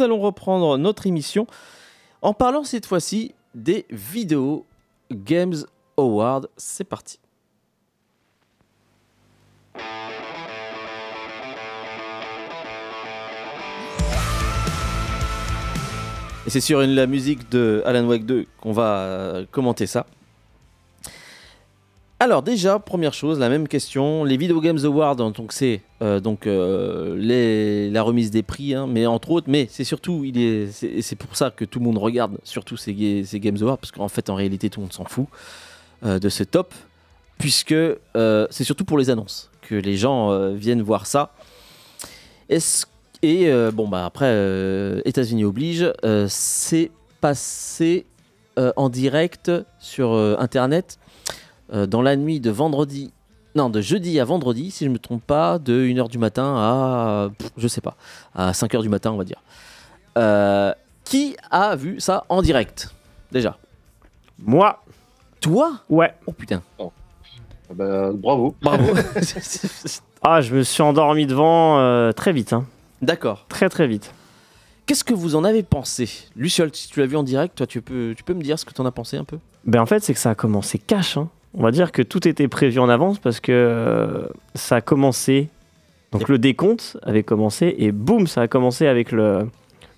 allons 0.00 0.20
reprendre 0.20 0.78
notre 0.78 1.08
émission 1.08 1.48
en 2.22 2.32
parlant 2.32 2.62
cette 2.62 2.86
fois-ci 2.86 3.34
des 3.56 3.86
Video 3.90 4.64
Games 5.10 5.56
Awards. 5.96 6.46
C'est 6.56 6.84
parti. 6.84 7.18
Et 16.46 16.50
c'est 16.50 16.60
sur 16.60 16.80
la 16.80 17.06
musique 17.06 17.50
de 17.50 17.82
Alan 17.86 18.04
Wake 18.06 18.26
2 18.26 18.46
qu'on 18.60 18.72
va 18.72 18.98
euh, 18.98 19.46
commenter 19.50 19.86
ça. 19.86 20.04
Alors 22.20 22.42
déjà, 22.42 22.78
première 22.78 23.14
chose, 23.14 23.38
la 23.38 23.48
même 23.48 23.66
question. 23.66 24.24
Les 24.24 24.36
Video 24.36 24.60
Games 24.60 24.78
Awards, 24.84 25.20
hein, 25.20 25.30
donc 25.30 25.54
c'est 25.54 25.80
euh, 26.02 26.20
donc 26.20 26.46
euh, 26.46 27.90
la 27.90 28.02
remise 28.02 28.30
des 28.30 28.42
prix, 28.42 28.74
hein, 28.74 28.86
mais 28.86 29.06
entre 29.06 29.30
autres, 29.30 29.46
mais 29.48 29.68
c'est 29.70 29.84
surtout, 29.84 30.22
il 30.24 30.38
est, 30.38 30.70
c'est, 30.70 31.16
pour 31.16 31.34
ça 31.34 31.50
que 31.50 31.64
tout 31.64 31.78
le 31.78 31.86
monde 31.86 31.96
regarde 31.96 32.36
surtout 32.44 32.76
ces, 32.76 33.24
ces 33.24 33.40
Games 33.40 33.58
Awards, 33.62 33.78
parce 33.78 33.90
qu'en 33.90 34.08
fait, 34.08 34.28
en 34.28 34.34
réalité, 34.34 34.68
tout 34.68 34.80
le 34.80 34.84
monde 34.84 34.92
s'en 34.92 35.04
fout 35.04 35.26
de 36.02 36.28
ce 36.28 36.44
top, 36.44 36.74
puisque 37.38 37.74
c'est 38.14 38.64
surtout 38.64 38.84
pour 38.84 38.98
les 38.98 39.08
annonces 39.08 39.50
que 39.62 39.74
les 39.74 39.96
gens 39.96 40.50
viennent 40.52 40.82
voir 40.82 41.06
ça. 41.06 41.32
Est-ce 42.50 42.84
et 43.24 43.50
euh, 43.50 43.70
bon, 43.70 43.88
bah 43.88 44.04
après, 44.04 44.28
euh, 44.28 45.00
États-Unis 45.06 45.44
oblige, 45.44 45.90
euh, 46.04 46.26
c'est 46.28 46.90
passé 47.20 48.04
en 48.76 48.88
direct 48.88 49.50
sur 49.80 50.12
Internet 50.38 51.00
dans 51.72 52.02
la 52.02 52.14
nuit 52.14 52.38
de 52.38 52.52
vendredi, 52.52 53.12
non, 53.56 53.68
de 53.68 53.80
jeudi 53.80 54.20
à 54.20 54.24
vendredi, 54.24 54.70
si 54.70 54.84
je 54.84 54.90
ne 54.90 54.94
me 54.94 55.00
trompe 55.00 55.24
pas, 55.24 55.58
de 55.58 55.72
1h 55.72 56.08
du 56.08 56.18
matin 56.18 56.54
à, 56.56 57.30
je 57.56 57.66
sais 57.66 57.80
pas, 57.80 57.96
à 58.32 58.52
5h 58.52 58.80
du 58.80 58.88
matin, 58.88 59.10
on 59.10 59.16
va 59.16 59.24
dire. 59.24 59.42
qui 61.02 61.36
a 61.50 61.74
vu 61.74 61.98
ça 61.98 62.26
en 62.28 62.42
direct, 62.42 62.94
déjà? 63.32 63.58
Moi. 64.38 64.84
Toi? 65.40 65.80
Ouais. 65.88 66.14
Oh 66.24 66.30
putain. 66.30 66.62
Oh. 66.78 66.92
Bah, 67.74 68.12
bravo. 68.14 68.54
Bravo. 68.62 68.94
ah, 70.22 70.42
je 70.42 70.54
me 70.54 70.62
suis 70.62 70.82
endormi 70.82 71.26
devant 71.26 72.12
très 72.12 72.32
vite. 72.32 72.52
Hein. 72.52 72.66
D'accord. 73.04 73.44
Très 73.48 73.68
très 73.68 73.86
vite. 73.86 74.14
Qu'est-ce 74.86 75.04
que 75.04 75.14
vous 75.14 75.36
en 75.36 75.44
avez 75.44 75.62
pensé? 75.62 76.08
Luciol, 76.36 76.70
si 76.72 76.88
tu 76.88 77.00
l'as 77.00 77.06
vu 77.06 77.16
en 77.16 77.22
direct, 77.22 77.54
toi 77.56 77.66
tu 77.66 77.80
peux, 77.80 78.14
tu 78.16 78.22
peux 78.22 78.34
me 78.34 78.42
dire 78.42 78.58
ce 78.58 78.64
que 78.64 78.72
tu 78.72 78.80
en 78.80 78.86
as 78.86 78.92
pensé 78.92 79.16
un 79.16 79.24
peu? 79.24 79.38
Ben 79.64 79.80
en 79.80 79.86
fait 79.86 80.02
c'est 80.02 80.14
que 80.14 80.20
ça 80.20 80.30
a 80.30 80.34
commencé 80.34 80.78
cash. 80.78 81.16
Hein. 81.16 81.28
On 81.54 81.62
va 81.62 81.70
dire 81.70 81.92
que 81.92 82.02
tout 82.02 82.26
était 82.26 82.48
prévu 82.48 82.78
en 82.80 82.88
avance 82.88 83.18
parce 83.18 83.40
que 83.40 83.52
euh, 83.52 84.26
ça 84.54 84.76
a 84.76 84.80
commencé. 84.80 85.48
Donc 86.12 86.28
le 86.28 86.38
décompte 86.38 86.96
avait 87.02 87.22
commencé 87.22 87.74
et 87.78 87.92
boum, 87.92 88.26
ça 88.26 88.42
a 88.42 88.48
commencé 88.48 88.86
avec 88.86 89.12
le 89.12 89.48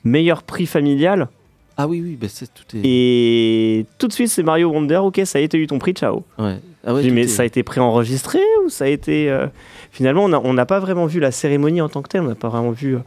meilleur 0.04 0.42
prix 0.42 0.66
familial. 0.66 1.28
Ah 1.77 1.87
oui, 1.87 2.01
oui, 2.03 2.16
ben 2.16 2.29
c'est 2.29 2.53
tout 2.53 2.64
est... 2.74 2.81
Et 2.85 3.87
tout 3.99 4.09
de 4.09 4.12
suite 4.12 4.29
c'est 4.29 4.43
Mario 4.43 4.70
Wonder, 4.70 4.97
ok, 4.97 5.20
ça 5.24 5.39
a 5.39 5.43
été 5.43 5.59
eu 5.59 5.66
ton 5.66 5.79
prix, 5.79 5.93
ciao. 5.93 6.24
Ouais. 6.39 6.59
Ah 6.87 6.93
mais 6.93 7.27
ça 7.27 7.43
a 7.43 7.45
été 7.45 7.64
préenregistré 7.64 8.39
ou 8.64 8.68
ça 8.68 8.85
a 8.85 8.89
été. 8.89 9.29
Euh, 9.29 9.49
finalement, 9.91 10.24
on 10.24 10.55
n'a 10.55 10.66
pas 10.66 10.79
vraiment 10.79 11.07
vu 11.07 11.18
la 11.18 11.33
cérémonie 11.33 11.81
en 11.81 11.89
tant 11.89 12.01
que 12.01 12.09
telle, 12.09 12.22
on 12.22 12.29
n'a 12.29 12.37
pas 12.37 12.49
vraiment 12.49 12.70
vu. 12.70 12.95
Euh, 12.95 13.01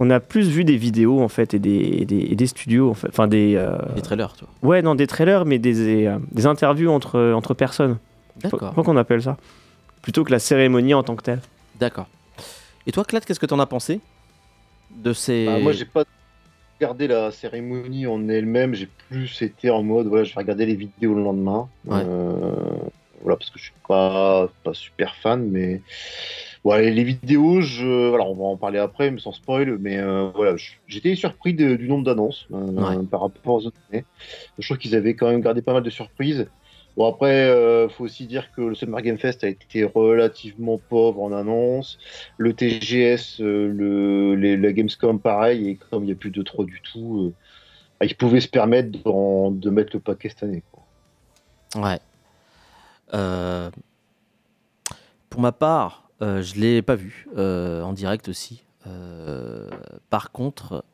on 0.00 0.10
a 0.10 0.20
plus 0.20 0.48
vu 0.48 0.64
des 0.64 0.76
vidéos 0.76 1.20
en 1.22 1.28
fait 1.28 1.54
et 1.54 1.58
des, 1.58 2.04
des, 2.04 2.46
studios, 2.46 2.90
en 2.90 2.94
fait. 2.94 3.08
enfin 3.08 3.26
des. 3.26 3.54
Euh, 3.56 3.76
des 3.96 4.02
trailers, 4.02 4.34
toi. 4.34 4.48
Ouais, 4.62 4.82
non, 4.82 4.94
des 4.94 5.06
trailers, 5.06 5.46
mais 5.46 5.58
des, 5.58 6.14
des 6.30 6.46
interviews 6.46 6.90
entre, 6.90 7.32
entre 7.34 7.54
personnes. 7.54 7.96
D'accord. 8.36 8.72
Comment 8.74 8.84
qu'on 8.84 8.96
appelle 8.98 9.22
ça 9.22 9.38
Plutôt 10.02 10.22
que 10.22 10.30
la 10.30 10.38
cérémonie 10.38 10.92
en 10.94 11.02
tant 11.02 11.16
que 11.16 11.22
telle. 11.22 11.40
D'accord. 11.80 12.06
Et 12.86 12.92
toi, 12.92 13.04
Claude, 13.04 13.24
qu'est-ce 13.24 13.40
que 13.40 13.46
tu 13.46 13.54
en 13.54 13.58
as 13.60 13.66
pensé 13.66 14.00
de 14.94 15.12
ces. 15.14 15.46
Bah, 15.46 15.58
moi, 15.58 15.72
j'ai 15.72 15.86
pas 15.86 16.04
regardé 16.78 17.08
la 17.08 17.30
cérémonie 17.30 18.06
en 18.06 18.28
elle-même, 18.28 18.74
j'ai 18.74 18.88
plus 19.08 19.42
été 19.42 19.70
en 19.70 19.82
mode 19.82 20.06
voilà, 20.06 20.24
je 20.24 20.34
vais 20.34 20.40
regarder 20.40 20.66
les 20.66 20.76
vidéos 20.76 21.14
le 21.14 21.22
lendemain. 21.22 21.68
Euh, 21.90 22.52
voilà, 23.22 23.36
parce 23.36 23.50
que 23.50 23.58
je 23.58 23.64
suis 23.64 23.72
pas, 23.86 24.48
pas 24.62 24.74
super 24.74 25.16
fan, 25.16 25.48
mais 25.50 25.82
voilà, 26.62 26.88
les 26.88 27.04
vidéos, 27.04 27.60
je, 27.60 28.08
voilà, 28.08 28.24
on 28.24 28.34
va 28.34 28.44
en 28.44 28.56
parler 28.56 28.78
après, 28.78 29.10
mais 29.10 29.18
sans 29.18 29.32
spoil. 29.32 29.76
Mais 29.78 29.98
euh, 29.98 30.30
voilà, 30.34 30.56
j'étais 30.86 31.14
surpris 31.14 31.54
du 31.54 31.88
nombre 31.88 32.04
d'annonces 32.04 32.46
euh, 32.52 33.02
par 33.04 33.22
rapport 33.22 33.54
aux 33.54 33.66
autres 33.66 33.80
années. 33.90 34.04
Je 34.58 34.66
trouve 34.66 34.78
qu'ils 34.78 34.94
avaient 34.94 35.14
quand 35.14 35.28
même 35.28 35.40
gardé 35.40 35.62
pas 35.62 35.72
mal 35.72 35.82
de 35.82 35.90
surprises. 35.90 36.46
Bon, 36.98 37.08
après, 37.08 37.48
euh, 37.48 37.88
faut 37.88 38.02
aussi 38.02 38.26
dire 38.26 38.50
que 38.50 38.60
le 38.60 38.74
Summer 38.74 39.00
Game 39.02 39.18
Fest 39.18 39.44
a 39.44 39.46
été 39.46 39.84
relativement 39.84 40.78
pauvre 40.78 41.22
en 41.22 41.30
annonces. 41.32 41.96
Le 42.38 42.52
TGS, 42.52 43.40
euh, 43.40 43.72
le, 43.72 44.34
la 44.56 44.72
Gamescom, 44.72 45.20
pareil. 45.20 45.68
Et 45.68 45.76
comme 45.76 46.02
il 46.02 46.06
n'y 46.06 46.12
a 46.12 46.16
plus 46.16 46.32
de 46.32 46.42
trop 46.42 46.64
du 46.64 46.80
tout, 46.80 47.32
euh, 48.00 48.04
ils 48.04 48.16
pouvaient 48.16 48.40
se 48.40 48.48
permettre 48.48 48.90
de, 48.90 49.70
mettre 49.70 49.90
le 49.94 50.00
paquet 50.00 50.28
cette 50.28 50.42
année. 50.42 50.64
Ouais. 51.76 52.00
pour 55.30 55.40
ma 55.40 55.52
part, 55.52 56.10
je 56.20 56.56
ne 56.56 56.60
l'ai 56.60 56.82
pas 56.82 56.96
vu 56.96 57.28
en 57.36 57.92
direct 57.92 58.28
aussi. 58.28 58.64
par 60.10 60.32
contre, 60.32 60.84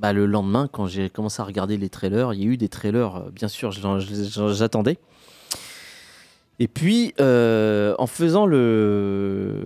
bah, 0.00 0.14
le 0.14 0.24
lendemain, 0.24 0.66
quand 0.72 0.86
j'ai 0.86 1.10
commencé 1.10 1.42
à 1.42 1.44
regarder 1.44 1.76
les 1.76 1.90
trailers, 1.90 2.32
il 2.32 2.40
y 2.40 2.44
a 2.44 2.46
eu 2.46 2.56
des 2.56 2.70
trailers, 2.70 3.16
euh, 3.16 3.30
bien 3.30 3.48
sûr, 3.48 3.70
j'attendais. 3.70 4.98
Et 6.58 6.68
puis, 6.68 7.14
euh, 7.20 7.94
en 7.98 8.06
faisant 8.06 8.46
le. 8.46 9.62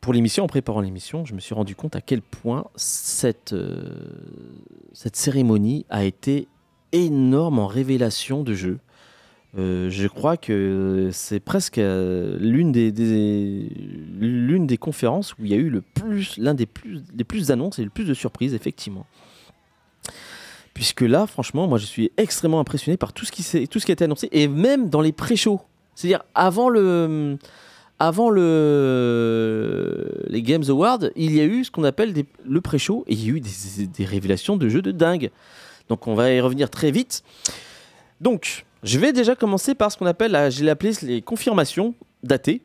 Pour 0.00 0.12
l'émission, 0.12 0.44
en 0.44 0.46
préparant 0.46 0.80
l'émission, 0.80 1.24
je 1.24 1.34
me 1.34 1.40
suis 1.40 1.54
rendu 1.54 1.74
compte 1.74 1.96
à 1.96 2.00
quel 2.00 2.22
point 2.22 2.66
cette, 2.76 3.52
euh, 3.52 3.90
cette 4.92 5.16
cérémonie 5.16 5.84
a 5.90 6.04
été 6.04 6.46
énorme 6.92 7.58
en 7.58 7.66
révélation 7.66 8.44
de 8.44 8.54
jeux. 8.54 8.78
Euh, 9.58 9.88
je 9.88 10.06
crois 10.06 10.36
que 10.36 11.08
c'est 11.12 11.40
presque 11.40 11.78
euh, 11.78 12.36
l'une 12.38 12.72
des, 12.72 12.90
l'une 14.20 14.66
des 14.66 14.76
conférences 14.76 15.32
où 15.38 15.44
il 15.44 15.50
y 15.50 15.54
a 15.54 15.56
eu 15.56 15.70
le 15.70 15.80
plus, 15.80 16.36
l'un 16.36 16.52
des 16.52 16.66
plus, 16.66 17.00
les 17.16 17.24
plus 17.24 17.46
d'annonces 17.46 17.78
et 17.78 17.84
le 17.84 17.90
plus 17.90 18.04
de 18.04 18.12
surprises, 18.12 18.52
effectivement. 18.52 19.06
Puisque 20.74 21.00
là, 21.00 21.26
franchement, 21.26 21.68
moi 21.68 21.78
je 21.78 21.86
suis 21.86 22.12
extrêmement 22.18 22.60
impressionné 22.60 22.98
par 22.98 23.14
tout 23.14 23.24
ce 23.24 23.32
qui, 23.32 23.66
tout 23.66 23.80
ce 23.80 23.86
qui 23.86 23.92
a 23.92 23.94
été 23.94 24.04
annoncé, 24.04 24.28
et 24.30 24.46
même 24.46 24.90
dans 24.90 25.00
les 25.00 25.12
pré-shows. 25.12 25.62
C'est-à-dire 25.94 26.22
avant 26.34 26.68
le, 26.68 27.38
avant 27.98 28.28
le, 28.28 30.12
les 30.28 30.42
Games 30.42 30.64
Awards, 30.68 31.08
il 31.16 31.34
y 31.34 31.40
a 31.40 31.44
eu 31.44 31.64
ce 31.64 31.70
qu'on 31.70 31.84
appelle 31.84 32.12
le 32.44 32.60
pré-show, 32.60 33.04
et 33.06 33.14
il 33.14 33.24
y 33.24 33.30
a 33.30 33.32
eu 33.36 33.40
des, 33.40 33.86
des 33.86 34.04
révélations 34.04 34.58
de 34.58 34.68
jeux 34.68 34.82
de 34.82 34.92
dingue. 34.92 35.30
Donc 35.88 36.06
on 36.08 36.14
va 36.14 36.30
y 36.30 36.40
revenir 36.40 36.68
très 36.68 36.90
vite. 36.90 37.22
Donc, 38.20 38.66
je 38.82 38.98
vais 38.98 39.12
déjà 39.12 39.34
commencer 39.34 39.74
par 39.74 39.90
ce 39.90 39.96
qu'on 39.96 40.06
appelle, 40.06 40.50
j'ai 40.50 40.68
appelé 40.68 40.92
les 41.02 41.22
confirmations 41.22 41.94
datées. 42.22 42.62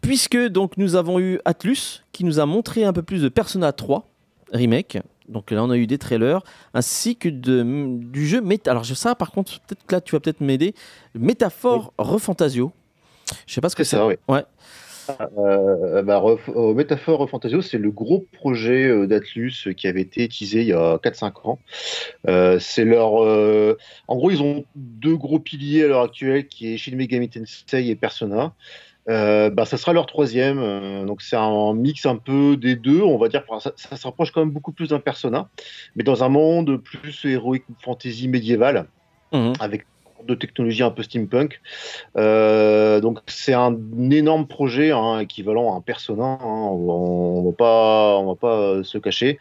Puisque 0.00 0.36
donc 0.36 0.76
nous 0.76 0.94
avons 0.94 1.18
eu 1.18 1.40
Atlus 1.44 2.04
qui 2.12 2.24
nous 2.24 2.38
a 2.38 2.46
montré 2.46 2.84
un 2.84 2.92
peu 2.92 3.02
plus 3.02 3.22
de 3.22 3.28
Persona 3.28 3.72
3 3.72 4.08
remake. 4.52 4.98
Donc 5.28 5.50
là 5.50 5.62
on 5.64 5.70
a 5.70 5.76
eu 5.76 5.86
des 5.86 5.98
trailers 5.98 6.40
ainsi 6.72 7.16
que 7.16 7.28
de, 7.28 7.64
du 7.98 8.26
jeu 8.26 8.40
Méta. 8.40 8.70
Alors 8.70 8.86
ça 8.86 9.14
par 9.14 9.32
contre 9.32 9.60
peut-être 9.60 9.84
que 9.84 9.94
là 9.94 10.00
tu 10.00 10.14
vas 10.14 10.20
peut-être 10.20 10.40
m'aider. 10.40 10.74
Métaphore 11.14 11.92
Refantasio. 11.98 12.72
Je 13.46 13.54
sais 13.54 13.60
pas 13.60 13.68
ce 13.68 13.76
que 13.76 13.84
c'est. 13.84 13.96
Ça, 13.96 14.06
oui. 14.06 14.14
Ouais. 14.28 14.44
Euh, 15.36 16.02
bah, 16.02 16.22
euh, 16.48 16.74
Métaphore 16.74 17.28
Fantasio, 17.28 17.62
c'est 17.62 17.78
le 17.78 17.90
gros 17.90 18.26
projet 18.32 18.84
euh, 18.84 19.06
d'Atlus 19.06 19.68
qui 19.76 19.86
avait 19.86 20.02
été 20.02 20.28
teasé 20.28 20.62
il 20.62 20.68
y 20.68 20.72
a 20.72 20.96
4-5 20.96 21.48
ans. 21.48 21.58
c'est 22.60 22.84
leur. 22.84 23.12
en 24.08 24.16
gros, 24.16 24.30
ils 24.30 24.42
ont 24.42 24.64
deux 24.74 25.16
gros 25.16 25.38
piliers 25.38 25.84
à 25.84 25.88
l'heure 25.88 26.02
actuelle 26.02 26.46
qui 26.46 26.72
est 26.72 26.76
Shin 26.76 26.96
Megami 26.96 27.28
Tensei 27.28 27.88
et 27.88 27.96
Persona. 27.96 28.54
bah, 29.06 29.64
ça 29.64 29.76
sera 29.76 29.92
leur 29.92 30.06
troisième. 30.06 31.06
donc, 31.06 31.22
c'est 31.22 31.36
un 31.36 31.74
mix 31.74 32.06
un 32.06 32.16
peu 32.16 32.56
des 32.56 32.76
deux. 32.76 33.02
On 33.02 33.18
va 33.18 33.28
dire 33.28 33.44
ça, 33.60 33.72
ça 33.76 33.96
se 33.96 34.06
rapproche 34.06 34.32
quand 34.32 34.40
même 34.40 34.52
beaucoup 34.52 34.72
plus 34.72 34.88
d'un 34.88 35.00
Persona, 35.00 35.48
mais 35.96 36.04
dans 36.04 36.24
un 36.24 36.28
monde 36.28 36.76
plus 36.76 37.24
héroïque 37.24 37.64
fantasy 37.82 38.28
médiéval. 38.28 38.86
Mmh. 39.30 39.52
avec 39.60 39.84
de 40.26 40.34
technologie 40.34 40.82
un 40.82 40.90
peu 40.90 41.02
steampunk. 41.02 41.60
Euh, 42.16 43.00
donc 43.00 43.20
c'est 43.26 43.54
un 43.54 43.76
énorme 44.10 44.46
projet, 44.46 44.90
hein, 44.90 45.20
équivalent 45.20 45.74
à 45.74 45.78
un 45.78 45.80
Persona, 45.80 46.24
hein, 46.24 46.38
on, 46.40 47.42
ne 47.42 47.50
va 47.50 47.56
pas, 47.56 48.18
on 48.18 48.26
va 48.26 48.34
pas 48.34 48.84
se 48.84 48.98
cacher, 48.98 49.38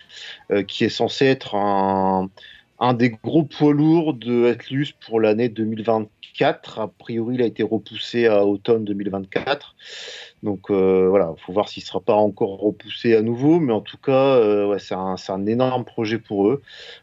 euh, 0.51 0.63
qui 0.63 0.83
est 0.83 0.89
censé 0.89 1.25
être 1.25 1.55
un, 1.55 2.29
un 2.79 2.93
des 2.93 3.09
gros 3.23 3.43
poids 3.43 3.73
lourds 3.73 4.13
de 4.13 4.45
Atlus 4.45 4.93
pour 5.05 5.19
l'année 5.19 5.49
2024 5.49 6.09
2024. 6.37 6.79
A 6.79 6.87
priori, 6.87 7.35
il 7.35 7.41
a 7.41 7.45
été 7.45 7.63
repoussé 7.63 8.27
à 8.27 8.45
automne 8.45 8.85
2024. 8.85 9.75
Donc 10.43 10.69
euh, 10.69 11.07
voilà, 11.09 11.33
il 11.35 11.41
faut 11.41 11.51
voir 11.51 11.67
s'il 11.67 11.81
ne 11.81 11.87
sera 11.87 11.99
pas 11.99 12.13
encore 12.13 12.59
repoussé 12.59 13.15
à 13.15 13.21
nouveau. 13.21 13.59
Mais 13.59 13.73
en 13.73 13.81
tout 13.81 13.97
cas, 13.97 14.35
euh, 14.35 14.77
c'est 14.77 14.93
un, 14.93 15.45
énorme 15.45 15.83
projet 15.83 16.19
pour 16.19 16.49
eux. 16.49 16.61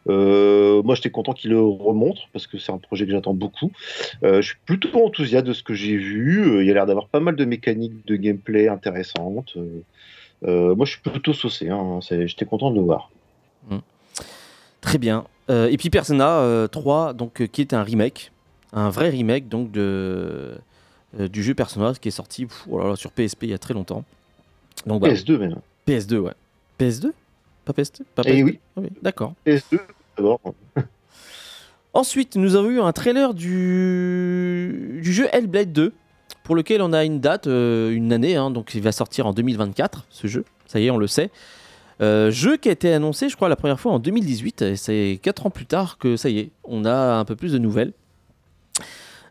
Euh, 0.09 0.83
moi, 0.83 0.95
j'étais 0.95 1.11
content 1.11 1.33
qu'ils 1.33 1.51
le 1.51 1.61
remontrent 1.61 2.29
parce 2.33 2.47
que 2.47 2.59
c'est 2.59 2.73
un 2.73 2.79
projet 2.79 3.07
que 3.07 3.13
j'attends 3.13 3.35
beaucoup. 3.35 3.73
je 4.23 4.41
suis 4.41 4.57
plutôt 4.65 5.05
enthousiaste 5.05 5.47
de 5.47 5.53
ce 5.53 5.63
que 5.63 5.75
j'ai 5.75 5.97
vu. 5.97 6.61
il 6.61 6.67
y 6.67 6.71
a 6.71 6.75
l'air 6.75 6.87
d'avoir 6.87 7.09
pas 7.09 7.21
mal 7.21 7.35
de 7.37 7.45
mécaniques 7.45 8.07
de 8.07 8.17
gameplay 8.17 8.69
intéressantes. 8.69 9.57
moi, 10.43 10.87
je 10.87 10.91
suis 10.91 11.01
plutôt 11.01 11.33
saucé. 11.33 11.69
Hein. 11.71 12.01
J'étais 12.03 12.45
content 12.45 12.71
de 12.71 12.77
le 12.77 12.83
voir. 12.83 13.11
Mmh. 13.69 13.79
Très 14.81 14.99
bien. 14.99 15.25
et 15.49 15.77
puis 15.77 15.91
Persona 15.91 16.69
3, 16.71 17.15
donc, 17.15 17.49
qui 17.51 17.61
est 17.63 17.75
un 17.75 17.83
remake. 17.83 18.31
Un 18.73 18.91
vrai 18.91 19.09
remake 19.09 19.49
donc 19.49 19.71
de 19.71 20.59
du 21.19 21.43
jeu 21.43 21.55
Persona 21.55 21.93
qui 21.95 22.09
est 22.09 22.13
sorti 22.13 22.47
oh 22.71 22.97
sur 22.97 23.13
PSP 23.13 23.45
il 23.45 23.51
y 23.51 23.55
a 23.55 23.59
très 23.59 23.75
longtemps. 23.75 24.05
Donc, 24.87 25.03
PS2 25.03 25.39
même. 25.39 25.57
PS2, 25.87 26.19
ouais. 26.19 26.33
PS2 26.79 27.13
Pas 27.65 27.73
PS2, 27.73 28.01
Pas 28.15 28.23
PS2 28.23 28.49
eh 28.49 28.61
ah 28.77 28.81
oui. 28.81 28.89
D'accord. 29.03 29.35
PS2 29.47 29.79
d'abord. 30.17 30.41
Ensuite, 31.95 32.35
nous 32.37 32.57
avons 32.57 32.71
eu 32.71 32.81
un 32.81 32.93
trailer 32.93 33.35
du, 33.35 35.01
du 35.01 35.13
jeu 35.13 35.29
Hellblade 35.33 35.73
2, 35.73 35.93
pour 36.43 36.57
lequel 36.57 36.83
on 36.83 36.93
a 36.93 37.05
une 37.05 37.21
date, 37.21 37.47
euh, 37.47 37.93
une 37.93 38.13
année, 38.13 38.35
hein, 38.35 38.51
donc 38.51 38.75
il 38.75 38.83
va 38.83 38.91
sortir 38.91 39.27
en 39.27 39.33
2024, 39.33 40.07
ce 40.11 40.27
jeu, 40.27 40.45
ça 40.67 40.81
y 40.81 40.87
est, 40.87 40.91
on 40.91 40.99
le 40.99 41.07
sait. 41.07 41.31
Euh, 42.01 42.33
jeu 42.33 42.57
qui 42.57 42.69
a 42.69 42.73
été 42.73 42.93
annoncé, 42.93 43.29
je 43.29 43.37
crois, 43.37 43.49
la 43.49 43.55
première 43.55 43.79
fois 43.79 43.93
en 43.93 44.01
2018, 44.01 44.63
et 44.63 44.77
c'est 44.77 45.21
4 45.23 45.47
ans 45.47 45.51
plus 45.51 45.67
tard 45.67 45.97
que 45.99 46.17
ça 46.17 46.29
y 46.29 46.41
est, 46.41 46.51
on 46.65 46.85
a 46.85 47.15
un 47.15 47.25
peu 47.25 47.37
plus 47.37 47.53
de 47.53 47.59
nouvelles. 47.59 47.93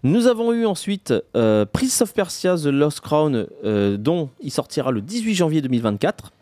Nous 0.06 0.28
avons 0.28 0.52
eu 0.52 0.66
ensuite 0.66 1.14
euh, 1.38 1.66
Prince 1.66 2.02
of 2.02 2.14
Persia 2.14 2.58
The 2.58 2.66
Lost 2.66 3.00
Crown, 3.00 3.48
euh, 3.64 3.96
dont 3.96 4.30
il 4.42 4.52
sortira 4.52 4.92
le 4.92 5.00
18 5.00 5.34
janvier 5.34 5.62
2024. 5.62 6.34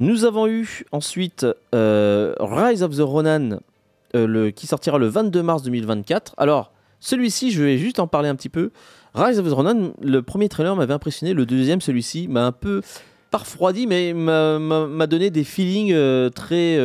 Nous 0.00 0.24
avons 0.24 0.48
eu 0.48 0.84
ensuite 0.90 1.46
euh, 1.72 2.34
Rise 2.40 2.82
of 2.82 2.96
the 2.96 3.00
Ronan, 3.00 3.60
le, 4.12 4.50
qui 4.50 4.66
sortira 4.66 4.98
le 4.98 5.06
22 5.06 5.40
mars 5.40 5.62
2024. 5.62 6.34
Alors, 6.36 6.72
celui-ci, 6.98 7.52
je 7.52 7.62
vais 7.62 7.78
juste 7.78 8.00
en 8.00 8.08
parler 8.08 8.28
un 8.28 8.34
petit 8.34 8.48
peu. 8.48 8.72
Rise 9.14 9.38
of 9.38 9.48
the 9.48 9.52
Ronan, 9.52 9.92
le 10.02 10.22
premier 10.22 10.48
trailer 10.48 10.74
m'avait 10.74 10.94
impressionné, 10.94 11.34
le 11.34 11.46
deuxième, 11.46 11.80
celui-ci, 11.80 12.26
m'a 12.26 12.44
un 12.44 12.52
peu 12.52 12.82
pas 13.30 13.38
refroidi, 13.38 13.86
mais 13.86 14.14
m'a 14.14 15.06
donné 15.06 15.30
des 15.30 15.44
feelings 15.44 15.94
très 16.30 16.76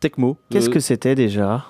techmo. 0.00 0.36
Qu'est-ce 0.50 0.70
que 0.70 0.80
c'était 0.80 1.14
déjà? 1.14 1.66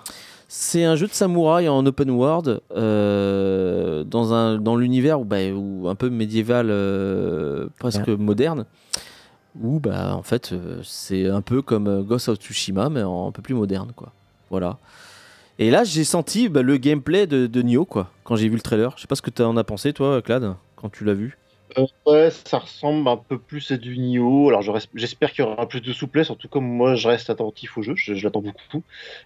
C'est 0.50 0.82
un 0.84 0.96
jeu 0.96 1.06
de 1.06 1.12
samouraï 1.12 1.68
en 1.68 1.84
open 1.84 2.10
world 2.10 2.62
euh, 2.74 4.02
dans, 4.02 4.32
un, 4.32 4.58
dans 4.58 4.76
l'univers 4.76 5.20
où, 5.20 5.24
bah, 5.24 5.36
un 5.36 5.94
peu 5.94 6.08
médiéval, 6.08 6.68
euh, 6.70 7.68
presque 7.78 8.08
moderne. 8.08 8.64
Où 9.60 9.80
bah, 9.80 10.14
en 10.14 10.22
fait 10.22 10.52
euh, 10.52 10.80
c'est 10.84 11.26
un 11.26 11.40
peu 11.40 11.62
comme 11.62 12.04
Ghost 12.04 12.28
of 12.28 12.38
Tsushima 12.38 12.90
mais 12.90 13.00
un 13.00 13.32
peu 13.32 13.42
plus 13.42 13.54
moderne 13.54 13.92
quoi. 13.96 14.12
Voilà. 14.50 14.78
Et 15.58 15.70
là 15.70 15.84
j'ai 15.84 16.04
senti 16.04 16.48
bah, 16.48 16.62
le 16.62 16.76
gameplay 16.76 17.26
de, 17.26 17.46
de 17.46 17.62
Nioh 17.62 17.84
quoi 17.84 18.10
quand 18.24 18.36
j'ai 18.36 18.48
vu 18.48 18.54
le 18.54 18.60
trailer. 18.60 18.92
Je 18.96 19.02
sais 19.02 19.08
pas 19.08 19.16
ce 19.16 19.22
que 19.22 19.30
tu 19.30 19.42
en 19.42 19.56
as 19.56 19.64
pensé 19.64 19.92
toi 19.92 20.22
Clad 20.22 20.54
quand 20.76 20.90
tu 20.90 21.04
l'as 21.04 21.14
vu. 21.14 21.38
Euh, 21.76 21.86
ouais, 22.06 22.30
ça 22.30 22.58
ressemble 22.58 23.08
un 23.08 23.16
peu 23.16 23.38
plus 23.38 23.70
à 23.70 23.76
du 23.76 23.98
Nioh. 23.98 24.48
Alors 24.48 24.62
j'espère 24.94 25.32
qu'il 25.32 25.44
y 25.44 25.48
aura 25.48 25.68
plus 25.68 25.80
de 25.80 25.92
souplesse. 25.92 26.30
En 26.30 26.34
tout 26.34 26.48
cas, 26.48 26.60
moi, 26.60 26.94
je 26.94 27.08
reste 27.08 27.30
attentif 27.30 27.76
au 27.76 27.82
jeu. 27.82 27.94
Je, 27.96 28.14
l'attends 28.24 28.40
beaucoup. 28.40 28.82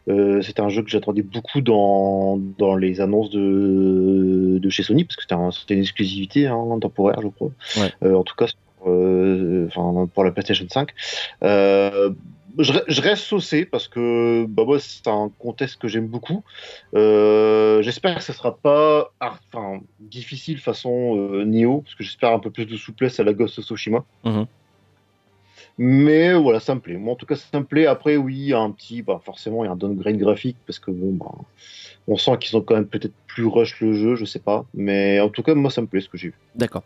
Euh, 0.09 0.43
c'était 0.43 0.61
un 0.61 0.69
jeu 0.69 0.83
que 0.83 0.91
j'attendais 0.91 1.23
beaucoup 1.23 1.61
dans, 1.61 2.39
dans 2.59 2.75
les 2.75 3.01
annonces 3.01 3.31
de, 3.31 4.59
de 4.61 4.71
chez 4.71 4.83
Sony 4.83 5.05
parce 5.05 5.17
que 5.17 5.23
c'était 5.53 5.75
une 5.75 5.81
exclusivité 5.81 6.47
hein, 6.47 6.79
temporaire, 6.81 7.21
je 7.23 7.29
crois. 7.29 7.51
Euh, 8.03 8.15
en 8.15 8.25
tout 8.25 8.35
cas, 8.35 8.47
pour 8.83 10.25
la 10.25 10.33
PlayStation 10.33 10.67
5 10.69 10.91
je, 12.59 13.01
reste 13.01 13.25
saucé 13.25 13.65
parce 13.65 13.89
que 13.89 14.45
bah, 14.49 14.65
moi, 14.65 14.79
c'est 14.79 15.09
un 15.09 15.31
contexte 15.39 15.81
que 15.81 15.89
j'aime 15.89 16.07
beaucoup. 16.07 16.45
Euh, 16.95 17.83
j'espère 17.83 18.17
que 18.17 18.23
ce 18.23 18.33
sera 18.33 18.57
pas 18.57 19.13
enfin, 19.21 19.81
difficile 20.01 20.59
façon 20.59 21.17
euh, 21.17 21.45
Nioh, 21.45 21.83
parce 21.83 21.95
que 21.95 22.05
j'espère 22.05 22.33
un 22.33 22.39
peu 22.39 22.51
plus 22.51 22.67
de 22.67 22.77
souplesse 22.77 23.21
à 23.21 23.25
la 23.25 23.33
Ghost 23.33 23.59
of 23.59 23.65
Tsushima. 23.65 24.05
Mhm. 24.25 24.47
Mais 25.79 26.35
voilà, 26.35 26.61
ça 26.61 26.75
me 26.75 26.81
plaît. 26.81 26.97
Moi, 26.97 27.15
en 27.15 27.17
tout 27.17 27.27
cas, 27.27 27.37
ça 27.37 27.59
me 27.59 27.65
plaît. 27.65 27.87
Après, 27.87 28.17
oui, 28.17 28.37
il 28.37 28.49
y 28.49 28.53
a 28.53 28.61
un 28.61 28.71
petit, 28.71 29.03
bah, 29.03 29.21
forcément, 29.25 29.65
il 29.65 29.69
y 29.69 29.71
a 29.71 29.73
un 29.73 29.77
downgrade 29.77 30.19
graphique 30.19 30.59
parce 30.67 30.79
que 30.79 30.91
bon, 30.91 31.13
bah, 31.15 31.33
on 32.07 32.17
sent 32.17 32.37
qu'ils 32.41 32.57
ont 32.57 32.61
quand 32.61 32.75
même 32.75 32.87
peut-être 32.87 33.15
plus 33.27 33.47
rush 33.47 33.81
le 33.81 33.95
jeu, 33.95 34.15
je 34.15 34.25
sais 34.25 34.39
pas. 34.39 34.67
Mais 34.75 35.21
en 35.21 35.31
tout 35.31 35.43
cas, 35.43 35.55
moi, 35.55 35.71
ça 35.71 35.81
me 35.81 35.87
plaît 35.87 36.01
ce 36.01 36.09
que 36.09 36.19
j'ai 36.19 36.29
vu. 36.29 36.35
D'accord. 36.55 36.85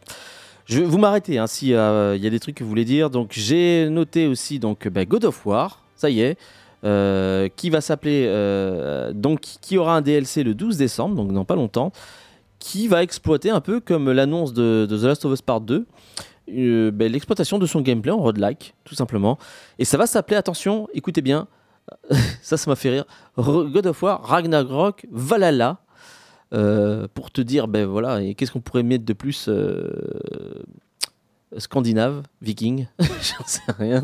Je 0.66 0.82
vous 0.82 0.98
m'arrêter 0.98 1.38
hein, 1.38 1.46
s'il 1.46 1.74
euh, 1.74 2.16
y 2.16 2.26
a 2.26 2.30
des 2.30 2.40
trucs 2.40 2.56
que 2.56 2.64
vous 2.64 2.68
voulez 2.68 2.84
dire. 2.84 3.08
Donc 3.08 3.30
j'ai 3.30 3.88
noté 3.88 4.26
aussi 4.26 4.58
donc 4.58 4.88
bah, 4.88 5.04
God 5.04 5.24
of 5.24 5.46
War, 5.46 5.84
ça 5.94 6.10
y 6.10 6.20
est, 6.20 6.36
euh, 6.84 7.48
qui 7.54 7.70
va 7.70 7.80
s'appeler 7.80 8.24
euh, 8.26 9.12
donc 9.12 9.40
qui 9.40 9.78
aura 9.78 9.96
un 9.96 10.00
DLC 10.00 10.42
le 10.42 10.54
12 10.54 10.76
décembre, 10.76 11.14
donc 11.14 11.32
dans 11.32 11.44
pas 11.44 11.54
longtemps, 11.54 11.92
qui 12.58 12.88
va 12.88 13.04
exploiter 13.04 13.50
un 13.50 13.60
peu 13.60 13.78
comme 13.78 14.10
l'annonce 14.10 14.52
de, 14.52 14.88
The 14.90 15.04
Last 15.04 15.24
of 15.24 15.32
Us 15.32 15.42
Part 15.42 15.60
2. 15.60 15.86
Bah, 16.90 17.08
l'exploitation 17.08 17.58
de 17.58 17.66
son 17.66 17.80
gameplay 17.80 18.10
en 18.10 18.18
road-like, 18.18 18.74
tout 18.84 18.96
simplement. 18.96 19.38
Et 19.78 19.84
ça 19.84 19.96
va 19.96 20.06
s'appeler, 20.06 20.36
attention, 20.36 20.88
écoutez 20.94 21.22
bien, 21.22 21.46
ça, 22.42 22.56
ça 22.56 22.68
m'a 22.68 22.76
fait 22.76 22.90
rire, 22.90 23.04
God 23.36 23.86
of 23.86 24.02
War 24.02 24.20
Ragnarok 24.22 25.06
Valhalla. 25.12 25.78
Euh, 26.54 27.08
pour 27.12 27.32
te 27.32 27.40
dire, 27.40 27.66
ben 27.66 27.86
voilà, 27.86 28.22
et 28.22 28.34
qu'est-ce 28.34 28.52
qu'on 28.52 28.60
pourrait 28.60 28.84
mettre 28.84 29.04
de 29.04 29.12
plus 29.12 29.46
euh, 29.48 29.90
Scandinave, 31.58 32.22
viking, 32.40 32.86
j'en 33.00 33.44
sais 33.44 33.62
rien. 33.76 34.00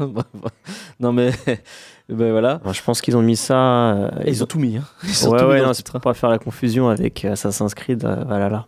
non 1.00 1.12
mais, 1.12 1.30
ben 2.08 2.32
voilà. 2.32 2.60
je 2.72 2.82
pense 2.82 3.00
qu'ils 3.00 3.16
ont 3.16 3.22
mis 3.22 3.36
ça. 3.36 3.92
Euh, 3.92 4.10
ils, 4.26 4.42
ont 4.42 4.46
tout 4.46 4.58
mis. 4.58 4.76
Hein. 4.76 4.84
Ils 5.04 5.28
ouais, 5.28 5.44
ouais, 5.44 5.62
non, 5.62 5.72
c'est 5.72 5.86
pour 5.86 6.00
pas 6.00 6.14
faire 6.14 6.30
la 6.30 6.38
confusion 6.38 6.88
avec 6.88 7.24
Assassin's 7.24 7.74
Creed 7.74 8.02
Valhalla. 8.02 8.66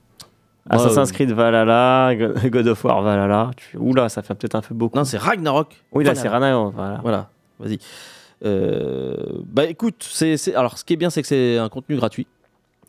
Assassin's 0.71 1.11
Creed 1.11 1.33
Valhalla, 1.33 2.15
God 2.15 2.69
of 2.69 2.85
War 2.85 3.03
Valhalla. 3.03 3.51
Tu... 3.57 3.77
Oula, 3.77 4.09
ça 4.09 4.23
fait 4.23 4.35
peut-être 4.37 4.55
un 4.55 4.61
peu 4.61 4.75
beaucoup. 4.75 4.97
Non, 4.97 5.05
c'est 5.05 5.19
Ragnarok. 5.19 5.83
Oui, 5.93 6.05
là, 6.05 6.15
c'est 6.15 6.29
Ragnarok. 6.29 6.75
Voilà, 6.77 7.01
voilà. 7.03 7.29
vas-y. 7.59 7.81
bah 8.41 9.65
écoute, 9.65 10.09
c'est, 10.09 10.55
alors 10.55 10.79
ce 10.79 10.85
qui 10.85 10.93
est 10.93 10.97
bien, 10.97 11.11
c'est 11.11 11.23
que 11.23 11.29
c'est 11.29 11.59
un 11.59 11.69
contenu 11.69 11.97
gratuit. 11.97 12.29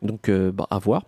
Donc 0.05 0.29
euh, 0.29 0.51
bah, 0.51 0.67
à 0.69 0.79
voir. 0.79 1.03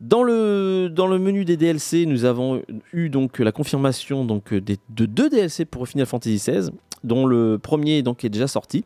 Dans 0.00 0.22
le, 0.22 0.88
menu 1.18 1.44
des 1.44 1.56
DLC, 1.56 2.06
nous 2.06 2.24
avons 2.24 2.62
eu 2.92 3.08
donc 3.08 3.40
la 3.40 3.50
confirmation 3.50 4.24
donc, 4.24 4.54
de 4.54 5.06
deux 5.06 5.28
DLC 5.28 5.64
pour 5.64 5.88
Final 5.88 6.06
Fantasy 6.06 6.36
XVI, 6.36 6.70
dont 7.02 7.26
le 7.26 7.58
premier 7.58 8.02
donc, 8.02 8.24
est 8.24 8.28
déjà 8.28 8.46
sorti, 8.46 8.84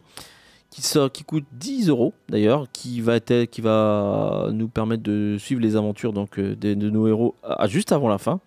qui, 0.71 1.25
coûte 1.25 1.45
10 1.53 1.91
euros 1.91 2.15
d'ailleurs, 2.31 2.67
qui 2.73 3.03
va, 3.03 3.19
nous 4.53 4.69
permettre 4.69 5.03
de 5.03 5.37
suivre 5.39 5.61
les 5.61 5.77
aventures 5.77 6.15
donc, 6.15 6.39
euh, 6.39 6.57
de, 6.57 6.75
nos 6.75 7.07
héros 7.07 7.35
juste 7.67 7.93
avant 7.93 8.09
la 8.09 8.19
fin. 8.19 8.41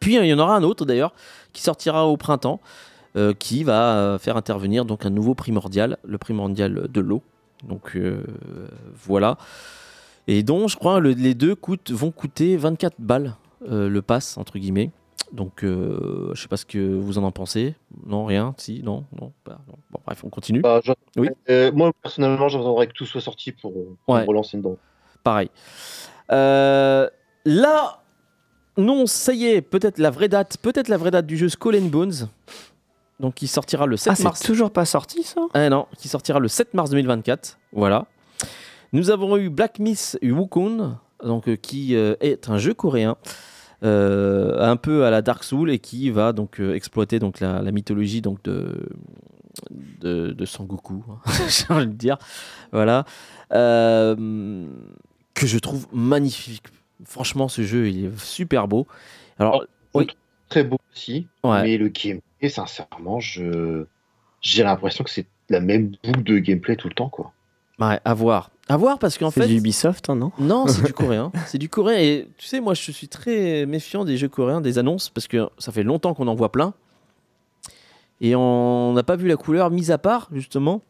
Puis 0.00 0.16
il 0.16 0.26
y 0.26 0.34
en 0.34 0.38
aura 0.38 0.56
un 0.56 0.62
autre 0.62 0.84
d'ailleurs, 0.84 1.14
qui 1.54 1.62
sortira 1.62 2.06
au 2.06 2.18
printemps, 2.18 2.60
euh, 3.16 3.32
qui 3.32 3.64
va 3.64 4.18
faire 4.20 4.36
intervenir 4.36 4.84
donc, 4.84 5.06
un 5.06 5.10
nouveau 5.10 5.34
primordial, 5.34 5.96
le 6.04 6.18
primordial 6.18 6.88
de 6.90 7.00
l'eau. 7.00 7.22
Donc 7.68 7.98
voilà. 8.94 9.38
Et 10.26 10.42
dont 10.42 10.68
je 10.68 10.76
crois 10.76 11.00
les 11.00 11.34
deux 11.34 11.54
coûtent, 11.54 11.90
vont 11.90 12.10
coûter 12.10 12.56
24 12.56 12.94
balles 12.98 13.34
euh, 13.70 13.88
le 13.88 14.02
pass, 14.02 14.36
entre 14.38 14.58
guillemets. 14.58 14.90
Donc, 15.32 15.64
euh, 15.64 16.30
je 16.34 16.42
sais 16.42 16.48
pas 16.48 16.56
ce 16.56 16.66
que 16.66 16.78
vous 16.78 17.18
en 17.18 17.24
en 17.24 17.32
pensez. 17.32 17.74
Non, 18.06 18.24
rien 18.24 18.54
Si 18.56 18.82
Non 18.82 19.04
Non, 19.20 19.32
bah, 19.44 19.58
Bon, 19.90 20.00
bref, 20.06 20.22
on 20.24 20.28
continue. 20.28 20.60
Bah, 20.60 20.80
oui. 21.16 21.28
Euh, 21.50 21.72
moi, 21.72 21.92
personnellement, 22.02 22.48
j'attendrais 22.48 22.86
que 22.86 22.92
tout 22.92 23.06
soit 23.06 23.20
sorti 23.20 23.52
pour, 23.52 23.72
relancer 24.06 24.58
dedans. 24.58 24.76
Pareil. 25.22 25.50
Euh, 26.30 27.08
là, 27.44 28.02
non, 28.76 29.06
ça 29.06 29.32
y 29.32 29.46
est, 29.46 29.62
peut-être 29.62 29.98
la 29.98 30.10
vraie 30.10 30.28
date, 30.28 30.58
peut-être 30.58 30.88
la 30.88 30.96
vraie 30.96 31.10
date 31.10 31.26
du 31.26 31.36
jeu 31.36 31.48
Skull 31.48 31.76
and 31.76 31.86
Bones. 31.86 32.28
Donc, 33.20 33.34
qui 33.34 33.46
sortira 33.46 33.86
le 33.86 33.96
7 33.96 34.14
ah, 34.18 34.22
mars. 34.24 34.40
toujours 34.40 34.72
pas 34.72 34.84
sorti, 34.84 35.22
ça? 35.22 35.40
Ah 35.54 35.68
non, 35.68 35.86
qui 35.98 36.08
sortira 36.08 36.40
le 36.40 36.48
7 36.48 36.74
mars 36.74 36.90
2024. 36.90 37.58
Voilà. 37.72 38.06
Nous 38.92 39.10
avons 39.10 39.36
eu 39.36 39.50
Black 39.50 39.78
Miss 39.78 40.18
Wukong, 40.22 40.94
donc, 41.22 41.48
euh, 41.48 41.56
qui 41.56 41.96
euh, 41.96 42.14
est 42.20 42.48
un 42.48 42.58
jeu 42.58 42.74
coréen. 42.74 43.16
Euh, 43.82 44.60
un 44.60 44.76
peu 44.76 45.04
à 45.04 45.10
la 45.10 45.20
Dark 45.20 45.44
Soul 45.44 45.70
et 45.70 45.78
qui 45.78 46.08
va 46.08 46.32
donc 46.32 46.58
exploiter 46.58 47.18
donc 47.18 47.40
la, 47.40 47.60
mythologie 47.70 48.22
donc 48.22 48.42
de 48.44 48.88
de, 50.00 50.30
de 50.30 50.44
Sangoku, 50.46 51.04
hein, 51.10 51.18
j'ai 51.48 51.66
envie 51.68 51.88
de 51.88 51.92
dire, 51.92 52.16
voilà, 52.72 53.04
que 53.50 54.16
je 55.36 55.58
trouve 55.58 55.86
magnifique. 55.92 56.62
Franchement, 57.04 57.48
ce 57.48 57.62
jeu 57.62 57.88
il 57.88 58.06
est 58.06 58.18
super 58.18 58.68
beau. 58.68 58.86
Alors, 59.38 59.64
oh, 59.92 60.02
très 60.48 60.64
beau 60.64 60.78
aussi, 60.92 61.26
mais 61.44 61.76
le 61.76 61.90
sincèrement, 62.48 63.20
je 63.20 63.86
j'ai 64.40 64.62
l'impression 64.62 65.04
que 65.04 65.10
c'est 65.10 65.26
la 65.48 65.60
même 65.60 65.96
boucle 66.04 66.22
de 66.22 66.38
gameplay 66.38 66.76
tout 66.76 66.88
le 66.88 66.94
temps, 66.94 67.08
quoi. 67.08 67.32
Ouais, 67.80 67.98
à 68.04 68.14
voir. 68.14 68.50
À 68.68 68.76
voir 68.76 68.98
parce 68.98 69.18
qu'en 69.18 69.30
fait. 69.30 69.42
C'est 69.42 69.48
du 69.48 69.58
Ubisoft, 69.58 70.08
hein, 70.08 70.16
non? 70.16 70.32
Non, 70.38 70.66
c'est 70.66 70.84
du 70.84 70.92
coréen. 70.94 71.32
C'est 71.46 71.58
du 71.58 71.68
coréen. 71.68 71.98
Et 71.98 72.28
tu 72.38 72.46
sais, 72.46 72.60
moi, 72.60 72.74
je 72.74 72.92
suis 72.92 73.08
très 73.08 73.66
méfiant 73.66 74.04
des 74.04 74.16
jeux 74.16 74.28
coréens, 74.28 74.60
des 74.60 74.78
annonces, 74.78 75.10
parce 75.10 75.26
que 75.26 75.48
ça 75.58 75.72
fait 75.72 75.82
longtemps 75.82 76.14
qu'on 76.14 76.28
en 76.28 76.34
voit 76.34 76.52
plein. 76.52 76.72
Et 78.20 78.36
on 78.36 78.92
n'a 78.92 79.02
pas 79.02 79.16
vu 79.16 79.28
la 79.28 79.36
couleur, 79.36 79.70
mis 79.70 79.90
à 79.90 79.98
part, 79.98 80.28
justement, 80.32 80.82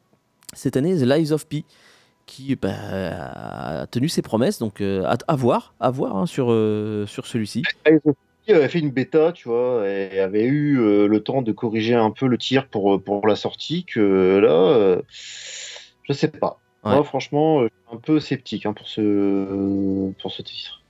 cette 0.52 0.76
année, 0.76 0.96
The 0.96 1.02
Lives 1.02 1.32
of 1.32 1.46
Pi, 1.46 1.64
qui 2.26 2.54
bah, 2.54 2.70
a 3.80 3.86
tenu 3.86 4.08
ses 4.08 4.22
promesses. 4.22 4.58
Donc, 4.58 4.80
euh, 4.80 5.10
à, 5.26 5.36
voir, 5.36 5.74
à 5.80 5.90
voir 5.90 6.16
hein, 6.16 6.26
sur, 6.26 6.48
euh, 6.50 7.06
sur 7.06 7.26
celui-ci. 7.26 7.62
Avait 8.48 8.68
fait 8.68 8.78
une 8.78 8.90
bêta, 8.90 9.32
tu 9.32 9.48
vois, 9.48 9.88
et 9.88 10.20
avait 10.20 10.44
eu 10.44 10.78
euh, 10.78 11.06
le 11.06 11.20
temps 11.22 11.40
de 11.40 11.52
corriger 11.52 11.94
un 11.94 12.10
peu 12.10 12.26
le 12.26 12.36
tir 12.36 12.68
pour, 12.68 13.02
pour 13.02 13.26
la 13.26 13.36
sortie, 13.36 13.84
que 13.84 14.38
là, 14.38 15.00
je 16.02 16.12
sais 16.12 16.28
pas. 16.28 16.60
Moi, 16.84 17.02
franchement, 17.04 17.62
je 17.62 17.68
suis 17.68 17.96
un 17.96 17.96
peu 17.96 18.20
sceptique 18.20 18.66
hein, 18.66 18.74
pour, 18.74 18.86
ce, 18.86 20.12
pour 20.20 20.30
ce 20.30 20.42
titre. 20.42 20.82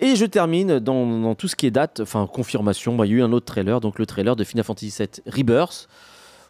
Et 0.00 0.16
je 0.16 0.26
termine 0.26 0.78
dans, 0.78 1.06
dans, 1.20 1.34
tout 1.34 1.48
ce 1.48 1.56
qui 1.56 1.66
est 1.66 1.70
date, 1.70 2.00
enfin 2.00 2.26
confirmation. 2.26 2.94
Bah, 2.94 3.06
il 3.06 3.12
y 3.12 3.14
a 3.14 3.18
eu 3.18 3.22
un 3.22 3.32
autre 3.32 3.46
trailer, 3.46 3.80
donc 3.80 3.98
le 3.98 4.06
trailer 4.06 4.36
de 4.36 4.44
Final 4.44 4.64
Fantasy 4.64 4.94
VII 4.98 5.08
Rebirth, 5.26 5.88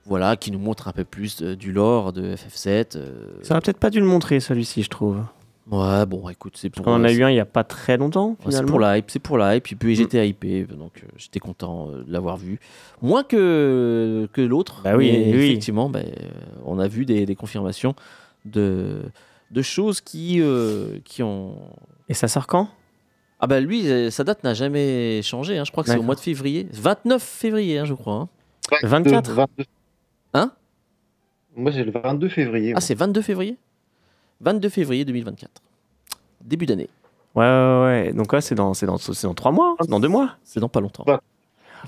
voilà, 0.05 0.37
qui 0.37 0.51
nous 0.51 0.59
montre 0.59 0.89
un 0.89 0.93
peu 0.93 1.05
plus 1.05 1.43
du 1.43 1.73
lore 1.73 2.13
de 2.13 2.35
FF7. 2.35 2.97
Euh. 2.97 3.39
Ça 3.43 3.55
va 3.55 3.61
peut-être 3.61 3.79
pas 3.79 3.91
dû 3.91 4.01
le 4.01 4.07
montrer 4.07 4.41
celui-ci, 4.41 4.83
je 4.83 4.91
trouve. 4.91 5.23
Ouais, 5.71 6.07
bon, 6.07 6.29
écoute, 6.29 6.57
c'est 6.57 6.71
pour. 6.71 6.87
On 6.87 6.95
en 6.95 7.05
a 7.05 7.13
eu 7.13 7.25
un 7.25 7.31
il 7.31 7.37
y 7.37 7.41
a 7.41 7.45
pas 7.45 7.65
très 7.65 7.97
longtemps. 7.97 8.37
c'est 8.49 8.65
pour 8.65 8.79
la 8.79 8.99
hype, 8.99 9.11
c'est 9.11 9.19
pour 9.19 9.37
la 9.37 9.57
hype. 9.57 9.73
Et 9.73 9.75
puis 9.75 9.97
j'étais 9.97 10.23
mm. 10.23 10.29
hypé, 10.29 10.65
donc 10.65 11.03
euh, 11.03 11.09
j'étais 11.17 11.41
content 11.41 11.89
euh, 11.91 12.05
de 12.05 12.13
l'avoir 12.13 12.37
vu. 12.37 12.61
Moins 13.03 13.25
que 13.25 14.29
que 14.33 14.41
l'autre. 14.41 14.83
Bah 14.85 14.97
oui, 14.97 15.09
effectivement, 15.09 15.89
bah, 15.89 16.01
on 16.65 16.79
a 16.79 16.87
vu 16.87 17.05
des, 17.05 17.27
des 17.27 17.35
confirmations 17.35 17.95
de 18.45 19.03
de 19.51 19.63
choses 19.63 20.01
qui 20.01 20.41
qui 21.05 21.23
ont. 21.23 21.57
Et 22.09 22.15
ça 22.15 22.29
sort 22.29 22.47
quand? 22.47 22.69
Ah 23.41 23.47
bah 23.47 23.61
lui, 23.61 24.11
sa 24.11 24.25
date 24.25 24.45
n'a 24.45 24.55
jamais 24.55 25.21
changé. 25.23 25.59
Hein. 25.59 25.65
Je 25.65 25.73
crois 25.73 25.83
que 25.83 25.91
c'est 25.91 25.99
au 25.99 26.03
mois 26.03 26.15
de 26.15 26.21
février. 26.21 26.69
29 26.73 27.23
février, 27.23 27.79
hein, 27.79 27.85
je 27.85 27.95
crois. 27.95 28.15
Hein. 28.15 28.29
24 28.83 29.33
22. 29.33 29.65
Hein? 30.35 30.53
Moi, 31.55 31.73
c'est 31.73 31.85
le 31.85 31.91
22 31.91 32.29
février. 32.29 32.73
Ah, 32.77 32.81
c'est 32.81 32.95
22 32.95 33.23
février? 33.23 33.57
22 34.41 34.69
février 34.69 35.05
2024. 35.05 35.51
Début 36.45 36.67
d'année. 36.67 36.89
Ouais, 37.35 37.45
ouais, 37.45 37.83
ouais. 37.85 38.13
Donc 38.13 38.33
là, 38.33 38.41
c'est 38.41 38.55
dans, 38.55 38.73
dans, 38.73 38.97
dans 39.23 39.35
3 39.35 39.53
mois 39.53 39.77
Dans 39.89 40.01
2 40.01 40.09
mois 40.09 40.31
C'est 40.45 40.61
dans 40.61 40.69
pas 40.69 40.81
longtemps. 40.81 41.05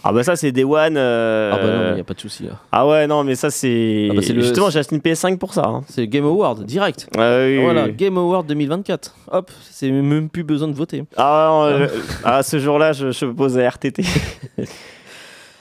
Ah 0.04 0.12
bah 0.12 0.22
ça 0.22 0.36
c'est 0.36 0.52
Day 0.52 0.64
One. 0.64 0.96
Euh, 0.96 1.50
ah 1.52 1.56
bah 1.56 1.66
non, 1.66 1.88
il 1.90 1.94
n'y 1.94 2.00
a 2.00 2.04
pas 2.04 2.14
de 2.14 2.20
souci 2.20 2.44
là. 2.44 2.52
Ah 2.70 2.86
ouais, 2.86 3.06
non, 3.06 3.24
mais 3.24 3.34
ça 3.34 3.50
c'est. 3.50 4.08
Ah 4.10 4.14
bah 4.14 4.20
Justement, 4.20 4.70
j'ai 4.70 4.78
acheté 4.78 4.94
une 4.94 5.00
PS5 5.02 5.38
pour 5.38 5.54
ça. 5.54 5.64
Hein. 5.66 5.82
C'est 5.88 6.06
Game 6.06 6.24
Award, 6.24 6.64
direct. 6.64 7.08
Ah 7.16 7.38
oui, 7.40 7.60
voilà, 7.60 7.88
Game 7.88 8.16
Award 8.16 8.46
2024. 8.46 9.14
Hop, 9.32 9.50
c'est 9.70 9.90
même 9.90 10.28
plus 10.28 10.44
besoin 10.44 10.68
de 10.68 10.74
voter. 10.74 11.04
Ah, 11.16 11.64
euh, 11.64 11.88
ah 12.24 12.42
ce 12.42 12.58
jour-là, 12.58 12.92
je, 12.92 13.10
je 13.10 13.26
pose 13.26 13.58
à 13.58 13.68
RTT. 13.68 14.04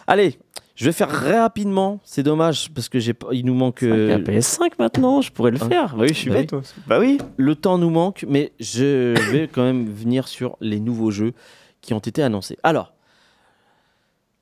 Allez, 0.06 0.38
je 0.78 0.86
vais 0.86 0.92
faire 0.92 1.10
rapidement. 1.10 2.00
C'est 2.04 2.22
dommage 2.22 2.70
parce 2.74 2.88
que 2.88 3.00
j'ai 3.00 3.14
il 3.32 3.46
nous 3.46 3.56
manque. 3.56 3.82
Euh... 3.82 4.20
PS5 4.20 4.74
maintenant, 4.78 5.22
je 5.22 5.32
pourrais 5.32 5.50
le 5.50 5.62
hein 5.62 5.68
faire. 5.68 5.96
Bah 5.96 6.04
oui, 6.04 6.10
je 6.10 6.14
suis 6.14 6.30
bah 6.30 6.36
bête. 6.36 6.54
Bah 6.86 7.00
oui. 7.00 7.18
Le 7.36 7.56
temps 7.56 7.80
nous 7.80 7.90
manque, 7.90 8.26
mais 8.30 8.54
je 8.60 9.20
vais 9.32 9.50
quand 9.52 9.64
même 9.64 9.92
venir 9.92 10.28
sur 10.28 10.56
les 10.62 10.80
nouveaux 10.80 11.10
jeux 11.10 11.34
qui 11.82 11.96
ont 11.96 12.00
été 12.00 12.22
annoncés. 12.22 12.60
Alors, 12.62 12.94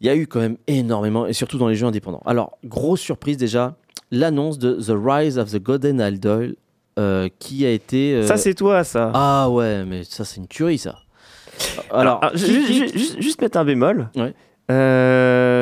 il 0.01 0.07
y 0.07 0.09
a 0.09 0.15
eu 0.15 0.27
quand 0.27 0.41
même 0.41 0.57
énormément, 0.67 1.25
et 1.25 1.31
surtout 1.31 1.57
dans 1.57 1.69
les 1.69 1.75
jeux 1.75 1.87
indépendants. 1.87 2.21
Alors, 2.25 2.57
grosse 2.65 2.99
surprise 2.99 3.37
déjà, 3.37 3.77
l'annonce 4.11 4.59
de 4.59 4.73
The 4.73 4.93
Rise 4.93 5.39
of 5.39 5.51
the 5.51 5.63
Golden 5.63 6.01
Idol, 6.01 6.55
euh, 6.99 7.29
qui 7.39 7.65
a 7.65 7.71
été... 7.71 8.13
Euh, 8.13 8.27
ça, 8.27 8.35
c'est 8.35 8.55
toi, 8.55 8.83
ça. 8.83 9.09
Ah 9.13 9.49
ouais, 9.49 9.85
mais 9.85 10.03
ça, 10.03 10.25
c'est 10.25 10.41
une 10.41 10.47
tuerie, 10.47 10.79
ça. 10.79 10.99
Alors, 11.91 12.19
juste, 12.35 13.41
mettre 13.41 13.57
un 13.57 13.63
bémol. 13.63 14.09
Ouais. 14.17 14.33
Euh, 14.71 15.54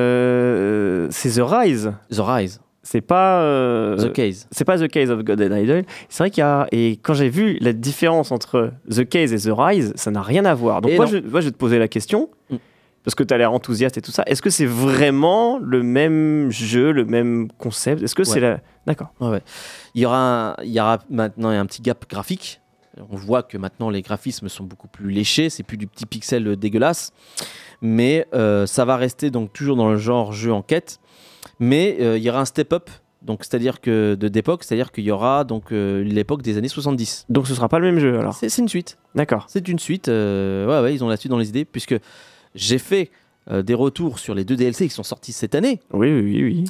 c'est 1.14 1.40
The 1.40 1.44
Rise. 1.44 1.94
The 2.12 2.20
Rise. 2.20 2.60
C'est 2.86 3.02
pas 3.02 3.96
The 3.98 4.12
Case. 4.12 4.48
C'est 4.52 4.66
pas 4.66 4.78
The 4.78 4.90
Case 4.90 5.10
of 5.10 5.24
Golden 5.24 5.58
Idol. 5.58 5.84
C'est 6.10 6.24
vrai 6.24 6.30
qu'il 6.30 6.42
y 6.42 6.46
a 6.46 6.68
et 6.74 7.00
quand 7.02 7.14
j'ai 7.14 7.30
vu 7.30 7.58
la 7.62 7.72
différence 7.72 8.32
entre 8.34 8.74
The 8.90 9.08
Case 9.08 9.32
et 9.32 9.50
The 9.50 9.54
Rise, 9.56 9.94
ça 9.96 10.12
n'a 10.12 10.22
rien 10.22 10.44
à 10.44 10.54
voir. 10.54 10.82
Donc 10.82 10.94
moi 10.96 11.06
je, 11.06 11.18
moi 11.18 11.40
je, 11.40 11.46
vais 11.46 11.52
te 11.52 11.58
poser 11.58 11.80
la 11.80 11.88
question. 11.88 12.30
Mm 12.50 12.58
parce 13.04 13.16
que 13.16 13.24
tu 13.24 13.34
as 13.34 13.38
l'air 13.38 13.52
enthousiaste 13.52 13.98
et 13.98 14.02
tout 14.02 14.12
ça. 14.12 14.24
Est-ce 14.26 14.42
que 14.42 14.50
c'est 14.50 14.66
vraiment 14.66 15.60
le 15.60 15.84
même 15.84 16.50
jeu, 16.52 16.92
le 16.92 17.06
même 17.06 17.50
concept? 17.58 18.02
Est-ce 18.02 18.16
que 18.16 18.24
c'est 18.24 18.40
la. 18.40 18.60
D'accord. 18.86 19.14
Ouais, 19.20 19.42
Il, 19.94 20.02
y 20.02 20.06
aura 20.06 20.56
il 20.64 20.72
y 20.72 20.80
aura 20.80 21.00
maintenant 21.10 21.50
un 21.50 21.66
petit 21.66 21.82
gap 21.82 22.10
graphique. 22.10 22.62
On 23.10 23.16
voit 23.16 23.44
que 23.44 23.58
maintenant 23.58 23.90
les 23.90 24.02
graphismes 24.02 24.50
sont 24.50 24.64
beaucoup 24.64 24.88
plus 24.88 25.10
léchés, 25.12 25.50
c'est 25.50 25.64
plus 25.64 25.78
du 25.78 25.88
petit 25.88 26.06
pixel 26.06 26.56
dégueulasse. 26.56 27.12
Mais 27.82 28.28
euh, 28.34 28.66
ça 28.66 28.86
va 28.86 28.98
rester 28.98 29.32
donc 29.32 29.52
toujours 29.52 29.76
dans 29.76 29.90
le 29.90 29.98
genre 29.98 30.32
jeu 30.32 30.54
enquête. 30.54 31.00
Mais 31.60 31.98
euh, 32.00 32.18
il 32.18 32.24
y 32.24 32.30
aura 32.30 32.42
un 32.42 32.46
step-up 32.46 32.90
donc 33.22 33.40
c'est-à-dire 33.46 33.80
que 33.80 34.16
de 34.16 34.28
d'époque, 34.28 34.66
c'est-à-dire 34.66 34.92
qu'il 34.92 35.06
y 35.06 35.12
aura 35.12 35.46
donc 35.46 35.72
euh, 35.72 36.04
l'époque 36.04 36.42
des 36.42 36.58
années 36.58 36.68
70. 36.68 37.28
Donc 37.30 37.48
ce 37.48 37.56
sera 37.56 37.70
pas 37.70 37.80
le 37.80 37.86
même 37.86 38.00
jeu 38.00 38.20
alors. 38.20 38.34
C'est 38.34 38.58
une 38.58 38.68
suite. 38.68 38.98
D'accord. 39.16 39.46
C'est 39.48 39.66
une 39.70 39.80
suite. 39.80 40.10
ouais 40.10 40.66
ouais, 40.82 40.94
ils 40.94 41.04
ont 41.06 41.08
la 41.08 41.16
suite 41.16 41.30
dans 41.30 41.38
les 41.38 41.48
idées 41.48 41.64
puisque 41.64 41.96
j'ai 42.54 42.78
fait 42.78 43.12
des 43.50 43.74
retours 43.74 44.20
sur 44.20 44.36
les 44.36 44.46
deux 44.46 44.56
DLC 44.56 44.88
qui 44.88 44.94
sont 44.94 45.04
sortis 45.04 45.32
cette 45.32 45.56
année. 45.56 45.80
Oui, 45.92 46.12
oui, 46.12 46.44
oui. 46.44 46.66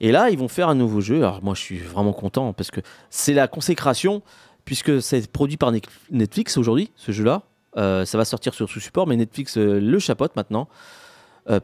Et 0.00 0.12
là, 0.12 0.30
ils 0.30 0.38
vont 0.38 0.48
faire 0.48 0.68
un 0.68 0.74
nouveau 0.74 1.00
jeu. 1.00 1.18
Alors 1.18 1.42
moi, 1.42 1.54
je 1.54 1.60
suis 1.60 1.78
vraiment 1.78 2.12
content 2.12 2.52
parce 2.52 2.70
que 2.70 2.80
c'est 3.10 3.34
la 3.34 3.48
consécration, 3.48 4.22
puisque 4.68 5.00
c'est 5.00 5.32
produit 5.32 5.56
par 5.56 5.72
Netflix 6.10 6.58
aujourd'hui, 6.58 6.90
ce 6.94 7.10
jeu-là. 7.10 7.40
Euh, 7.78 8.04
ça 8.04 8.18
va 8.18 8.26
sortir 8.26 8.52
sur 8.52 8.68
ce 8.68 8.80
support, 8.80 9.06
mais 9.06 9.16
Netflix 9.16 9.56
euh, 9.56 9.80
le 9.80 9.98
chapote 9.98 10.36
maintenant. 10.36 10.68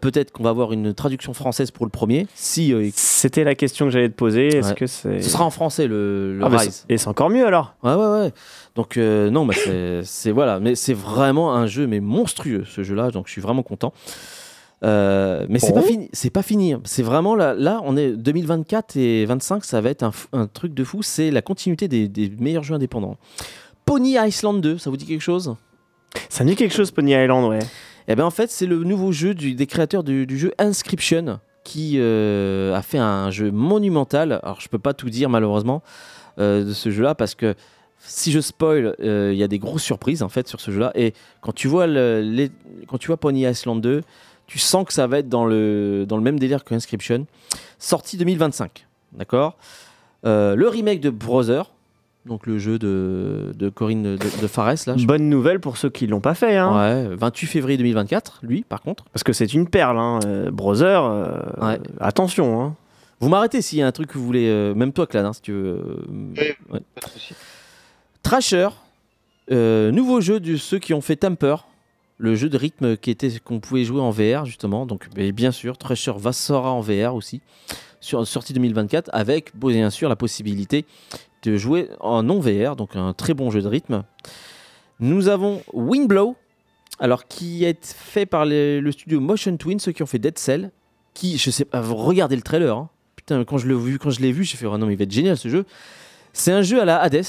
Peut-être 0.01 0.33
qu'on 0.33 0.43
va 0.43 0.49
avoir 0.49 0.73
une 0.73 0.95
traduction 0.95 1.35
française 1.35 1.71
pour 1.71 1.85
le 1.85 1.91
premier. 1.91 2.27
Si 2.35 2.73
c'était 2.95 3.45
la 3.45 3.55
question 3.55 3.85
que 3.85 3.91
j'allais 3.93 4.09
te 4.09 4.15
poser, 4.15 4.47
est-ce 4.47 4.73
que 4.73 4.87
c'est 4.87 5.21
Ce 5.21 5.29
sera 5.29 5.45
en 5.45 5.51
français 5.51 5.87
le, 5.87 6.41
ah, 6.43 6.49
Rise. 6.49 6.87
Et 6.89 6.97
c'est 6.97 7.09
encore 7.09 7.29
mieux 7.29 7.47
alors. 7.47 7.75
Ouais 7.83 7.93
ouais 7.93 8.07
ouais. 8.07 8.33
Donc 8.77 8.97
non, 8.97 9.45
bah, 9.45 9.53
c'est 10.05 10.31
voilà, 10.31 10.59
mais 10.59 10.75
c'est 10.75 10.95
vraiment 10.95 11.55
un 11.55 11.67
jeu 11.67 11.87
mais 11.87 12.01
monstrueux 12.01 12.65
ce 12.65 12.83
jeu-là. 12.83 13.11
Donc 13.11 13.27
je 13.27 13.33
suis 13.33 13.43
vraiment 13.43 13.63
content. 13.63 13.93
Euh, 14.85 15.47
mais 15.49 15.59
c'est 15.59 15.73
pas 15.73 15.83
fini, 15.83 16.11
c'est 16.13 16.31
pas 16.31 16.43
fini. 16.43 16.75
C'est 16.85 17.03
vraiment 17.03 17.35
là, 17.35 17.55
là, 17.55 17.81
on 17.85 17.97
est 17.97 18.13
2024 18.13 18.97
et 18.97 19.25
25, 19.25 19.65
ça 19.65 19.81
va 19.81 19.91
être 19.91 20.05
un, 20.33 20.47
truc 20.47 20.75
de 20.75 20.85
fou. 20.85 21.03
C'est 21.03 21.31
la 21.31 21.43
continuité 21.43 21.89
des, 21.89 22.33
meilleurs 22.39 22.65
jeux 22.65 22.75
indépendants. 22.75 23.17
Pony 23.87 24.17
Island 24.19 24.61
2, 24.61 24.79
ça 24.79 24.91
vous 24.91 24.97
dit 24.97 25.07
quelque 25.07 25.23
chose? 25.23 25.57
Ça 26.29 26.45
me 26.45 26.51
dit 26.51 26.57
quelque 26.57 26.75
chose, 26.75 26.91
Pony 26.91 27.13
Island, 27.13 27.49
ouais. 27.49 27.61
Eh 28.09 28.15
ben 28.15 28.25
en 28.25 28.31
fait, 28.31 28.51
c'est 28.51 28.67
le 28.67 28.85
nouveau 28.85 29.13
jeu 29.13 29.35
des 29.35 29.67
créateurs 29.67 30.05
du, 30.05 30.39
jeu 30.39 30.53
Inscription 30.59 31.41
qui 31.65 31.95
euh, 31.97 32.75
a 32.75 32.83
fait 32.83 32.99
un 32.99 33.31
jeu 33.31 33.51
monumental. 33.51 34.41
Alors 34.43 34.61
je 34.61 34.69
peux 34.69 34.79
pas 34.79 34.93
tout 34.93 35.09
dire 35.09 35.31
malheureusement 35.31 35.83
euh, 36.39 36.65
de 36.65 36.73
ce 36.75 36.91
jeu-là 36.91 37.15
parce 37.15 37.35
que 37.35 37.55
si 37.99 38.33
je 38.33 38.41
spoil, 38.41 38.95
il 38.99 39.35
y 39.35 39.43
a 39.43 39.49
des 39.49 39.59
grosses 39.59 39.83
surprises 39.83 40.23
en 40.23 40.29
fait 40.29 40.47
sur 40.47 40.61
ce 40.61 40.71
jeu-là. 40.71 40.93
Et 40.95 41.15
quand 41.41 41.55
tu 41.55 41.69
vois 41.69 41.87
les, 41.87 42.51
quand 42.87 42.99
tu 42.99 43.07
vois 43.07 43.17
Pony 43.17 43.47
Island 43.47 43.81
2 43.81 44.03
tu 44.47 44.59
sens 44.59 44.87
que 44.87 44.93
ça 44.93 45.07
va 45.07 45.19
être 45.19 45.29
dans 45.29 45.47
le, 45.47 46.05
dans 46.07 46.17
le 46.17 46.23
même 46.23 46.39
délire 46.39 46.65
que 46.65 46.75
Inscription. 46.75 47.27
Sorti 47.79 48.17
2025, 48.17 48.87
d'accord 49.13 49.57
euh, 50.27 50.55
Le 50.55 50.69
remake 50.69 51.01
de 51.01 51.11
Brother, 51.11 51.71
donc 52.27 52.47
le 52.47 52.59
jeu 52.59 52.79
de, 52.79 53.53
de 53.57 53.69
Corinne 53.69 54.03
de, 54.03 54.17
de 54.17 54.47
Fares. 54.47 54.75
Là, 54.87 54.95
Bonne 54.99 55.29
nouvelle 55.29 55.61
pour 55.61 55.77
ceux 55.77 55.91
qui 55.91 56.07
l'ont 56.07 56.21
pas 56.21 56.35
fait. 56.35 56.57
Hein. 56.57 57.09
Ouais, 57.09 57.17
28 57.17 57.47
février 57.47 57.77
2024, 57.79 58.41
lui, 58.43 58.63
par 58.63 58.81
contre. 58.83 59.05
Parce 59.13 59.23
que 59.23 59.33
c'est 59.33 59.53
une 59.53 59.69
perle, 59.69 59.99
hein. 59.99 60.21
Euh, 60.27 60.51
Brother. 60.51 61.05
Euh, 61.05 61.77
attention. 62.01 62.63
Hein. 62.63 62.75
Vous 63.21 63.29
m'arrêtez 63.29 63.63
s'il 63.63 63.79
y 63.79 63.83
a 63.83 63.87
un 63.87 63.93
truc 63.93 64.09
que 64.09 64.19
vous 64.19 64.27
voulez. 64.27 64.75
même 64.75 64.93
toi, 64.93 65.07
Clad, 65.07 65.25
hein, 65.25 65.33
si 65.33 65.41
tu 65.41 65.53
veux. 65.53 66.05
Ouais. 66.71 66.83
Trasher, 68.23 68.69
nouveau 69.51 70.21
jeu 70.21 70.41
de 70.41 70.57
ceux 70.57 70.79
qui 70.79 70.93
ont 70.93 71.01
fait 71.01 71.17
Temper 71.17 71.57
le 72.19 72.35
jeu 72.35 72.49
de 72.49 72.57
rythme 72.57 72.97
qui 72.97 73.11
était 73.11 73.31
qu'on 73.41 73.61
pouvait 73.61 73.85
jouer 73.85 74.01
en 74.01 74.11
VR 74.11 74.45
justement. 74.45 74.87
Donc 74.87 75.09
bien 75.15 75.53
sûr, 75.53 75.77
Treasure 75.77 76.19
va 76.19 76.33
sera 76.33 76.73
en 76.73 76.81
VR 76.81 77.15
aussi 77.15 77.41
sur 78.01 78.27
sortie 78.27 78.53
2024 78.53 79.11
avec 79.13 79.57
bien 79.57 79.91
sûr 79.91 80.09
la 80.09 80.17
possibilité 80.17 80.85
de 81.43 81.57
jouer 81.57 81.89
en 82.01 82.23
non 82.23 82.41
VR, 82.41 82.77
donc 82.77 82.97
un 82.97 83.13
très 83.13 83.35
bon 83.35 83.51
jeu 83.51 83.63
de 83.63 83.69
rythme. 83.69 84.05
Nous 85.01 85.29
avons 85.29 85.63
Windblow, 85.73 86.37
alors 86.99 87.27
qui 87.27 87.65
est 87.65 87.85
fait 87.85 88.27
par 88.27 88.45
le 88.47 88.89
studio 88.91 89.21
Motion 89.21 89.57
Twin, 89.57 89.79
ceux 89.79 89.93
qui 89.93 90.03
ont 90.03 90.07
fait 90.07 90.19
Dead 90.19 90.39
Cell, 90.39 90.71
qui 91.15 91.39
je 91.39 91.51
sais 91.51 91.65
pas, 91.65 91.81
regardez 91.81 92.37
le 92.37 92.43
trailer. 92.43 92.77
Hein. 92.77 92.91
Putain, 93.17 93.45
quand 93.45 93.59
je 93.59 93.67
l'ai 93.67 93.75
vu, 93.75 93.99
quand 93.99 94.11
je 94.11 94.21
l'ai 94.21 94.33
vu, 94.33 94.45
j'ai 94.45 94.57
fait 94.57 94.67
oh 94.67 94.79
non 94.79 94.87
mais 94.87 94.95
il 94.95 94.97
va 94.97 95.05
être 95.05 95.13
génial 95.13 95.37
ce 95.37 95.49
jeu. 95.49 95.65
C'est 96.33 96.53
un 96.53 96.63
jeu 96.63 96.81
à 96.81 96.85
la 96.85 97.01
Hades, 97.01 97.25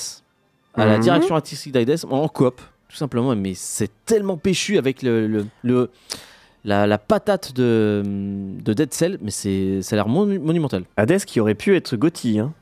à 0.74 0.86
la 0.86 0.98
mhm. 0.98 1.04
direction 1.04 1.36
artistique 1.36 1.72
d'Hades 1.72 2.06
en 2.10 2.28
coop 2.28 2.62
tout 2.90 2.96
simplement. 2.96 3.36
Mais 3.36 3.54
c'est 3.54 3.92
tellement 4.06 4.38
péchu 4.38 4.78
avec 4.78 5.02
le, 5.02 5.48
le, 5.64 5.90
la, 6.64 6.98
patate 6.98 7.54
de, 7.54 8.04
de 8.06 8.74
Dead 8.74 8.94
Cell, 8.94 9.18
mais 9.22 9.32
c'est 9.32 9.82
ça 9.82 9.96
a 9.96 9.98
l'air 9.98 10.08
monumental. 10.08 10.84
Hades 10.98 11.26
qui 11.26 11.40
aurait 11.40 11.56
pu 11.56 11.76
être 11.76 11.96
Gotti. 11.96 12.40
Hein. 12.40 12.54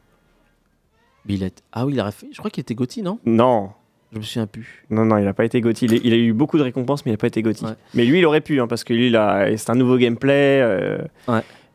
Billette. 1.26 1.64
Ah 1.72 1.86
oui, 1.86 1.94
il 1.94 2.00
a 2.00 2.12
fait. 2.12 2.28
Je 2.32 2.38
crois 2.38 2.52
qu'il 2.52 2.62
était 2.62 2.76
Gotti, 2.76 3.02
non? 3.02 3.20
Non. 3.26 3.72
Je 4.12 4.20
me 4.20 4.24
souviens 4.24 4.46
plus. 4.46 4.86
Non, 4.90 5.06
non, 5.06 5.18
il 5.18 5.26
n'a 5.26 5.34
pas 5.34 5.46
été 5.46 5.60
Gotti. 5.60 5.86
Il, 5.86 6.14
a 6.14 6.18
eu 6.18 6.34
beaucoup 6.34 6.58
de 6.58 6.64
récompenses, 6.64 7.04
mais 7.06 7.12
il 7.12 7.14
n'a 7.14 7.18
pas 7.18 7.28
été 7.28 7.42
Gotti. 7.42 7.66
Mais 7.94 8.06
lui, 8.06 8.20
il 8.20 8.26
aurait 8.26 8.42
pu, 8.42 8.62
hein, 8.62 8.68
parce 8.68 8.84
que 8.84 8.94
lui, 8.94 9.12
c'est 9.58 9.70
un 9.70 9.76
nouveau 9.76 9.98
gameplay. 9.98 10.62
Euh, 10.62 11.00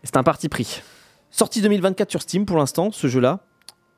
c'est 0.05 0.17
un 0.17 0.23
parti 0.23 0.49
pris. 0.49 0.83
Sorti 1.31 1.61
2024 1.63 2.11
sur 2.11 2.23
Steam 2.23 2.47
pour 2.47 2.59
l'instant, 2.59 2.93
ce 2.93 3.09
jeu-là. 3.09 3.41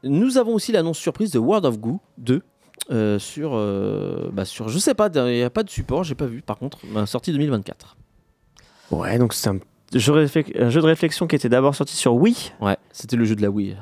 Nous 0.02 0.38
avons 0.38 0.54
aussi 0.54 0.72
l'annonce 0.72 0.98
surprise 0.98 1.32
de 1.32 1.38
World 1.38 1.66
of 1.66 1.78
Goo 1.78 2.00
2. 2.18 2.42
Euh, 2.90 3.20
sur, 3.20 3.52
euh, 3.54 4.30
bah 4.32 4.44
sur, 4.44 4.68
je 4.68 4.78
sais 4.78 4.94
pas, 4.94 5.08
il 5.14 5.22
n'y 5.22 5.42
a 5.42 5.50
pas 5.50 5.62
de 5.62 5.70
support, 5.70 6.02
j'ai 6.02 6.16
pas 6.16 6.26
vu 6.26 6.42
par 6.42 6.58
contre, 6.58 6.78
sorti 7.06 7.30
2024. 7.32 7.96
Ouais, 8.90 9.16
donc 9.18 9.32
c'est 9.32 9.48
un, 9.48 9.58
jeu 9.94 10.12
de 10.12 10.86
réflexion 10.86 11.28
qui 11.28 11.36
était 11.36 11.48
d'abord 11.48 11.74
sorti 11.74 11.94
sur 11.94 12.14
Wii. 12.14 12.52
Ouais, 12.60 12.76
c'était 12.90 13.16
le 13.16 13.24
jeu 13.24 13.36
de 13.36 13.42
la 13.42 13.50
Wii. 13.50 13.76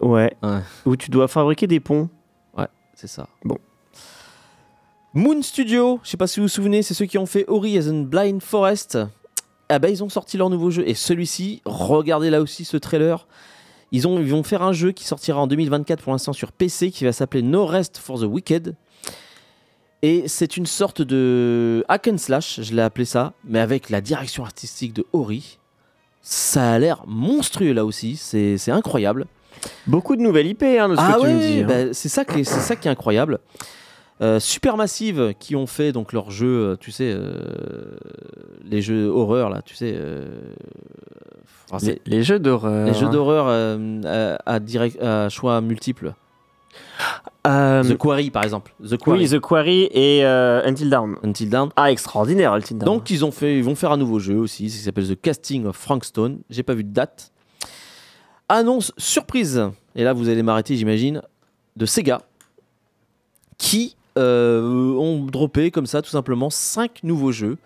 Ouais, 0.00 0.36
où 0.84 0.96
tu 0.96 1.10
dois 1.10 1.28
fabriquer 1.28 1.66
des 1.66 1.80
ponts. 1.80 2.10
Ouais, 2.56 2.68
c'est 2.94 3.06
ça. 3.06 3.26
Bon. 3.44 3.56
Moon 5.14 5.40
Studio, 5.42 6.00
je 6.02 6.10
sais 6.10 6.16
pas 6.16 6.26
si 6.26 6.40
vous 6.40 6.44
vous 6.44 6.48
souvenez, 6.48 6.82
c'est 6.82 6.94
ceux 6.94 7.06
qui 7.06 7.18
ont 7.18 7.26
fait 7.26 7.44
Ori 7.48 7.78
as 7.78 7.88
in 7.88 8.02
Blind 8.02 8.42
Forest. 8.42 8.98
Ah 9.68 9.78
bah 9.78 9.88
ils 9.88 10.04
ont 10.04 10.08
sorti 10.08 10.36
leur 10.36 10.50
nouveau 10.50 10.70
jeu 10.70 10.86
et 10.86 10.94
celui-ci, 10.94 11.62
regardez 11.64 12.28
là 12.28 12.42
aussi 12.42 12.64
ce 12.66 12.76
trailer. 12.76 13.26
Ils, 13.92 14.08
ont, 14.08 14.18
ils 14.18 14.30
vont 14.30 14.42
faire 14.42 14.62
un 14.62 14.72
jeu 14.72 14.92
qui 14.92 15.04
sortira 15.04 15.40
en 15.40 15.46
2024 15.46 16.02
pour 16.02 16.12
l'instant 16.12 16.32
sur 16.32 16.50
PC 16.50 16.90
qui 16.90 17.04
va 17.04 17.12
s'appeler 17.12 17.42
No 17.42 17.66
Rest 17.66 17.98
for 17.98 18.18
the 18.18 18.24
Wicked. 18.24 18.74
Et 20.02 20.24
c'est 20.26 20.56
une 20.56 20.66
sorte 20.66 21.00
de 21.00 21.84
hack 21.88 22.08
and 22.08 22.18
slash, 22.18 22.60
je 22.60 22.74
l'ai 22.74 22.82
appelé 22.82 23.04
ça, 23.04 23.34
mais 23.44 23.60
avec 23.60 23.88
la 23.88 24.00
direction 24.00 24.44
artistique 24.44 24.92
de 24.94 25.06
Ori. 25.12 25.58
Ça 26.22 26.72
a 26.72 26.78
l'air 26.78 27.04
monstrueux 27.06 27.72
là 27.72 27.84
aussi, 27.84 28.16
c'est 28.16 28.70
incroyable. 28.70 29.26
Beaucoup 29.86 30.16
de 30.16 30.22
nouvelles 30.22 30.48
IP, 30.48 30.62
hein, 30.62 30.88
de 30.88 30.96
ce 30.96 31.00
ah 31.00 31.16
que 31.16 31.20
tu 31.20 31.28
me 31.28 31.40
dis. 31.40 31.60
Hein. 31.60 31.66
Bah, 31.68 31.92
c'est 31.92 32.08
ça, 32.08 32.24
qui 32.24 32.40
est, 32.40 32.44
ça 32.44 32.74
qui 32.74 32.88
est 32.88 32.90
incroyable. 32.90 33.38
Euh, 34.22 34.38
Supermassive 34.38 35.34
qui 35.38 35.56
ont 35.56 35.66
fait 35.66 35.90
donc 35.90 36.12
leur 36.12 36.30
jeu, 36.30 36.46
euh, 36.46 36.76
tu 36.78 36.92
sais, 36.92 37.12
euh, 37.12 37.96
les 38.64 38.80
jeux 38.80 39.08
horreur 39.08 39.50
là, 39.50 39.62
tu 39.62 39.74
sais. 39.74 39.98
les, 42.06 42.22
jeux 42.22 42.38
d'horreur. 42.38 42.86
Les 42.86 42.94
jeux 42.94 43.08
d'horreur 43.08 43.48
à, 44.46 44.60
direct, 44.60 45.02
à 45.02 45.28
choix 45.28 45.60
multiples. 45.60 46.14
The 47.44 47.96
Quarry 47.98 48.30
par 48.30 48.44
exemple. 48.44 48.72
The 48.80 48.96
Quarry. 48.96 49.24
Oui, 49.24 49.28
The 49.28 49.40
Quarry 49.40 49.88
et 49.90 50.24
Until 50.24 50.88
Dawn. 50.88 51.16
Until 51.24 51.48
Dawn. 51.48 51.70
Ah, 51.74 51.90
extraordinaire, 51.90 52.52
Until 52.52 52.78
Dawn. 52.78 52.86
Donc 52.86 53.10
ils, 53.10 53.24
ont 53.24 53.32
fait, 53.32 53.58
ils 53.58 53.64
vont 53.64 53.74
faire 53.74 53.90
un 53.90 53.96
nouveau 53.96 54.20
jeu 54.20 54.36
aussi, 54.36 54.64
qui 54.64 54.70
s'appelle 54.70 55.08
The 55.08 55.20
Casting 55.20 55.66
of 55.66 55.76
Frankstone. 55.76 56.38
J'ai 56.48 56.62
pas 56.62 56.74
vu 56.74 56.84
de 56.84 56.92
date. 56.92 57.32
Annonce 58.48 58.92
surprise, 58.98 59.64
et 59.96 60.04
là 60.04 60.12
vous 60.12 60.28
allez 60.28 60.42
m'arrêter 60.44 60.76
j'imagine, 60.76 61.22
de 61.74 61.86
Sega, 61.86 62.20
qui 63.56 63.96
euh, 63.96 64.01
ont 64.16 65.24
droppé 65.24 65.70
comme 65.70 65.86
ça 65.86 66.02
tout 66.02 66.10
simplement 66.10 66.50
5 66.50 67.02
nouveaux 67.02 67.32
jeux 67.32 67.58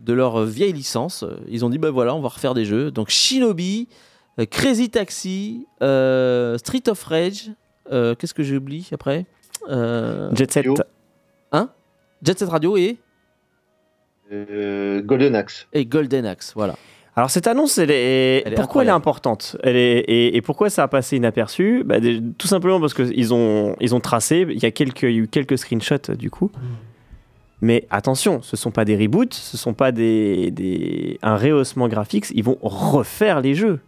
de 0.00 0.12
leur 0.12 0.44
vieille 0.44 0.72
licence. 0.72 1.24
Ils 1.48 1.64
ont 1.64 1.70
dit 1.70 1.78
bah 1.78 1.90
voilà, 1.90 2.14
on 2.14 2.20
va 2.20 2.28
refaire 2.28 2.54
des 2.54 2.64
jeux. 2.64 2.90
Donc 2.90 3.08
Shinobi, 3.10 3.88
euh, 4.38 4.46
Crazy 4.46 4.90
Taxi, 4.90 5.66
euh, 5.82 6.58
Street 6.58 6.88
of 6.88 7.02
Rage, 7.04 7.50
qu'est-ce 7.90 8.34
que 8.34 8.42
j'ai 8.42 8.56
oublié 8.56 8.84
après 8.92 9.26
Jet 9.68 10.50
Set. 10.50 10.66
Hein 11.52 11.70
Jet 12.22 12.38
Set 12.38 12.48
Radio 12.48 12.76
et 12.76 12.98
Golden 14.30 15.34
Axe. 15.34 15.66
Et 15.72 15.84
Golden 15.84 16.24
Axe, 16.24 16.52
voilà. 16.54 16.74
Alors 17.14 17.30
cette 17.30 17.46
annonce, 17.46 17.76
elle 17.76 17.90
est... 17.90 18.54
pourquoi 18.56 18.82
elle 18.82 18.88
est 18.88 18.92
importante? 18.92 19.56
Elle 19.62 19.76
est... 19.76 20.04
Et, 20.08 20.40
pourquoi 20.40 20.70
ça 20.70 20.84
a 20.84 20.88
passé 20.88 21.16
inaperçu? 21.16 21.82
Bah, 21.84 21.96
Tout 22.38 22.46
simplement 22.46 22.80
parce 22.80 22.94
qu'ils 22.94 23.34
ont, 23.34 23.76
ils 23.80 23.94
ont 23.94 24.00
tracé, 24.00 24.46
il 24.48 24.62
y, 24.62 24.66
a 24.66 24.70
quelques, 24.70 25.02
eu 25.02 25.28
quelques 25.28 25.58
screenshots 25.58 26.14
du 26.16 26.30
coup. 26.30 26.50
Hmm. 26.54 26.74
Mais 27.60 27.86
attention, 27.90 28.42
ce 28.42 28.56
ne 28.56 28.58
sont 28.58 28.72
pas 28.72 28.84
des 28.84 28.96
reboots, 28.96 29.34
ce 29.34 29.56
ne 29.56 29.58
sont 29.58 29.74
pas 29.74 29.92
des, 29.92 30.50
des, 30.50 31.18
un 31.22 31.36
rehaussement 31.36 31.86
graphique, 31.86 32.26
ils 32.34 32.42
vont 32.42 32.58
refaire 32.60 33.40
les 33.40 33.54
jeux. 33.54 33.78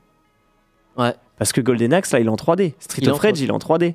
Ouais. 0.96 1.12
Parce 1.38 1.52
que 1.52 1.60
Golden 1.60 1.92
Axe, 1.92 2.12
là, 2.12 2.20
il 2.20 2.26
est 2.26 2.30
en 2.30 2.36
3D. 2.36 2.74
Street 2.78 3.08
of 3.08 3.18
Rage, 3.18 3.40
il 3.40 3.48
est 3.48 3.52
en 3.52 3.58
3D. 3.58 3.94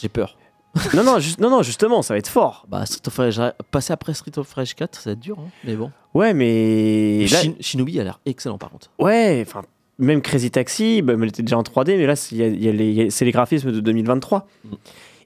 J'ai 0.00 0.08
peur. 0.08 0.38
non, 0.94 1.02
non, 1.02 1.18
non, 1.40 1.50
non, 1.50 1.62
justement, 1.62 2.02
ça 2.02 2.14
va 2.14 2.18
être 2.18 2.28
fort. 2.28 2.66
Bah, 2.68 2.86
Street 2.86 3.02
of 3.06 3.16
Rage, 3.16 3.40
passer 3.70 3.92
après 3.92 4.14
Street 4.14 4.38
of 4.38 4.52
Rage 4.52 4.74
4, 4.74 5.00
ça 5.00 5.10
va 5.10 5.12
être 5.12 5.20
dur, 5.20 5.38
hein, 5.40 5.48
mais 5.64 5.74
bon. 5.74 5.90
Ouais, 6.14 6.32
mais. 6.32 7.26
Shinobi 7.60 7.98
a 7.98 8.04
l'air 8.04 8.20
excellent 8.26 8.58
par 8.58 8.70
contre. 8.70 8.90
Ouais, 8.98 9.44
enfin, 9.46 9.62
même 9.98 10.22
Crazy 10.22 10.50
Taxi, 10.50 11.02
bah, 11.02 11.14
elle 11.14 11.28
était 11.28 11.42
déjà 11.42 11.58
en 11.58 11.62
3D, 11.62 11.96
mais 11.96 12.06
là, 12.06 12.16
c'est 12.16 12.34
les, 12.36 13.32
graphismes 13.32 13.72
de 13.72 13.80
2023. 13.80 14.46
Mm. 14.64 14.74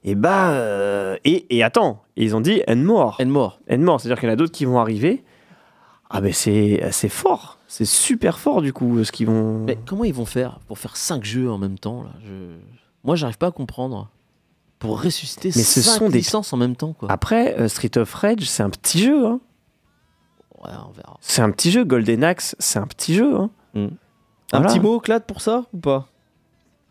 Et 0.03 0.15
bah. 0.15 0.51
Euh, 0.51 1.17
et, 1.25 1.45
et, 1.55 1.63
attends, 1.63 2.03
ils 2.15 2.35
ont 2.35 2.41
dit 2.41 2.61
End 2.67 2.75
More. 2.75 3.17
End 3.19 3.27
More. 3.27 3.59
End 3.69 3.79
More, 3.79 4.01
c'est-à-dire 4.01 4.19
qu'il 4.19 4.29
y 4.29 4.31
en 4.31 4.33
a 4.33 4.37
d'autres 4.37 4.51
qui 4.51 4.65
vont 4.65 4.79
arriver. 4.79 5.23
Ah, 6.09 6.21
ben 6.21 6.33
c'est 6.33 7.09
fort. 7.09 7.59
C'est 7.67 7.85
super 7.85 8.39
fort, 8.39 8.61
du 8.61 8.73
coup, 8.73 9.03
ce 9.03 9.11
qu'ils 9.11 9.27
vont. 9.27 9.63
Mais 9.65 9.77
comment 9.85 10.03
ils 10.03 10.13
vont 10.13 10.25
faire 10.25 10.59
pour 10.67 10.77
faire 10.77 10.95
5 10.95 11.23
jeux 11.23 11.51
en 11.51 11.57
même 11.57 11.79
temps 11.79 12.03
là? 12.03 12.11
Je... 12.23 12.31
Moi, 13.03 13.15
j'arrive 13.15 13.37
pas 13.37 13.47
à 13.47 13.51
comprendre 13.51 14.09
pour 14.85 15.01
ressusciter 15.01 15.51
Mais 15.55 15.63
ce 15.63 15.81
sont 15.81 16.09
des 16.09 16.19
licences 16.19 16.53
en 16.53 16.57
même 16.57 16.75
temps. 16.75 16.93
Quoi. 16.93 17.11
Après, 17.11 17.59
euh, 17.59 17.67
Street 17.67 17.97
of 17.97 18.13
Rage, 18.13 18.41
c'est 18.41 18.63
un 18.63 18.69
petit 18.69 18.99
jeu. 18.99 19.25
Hein. 19.25 19.39
Ouais, 20.63 20.71
on 20.87 20.91
verra. 20.91 21.17
C'est 21.21 21.41
un 21.41 21.51
petit 21.51 21.71
jeu. 21.71 21.83
Golden 21.83 22.23
Axe, 22.23 22.55
c'est 22.59 22.79
un 22.79 22.87
petit 22.87 23.15
jeu. 23.15 23.35
Hein. 23.35 23.49
Hmm. 23.73 23.87
Un 24.51 24.61
petit 24.61 24.79
mot, 24.79 24.99
Clad, 24.99 25.25
pour 25.25 25.41
ça 25.41 25.65
ou 25.73 25.77
pas? 25.79 26.07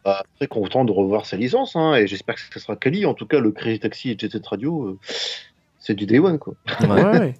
Bah, 0.04 0.22
Très 0.36 0.48
content 0.48 0.84
de 0.84 0.92
revoir 0.92 1.24
sa 1.24 1.36
licence. 1.36 1.76
Hein, 1.76 1.94
et 1.94 2.06
j'espère 2.06 2.34
que 2.34 2.40
ce 2.52 2.60
sera 2.60 2.76
Kali. 2.76 3.06
En 3.06 3.14
tout 3.14 3.26
cas, 3.26 3.38
le 3.38 3.52
Crazy 3.52 3.80
Taxi 3.80 4.10
et 4.10 4.18
Jet 4.18 4.46
Radio, 4.46 4.88
euh, 4.88 4.98
c'est 5.78 5.94
du 5.94 6.06
Day 6.06 6.18
One. 6.18 6.38
Quoi. 6.38 6.54
ouais. 6.80 7.34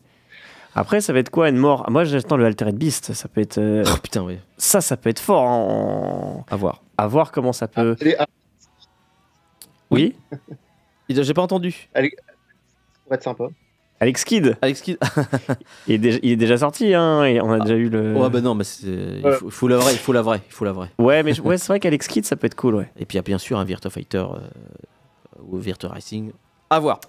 Après, 0.76 1.00
ça 1.00 1.12
va 1.12 1.18
être 1.18 1.30
quoi 1.30 1.48
une 1.48 1.56
mort? 1.56 1.88
Moi, 1.90 2.04
j'attends 2.04 2.36
le 2.36 2.46
Altered 2.46 2.74
Beast. 2.74 3.12
Ça 3.12 3.28
peut 3.28 3.40
être. 3.40 3.58
Euh, 3.58 3.84
oh 3.86 3.96
putain, 4.02 4.22
oui. 4.22 4.38
Ça, 4.56 4.80
ça 4.80 4.96
peut 4.96 5.10
être 5.10 5.20
fort. 5.20 5.48
Hein, 5.48 6.44
à 6.50 6.56
voir. 6.56 6.82
À 6.96 7.06
voir 7.06 7.32
comment 7.32 7.52
ça 7.52 7.68
peut. 7.68 7.96
Oui. 9.94 10.14
J'ai 11.08 11.34
pas 11.34 11.42
entendu. 11.42 11.88
Ça 11.94 12.00
va 12.00 13.16
être 13.16 13.22
sympa. 13.22 13.48
Alex 14.00 14.24
Kidd. 14.24 14.56
Alex 14.60 14.82
Kidd. 14.82 14.98
il, 15.86 16.04
est 16.06 16.36
déjà, 16.36 16.58
sorti, 16.58 16.94
hein, 16.94 17.24
et 17.24 17.40
on 17.40 17.52
a 17.52 17.60
déjà 17.60 17.74
eu 17.74 17.88
le. 17.88 18.14
Ouais, 18.14 18.28
bah 18.28 18.40
non, 18.40 18.54
mais 18.54 18.64
il 18.82 19.22
faut, 19.50 19.68
la 19.68 19.76
vraie, 19.76 19.92
il 19.92 19.98
faut 19.98 20.12
la 20.12 20.22
vraie, 20.22 20.42
il 20.46 20.52
faut 20.52 20.64
la 20.64 20.72
vraie. 20.72 20.90
Ouais, 20.98 21.22
mais 21.22 21.38
ouais, 21.40 21.58
c'est 21.58 21.68
vrai 21.68 21.80
qu'Alex 21.80 22.08
Kidd, 22.08 22.24
ça 22.24 22.36
peut 22.36 22.46
être 22.46 22.54
cool, 22.54 22.74
ouais. 22.74 22.90
Et 22.98 23.06
puis 23.06 23.14
il 23.14 23.18
y 23.18 23.20
a 23.20 23.22
bien 23.22 23.38
sûr 23.38 23.58
un 23.58 23.64
Virtua 23.64 23.90
Fighter 23.90 24.18
euh, 24.18 24.38
ou 25.48 25.58
Virtua 25.58 25.90
Racing. 25.90 26.32
À 26.70 26.80
voir. 26.80 27.00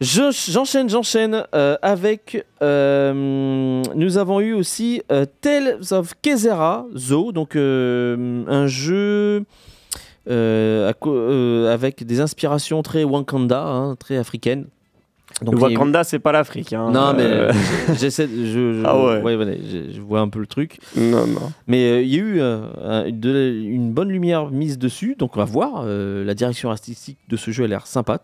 J'enchaîne, 0.00 0.88
j'enchaîne 0.88 1.44
euh, 1.54 1.76
avec. 1.82 2.46
Euh, 2.62 3.82
nous 3.94 4.18
avons 4.18 4.40
eu 4.40 4.52
aussi 4.52 5.02
Tales 5.40 5.78
of 5.90 6.14
Kezera 6.22 6.86
Zo, 6.94 7.32
donc 7.32 7.56
un 7.56 8.66
jeu 8.66 9.44
euh, 10.28 10.92
euh, 11.06 11.72
avec 11.72 12.04
des 12.04 12.20
inspirations 12.20 12.82
très 12.82 13.04
Wakanda, 13.04 13.62
hein, 13.62 13.96
très 13.96 14.16
africaines. 14.18 14.66
Donc, 15.42 15.60
Wakanda, 15.60 16.04
c'est 16.04 16.18
pas 16.18 16.32
l'Afrique. 16.32 16.72
Hein. 16.72 16.90
Non, 16.90 17.14
mais 17.14 17.22
euh, 17.22 17.52
j'essaie. 17.98 18.28
Je, 18.28 18.82
ah 18.84 18.98
ouais. 18.98 19.22
je, 19.92 20.00
vois 20.00 20.20
un 20.20 20.28
peu 20.28 20.40
le 20.40 20.46
truc. 20.46 20.78
Non, 20.96 21.26
non. 21.26 21.52
Mais 21.66 22.04
il 22.04 22.14
y 22.14 22.18
a 22.18 22.22
eu 22.22 22.40
une 22.40 23.92
bonne 23.92 24.10
lumière 24.10 24.50
mise 24.50 24.78
dessus, 24.78 25.16
donc 25.18 25.36
on 25.36 25.40
va 25.40 25.44
voir. 25.44 25.84
la 25.86 26.34
direction 26.34 26.70
artistique 26.70 27.18
de 27.28 27.36
ce 27.36 27.50
jeu 27.50 27.64
a 27.64 27.68
l'air 27.68 27.86
sympa. 27.86 28.20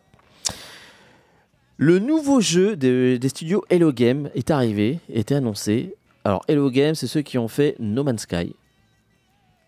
Le 1.77 1.99
nouveau 1.99 2.41
jeu 2.41 2.77
des 2.77 3.29
studios 3.29 3.65
Hello 3.71 3.93
Game 3.93 4.29
est 4.35 4.51
arrivé, 4.51 5.01
était 5.13 5.37
annoncé. 5.37 5.95
Alors 6.25 6.43
Hello 6.49 6.71
Game, 6.71 6.95
c'est 6.95 7.07
ceux 7.07 7.23
qui 7.23 7.39
ont 7.39 7.49
fait 7.49 7.77
No 7.79 8.05
Man's 8.05 8.23
Sky. 8.23 8.55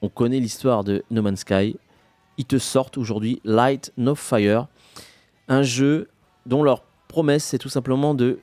On 0.02 0.08
connaît 0.08 0.40
l'histoire 0.40 0.84
de 0.84 1.02
No 1.10 1.22
Man's 1.22 1.40
Sky 1.40 1.76
ils 2.38 2.44
te 2.44 2.58
sortent 2.58 2.98
aujourd'hui 2.98 3.40
Light 3.44 3.92
No 3.96 4.14
Fire, 4.14 4.66
un 5.48 5.62
jeu 5.62 6.08
dont 6.46 6.62
leur 6.62 6.82
promesse 7.08 7.44
c'est 7.44 7.58
tout 7.58 7.68
simplement 7.68 8.14
de 8.14 8.38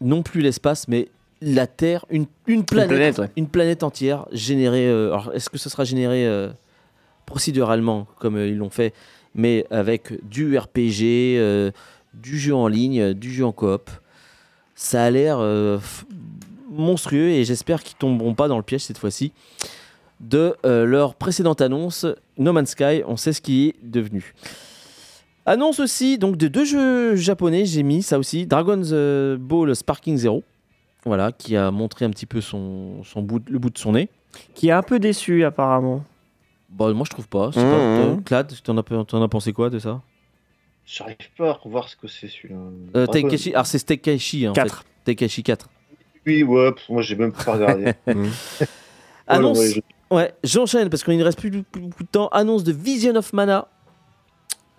non 0.00 0.22
plus 0.22 0.40
l'espace 0.40 0.88
mais 0.88 1.08
la 1.44 1.66
Terre, 1.66 2.06
une, 2.08 2.26
planète, 2.64 3.20
une 3.36 3.48
planète, 3.48 3.82
entière 3.82 4.26
générée. 4.32 4.88
Euh, 4.88 5.08
alors 5.08 5.32
est-ce 5.34 5.50
que 5.50 5.58
ce 5.58 5.68
sera 5.68 5.84
généré 5.84 6.26
euh, 6.26 6.50
procéduralement 7.26 8.06
comme 8.18 8.36
euh, 8.36 8.48
ils 8.48 8.56
l'ont 8.56 8.70
fait, 8.70 8.94
mais 9.34 9.66
avec 9.70 10.26
du 10.26 10.56
RPG, 10.56 11.72
du 12.14 12.38
jeu 12.38 12.54
en 12.54 12.68
ligne, 12.68 13.12
du 13.12 13.32
jeu 13.32 13.44
en 13.44 13.52
coop. 13.52 13.90
Ça 14.74 15.04
a 15.04 15.10
l'air 15.10 15.38
monstrueux 16.70 17.28
et 17.28 17.44
j'espère 17.44 17.82
qu'ils 17.82 17.96
tomberont 17.96 18.34
pas 18.34 18.48
dans 18.48 18.56
le 18.56 18.62
piège 18.62 18.82
cette 18.82 18.98
fois-ci 18.98 19.32
de 20.28 20.54
euh, 20.64 20.84
leur 20.86 21.14
précédente 21.14 21.60
annonce, 21.60 22.06
No 22.38 22.52
Man's 22.52 22.70
Sky, 22.70 23.02
on 23.06 23.16
sait 23.16 23.32
ce 23.32 23.40
qui 23.40 23.68
est 23.68 23.74
devenu. 23.82 24.34
Annonce 25.46 25.78
aussi 25.80 26.16
donc 26.18 26.36
de 26.36 26.48
deux 26.48 26.64
jeux 26.64 27.14
japonais, 27.16 27.66
j'ai 27.66 27.82
mis 27.82 28.02
ça 28.02 28.18
aussi, 28.18 28.46
Dragon's 28.46 28.88
euh, 28.92 29.36
Ball 29.38 29.76
Sparking 29.76 30.16
Zero, 30.16 30.42
voilà, 31.04 31.32
qui 31.32 31.56
a 31.56 31.70
montré 31.70 32.06
un 32.06 32.10
petit 32.10 32.24
peu 32.26 32.40
son, 32.40 33.04
son 33.04 33.20
bout, 33.22 33.42
le 33.50 33.58
bout 33.58 33.68
de 33.70 33.76
son 33.78 33.92
nez. 33.92 34.08
Qui 34.54 34.68
est 34.68 34.72
un 34.72 34.82
peu 34.82 34.98
déçu 34.98 35.44
apparemment. 35.44 36.02
Bah, 36.70 36.92
moi 36.94 37.04
je 37.04 37.10
trouve 37.10 37.28
pas. 37.28 37.52
Sais 37.52 37.60
pas. 37.60 37.78
Mhm. 38.08 38.14
Toi, 38.14 38.22
Clad, 38.24 38.52
t'en 38.64 38.78
as, 38.78 39.04
t'en 39.04 39.22
as 39.22 39.28
pensé 39.28 39.52
quoi 39.52 39.68
de 39.70 39.78
ça? 39.78 40.00
J'arrive 40.86 41.16
pas 41.36 41.50
à 41.50 41.52
revoir 41.52 41.88
ce 41.88 41.96
que 41.96 42.08
c'est 42.08 42.28
celui-là. 42.28 42.56
euh, 42.96 43.06
Takeshi, 43.06 43.52
alors 43.52 43.66
c'est 43.66 43.84
Takeshi 43.84 44.48
en 44.48 44.52
4. 44.54 44.78
fait. 45.04 45.14
Takeshi 45.14 45.42
4. 45.42 45.68
Oui, 46.26 46.42
ouais, 46.42 46.72
pff, 46.72 46.88
moi 46.88 47.02
j'ai 47.02 47.16
même 47.16 47.32
pas 47.32 47.52
regardé. 47.52 47.92
Annonce. 49.26 49.58
Ouais, 49.58 49.70
je- 49.74 49.80
Ouais, 50.10 50.34
j'enchaîne 50.44 50.90
parce 50.90 51.02
qu'il 51.02 51.16
ne 51.18 51.24
reste 51.24 51.38
plus, 51.38 51.50
beaucoup 51.50 52.02
de 52.02 52.08
temps. 52.08 52.28
Annonce 52.28 52.64
de 52.64 52.72
Vision 52.72 53.14
of 53.16 53.32
Mana. 53.32 53.68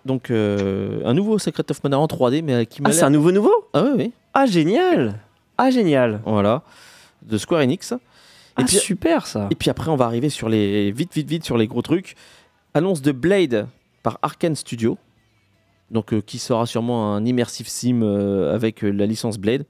Donc, 0.04 0.30
euh, 0.30 1.02
un 1.04 1.14
nouveau 1.14 1.38
Secret 1.38 1.64
of 1.70 1.82
Mana 1.82 1.98
en 1.98 2.06
3D, 2.06 2.42
mais 2.42 2.64
qui 2.66 2.80
m'a 2.80 2.90
Ah, 2.90 2.92
c'est 2.92 3.02
un 3.02 3.10
nouveau 3.10 3.32
nouveau? 3.32 3.52
Ah 3.72 3.82
oui, 3.84 3.90
oui. 3.96 4.12
Ah, 4.34 4.46
génial 4.46 5.18
Ah, 5.58 5.70
génial 5.70 6.20
Voilà. 6.24 6.62
De 7.22 7.38
Square 7.38 7.62
Enix. 7.62 7.92
Et, 7.92 7.96
Ah, 8.56 8.62
puis, 8.64 8.76
super 8.76 9.26
ça 9.26 9.48
et 9.50 9.54
puis 9.54 9.68
après, 9.68 9.90
on 9.90 9.96
va 9.96 10.04
arriver 10.06 10.30
sur 10.30 10.48
les. 10.48 10.90
Vite, 10.92 11.12
vite, 11.12 11.28
vite 11.28 11.44
sur 11.44 11.56
les 11.58 11.66
gros 11.66 11.82
trucs. 11.82 12.14
Annonce 12.72 13.02
de 13.02 13.12
Blade 13.12 13.66
par 14.02 14.18
Arkane 14.22 14.54
Studio. 14.54 14.96
Donc, 15.90 16.12
euh, 16.12 16.20
qui 16.20 16.38
sera 16.38 16.66
sûrement 16.66 17.14
un 17.14 17.24
immersive 17.24 17.68
sim 17.68 18.00
euh, 18.02 18.54
avec 18.54 18.82
la 18.82 19.06
licence 19.06 19.38
Blade. 19.38 19.64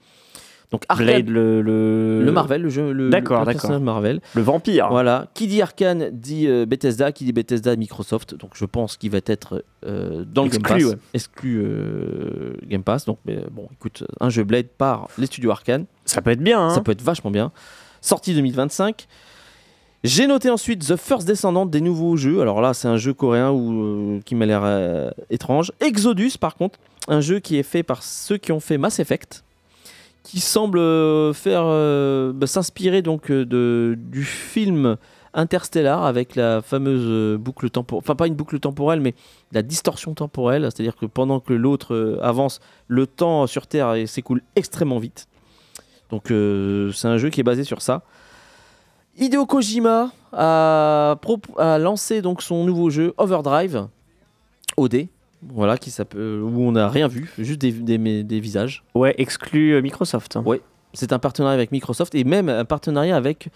Donc, 0.71 0.83
Arkane. 0.89 1.07
Blade, 1.07 1.29
le, 1.29 1.63
le... 1.63 2.23
Le 2.25 2.33
Marvel, 2.33 2.63
le 2.63 2.69
jeu. 2.69 2.93
Le, 2.93 3.09
D'accord, 3.09 3.41
le 3.45 3.53
d'accord. 3.53 3.81
Marvel. 3.81 4.21
Le 4.35 4.43
vampire. 4.43 4.89
Voilà. 4.91 5.29
Qui 5.35 5.47
dit 5.47 5.63
Arkane 5.63 6.11
dit 6.13 6.49
euh, 6.49 6.67
Bethesda. 6.67 7.13
Qui 7.13 7.25
dit 7.25 7.33
Bethesda 7.33 7.77
Microsoft. 7.77 8.35
Donc 8.35 8.51
je 8.55 8.65
pense 8.65 8.97
qu'il 8.97 9.11
va 9.11 9.19
être 9.27 9.65
euh, 9.87 10.25
dans 10.27 10.43
le 10.45 10.51
Game 10.51 10.61
Exclu, 10.61 10.85
Pass. 10.85 10.93
ouais. 10.93 10.99
Exclu 11.15 11.63
euh, 11.65 12.55
Game 12.67 12.83
Pass. 12.83 13.05
Donc 13.05 13.19
mais, 13.27 13.39
bon, 13.51 13.69
écoute, 13.73 14.05
un 14.21 14.29
jeu 14.29 14.43
Blade 14.45 14.67
par 14.67 15.09
les 15.19 15.27
studios 15.27 15.51
Arkane. 15.51 15.87
Ça 16.05 16.21
peut 16.21 16.31
être 16.31 16.43
bien. 16.43 16.61
Hein 16.61 16.71
Ça 16.71 16.81
peut 16.81 16.93
être 16.93 17.03
vachement 17.03 17.31
bien. 17.31 17.53
Sortie 18.01 18.35
2025. 18.35 19.07
J'ai 20.05 20.27
noté 20.27 20.51
ensuite 20.51 20.87
The 20.87 20.97
First 20.97 21.27
Descendant 21.27 21.67
des 21.67 21.81
nouveaux 21.81 22.17
jeux. 22.17 22.41
Alors 22.41 22.61
là, 22.61 22.75
c'est 22.75 22.87
un 22.87 22.97
jeu 22.97 23.13
coréen 23.13 23.51
où, 23.51 24.21
qui 24.25 24.35
m'a 24.35 24.47
l'air 24.47 25.13
étrange. 25.31 25.73
Exodus, 25.81 26.33
par 26.39 26.55
contre, 26.55 26.79
un 27.09 27.21
jeu 27.21 27.41
qui 27.41 27.57
est 27.57 27.65
fait 27.65 27.83
par 27.83 28.03
ceux 28.05 28.37
qui 28.37 28.53
ont 28.53 28.61
fait 28.61 28.79
Mass 28.79 29.01
Effect, 29.01 29.43
qui 30.27 30.41
semble 30.41 30.79
euh, 30.81 31.33
euh, 31.47 32.33
bah, 32.35 32.49
s'inspirer 32.49 33.01
donc 33.01 33.31
euh, 33.31 33.95
du 33.97 34.25
film 34.25 34.97
Interstellar 35.35 36.05
avec 36.05 36.35
la 36.35 36.63
fameuse 36.63 37.39
boucle 37.39 37.71
temporelle, 37.71 38.03
enfin 38.05 38.17
pas 38.17 38.27
une 38.27 38.35
boucle 38.35 38.59
temporelle, 38.59 39.01
mais 39.01 39.15
la 39.53 39.63
distorsion 39.63 40.15
temporelle, 40.15 40.63
c'est-à-dire 40.63 40.97
que 40.97 41.07
pendant 41.07 41.39
que 41.39 41.53
l'autre 41.53 42.19
avance, 42.23 42.59
le 42.89 43.07
temps 43.07 43.47
sur 43.47 43.67
Terre 43.67 43.95
s'écoule 44.09 44.43
extrêmement 44.57 44.99
vite. 44.99 45.29
Donc 46.11 46.25
c'est 46.29 47.07
un 47.07 47.19
jeu 47.19 47.29
qui 47.29 47.41
est 47.41 47.45
basé 47.45 47.65
sur 47.65 47.83
ça. 47.83 48.03
Hideo 49.19 49.45
Kojima 49.45 50.11
a 50.33 51.17
lancé 51.79 52.23
donc 52.23 52.41
son 52.41 52.65
nouveau 52.65 52.89
jeu 52.89 53.13
Overdrive 53.19 53.89
OD, 54.79 55.07
voilà 55.53 55.77
qui 55.79 55.91
s'appelle 55.91 56.41
où 56.43 56.61
on 56.63 56.73
n'a 56.73 56.89
rien 56.89 57.09
vu, 57.09 57.31
juste 57.39 57.61
des, 57.61 57.73
des- 57.73 58.23
des 58.25 58.41
visages. 58.41 58.85
Ouais, 58.95 59.15
exclu 59.19 59.73
euh, 59.75 59.83
Microsoft. 59.83 60.39
Ouais. 60.45 60.61
C'est 60.95 61.13
un 61.13 61.19
partenariat 61.19 61.55
avec 61.55 61.73
Microsoft 61.73 62.15
et 62.15 62.25
même 62.25 62.49
un 62.49 62.65
partenariat 62.65 63.17
avec 63.17 63.49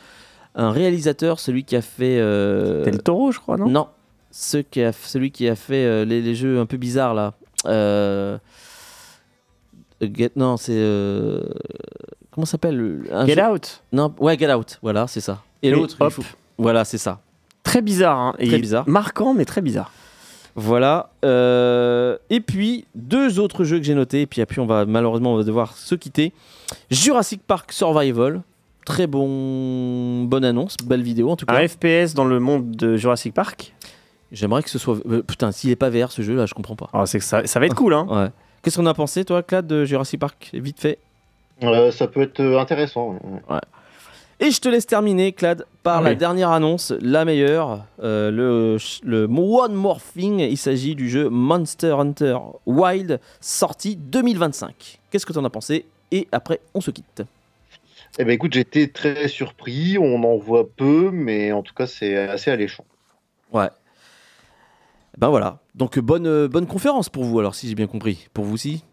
un 0.54 0.70
réalisateur, 0.72 1.38
celui 1.40 1.64
qui 1.64 1.76
a 1.76 1.82
fait. 1.82 2.18
euh, 2.18 2.84
C'était 2.84 2.96
le 2.96 3.02
taureau, 3.02 3.32
je 3.32 3.38
crois, 3.40 3.56
non? 3.56 3.68
Non, 3.68 3.88
ce 4.30 4.58
qui 4.58 4.82
a, 4.82 4.92
celui 4.92 5.30
qui 5.30 5.48
a 5.48 5.54
fait 5.56 5.84
euh, 5.84 6.04
les, 6.04 6.20
les 6.22 6.34
jeux 6.34 6.58
un 6.60 6.66
peu 6.66 6.76
bizarres 6.76 7.14
là. 7.14 7.34
Euh, 7.66 8.38
Get, 10.02 10.32
non, 10.36 10.56
c'est 10.56 10.72
euh, 10.74 11.42
comment 12.30 12.46
ça 12.46 12.52
s'appelle 12.52 13.02
Get 13.26 13.34
jeu- 13.34 13.42
Out. 13.50 13.82
Non, 13.92 14.14
ouais, 14.18 14.38
Get 14.38 14.52
Out. 14.52 14.78
Voilà, 14.82 15.06
c'est 15.06 15.20
ça. 15.20 15.42
Et, 15.62 15.68
Et 15.68 15.70
l'autre, 15.70 15.96
faut- 16.10 16.22
voilà, 16.56 16.84
c'est 16.86 16.96
ça. 16.98 17.20
Très 17.62 17.82
bizarre. 17.82 18.18
Hein. 18.18 18.34
Très 18.38 18.46
Et 18.46 18.58
bizarre. 18.58 18.88
Marquant, 18.88 19.34
mais 19.34 19.44
très 19.44 19.60
bizarre. 19.60 19.92
Voilà. 20.60 21.10
euh, 21.24 22.16
et 22.28 22.40
puis 22.40 22.84
deux 22.94 23.38
autres 23.40 23.64
jeux 23.64 23.78
que 23.78 23.84
j'ai 23.84 23.94
notés. 23.94 24.22
Et 24.22 24.26
puis 24.26 24.40
après, 24.42 24.60
on 24.60 24.66
va 24.66 24.84
malheureusement 24.86 25.32
on 25.34 25.36
va 25.36 25.44
devoir 25.44 25.76
se 25.76 25.94
quitter. 25.94 26.32
Jurassic 26.90 27.42
Park 27.46 27.72
Survival. 27.72 28.42
Très 28.86 29.06
bon, 29.06 30.24
bonne 30.24 30.44
annonce, 30.44 30.76
belle 30.84 31.02
vidéo 31.02 31.30
en 31.30 31.36
tout 31.36 31.46
cas. 31.46 31.54
Un 31.54 31.68
FPS 31.68 32.14
dans 32.14 32.24
le 32.24 32.40
monde 32.40 32.70
de 32.72 32.96
Jurassic 32.96 33.34
Park? 33.34 33.74
J'aimerais 34.32 34.62
que 34.62 34.70
ce 34.70 34.78
soit. 34.78 34.96
euh, 35.08 35.22
putain, 35.22 35.52
s'il 35.52 35.70
est 35.70 35.76
pas 35.76 35.90
VR 35.90 36.10
ce 36.10 36.22
jeu 36.22 36.34
là, 36.34 36.46
je 36.46 36.54
comprends 36.54 36.76
pas. 36.76 36.88
Alors, 36.92 37.06
c'est 37.06 37.18
que 37.18 37.24
ça, 37.24 37.46
ça 37.46 37.60
va 37.60 37.66
être 37.66 37.74
cool, 37.74 37.94
hein. 37.94 38.06
Ouais. 38.10 38.28
Qu'est-ce 38.62 38.76
qu'on 38.78 38.86
a 38.86 38.94
pensé, 38.94 39.24
toi, 39.24 39.42
Clad, 39.42 39.66
de 39.66 39.84
Jurassic 39.84 40.18
Park 40.20 40.50
Vite 40.54 40.80
fait? 40.80 40.98
Euh, 41.62 41.90
ça 41.90 42.06
peut 42.08 42.22
être 42.22 42.40
intéressant. 42.58 43.18
ouais. 43.50 43.58
Et 44.42 44.50
je 44.50 44.60
te 44.60 44.68
laisse 44.70 44.86
terminer, 44.86 45.32
Clad, 45.32 45.66
par 45.82 46.00
la 46.00 46.10
Oui. 46.10 46.16
dernière 46.16 46.50
annonce, 46.50 46.92
la 47.02 47.26
meilleure, 47.26 47.84
euh, 48.02 48.30
le, 48.30 48.78
le 49.04 49.24
One 49.26 49.74
More 49.74 50.00
Thing. 50.00 50.38
Il 50.40 50.56
s'agit 50.56 50.94
du 50.94 51.10
jeu 51.10 51.28
Monster 51.28 51.92
Hunter 51.98 52.38
Wild, 52.64 53.20
sorti 53.40 53.96
2025. 53.96 55.00
Qu'est-ce 55.10 55.26
que 55.26 55.32
tu 55.34 55.38
en 55.38 55.44
as 55.44 55.50
pensé? 55.50 55.84
Et 56.10 56.26
après, 56.32 56.60
on 56.72 56.80
se 56.80 56.90
quitte. 56.90 57.22
Eh 58.18 58.24
ben 58.24 58.32
écoute, 58.32 58.54
j'étais 58.54 58.88
très 58.88 59.28
surpris. 59.28 59.98
On 59.98 60.24
en 60.24 60.36
voit 60.38 60.66
peu, 60.68 61.10
mais 61.12 61.52
en 61.52 61.62
tout 61.62 61.74
cas, 61.74 61.86
c'est 61.86 62.16
assez 62.16 62.50
alléchant. 62.50 62.84
Ouais. 63.52 63.68
Ben 65.18 65.28
voilà. 65.28 65.58
Donc, 65.74 65.98
bonne, 65.98 66.26
euh, 66.26 66.48
bonne 66.48 66.66
conférence 66.66 67.10
pour 67.10 67.24
vous, 67.24 67.38
alors, 67.38 67.54
si 67.54 67.68
j'ai 67.68 67.74
bien 67.74 67.86
compris. 67.86 68.28
Pour 68.32 68.46
vous 68.46 68.54
aussi? 68.54 68.84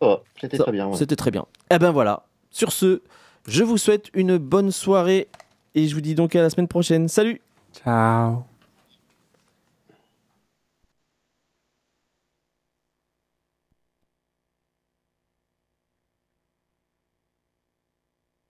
Va, 0.00 0.20
C'était 0.40 0.58
très 0.58 0.70
bien. 0.72 0.86
ouais. 0.86 0.96
C'était 0.96 1.16
très 1.16 1.32
bien. 1.32 1.44
Eh 1.72 1.78
ben 1.80 1.90
voilà. 1.90 2.22
Sur 2.50 2.70
ce, 2.72 3.02
je 3.46 3.64
vous 3.64 3.78
souhaite 3.78 4.10
une 4.14 4.38
bonne 4.38 4.70
soirée 4.70 5.28
et 5.74 5.86
je 5.86 5.94
vous 5.94 6.00
dis 6.00 6.14
donc 6.14 6.34
à 6.34 6.42
la 6.42 6.50
semaine 6.50 6.68
prochaine. 6.68 7.08
Salut 7.08 7.40
Ciao. 7.84 8.44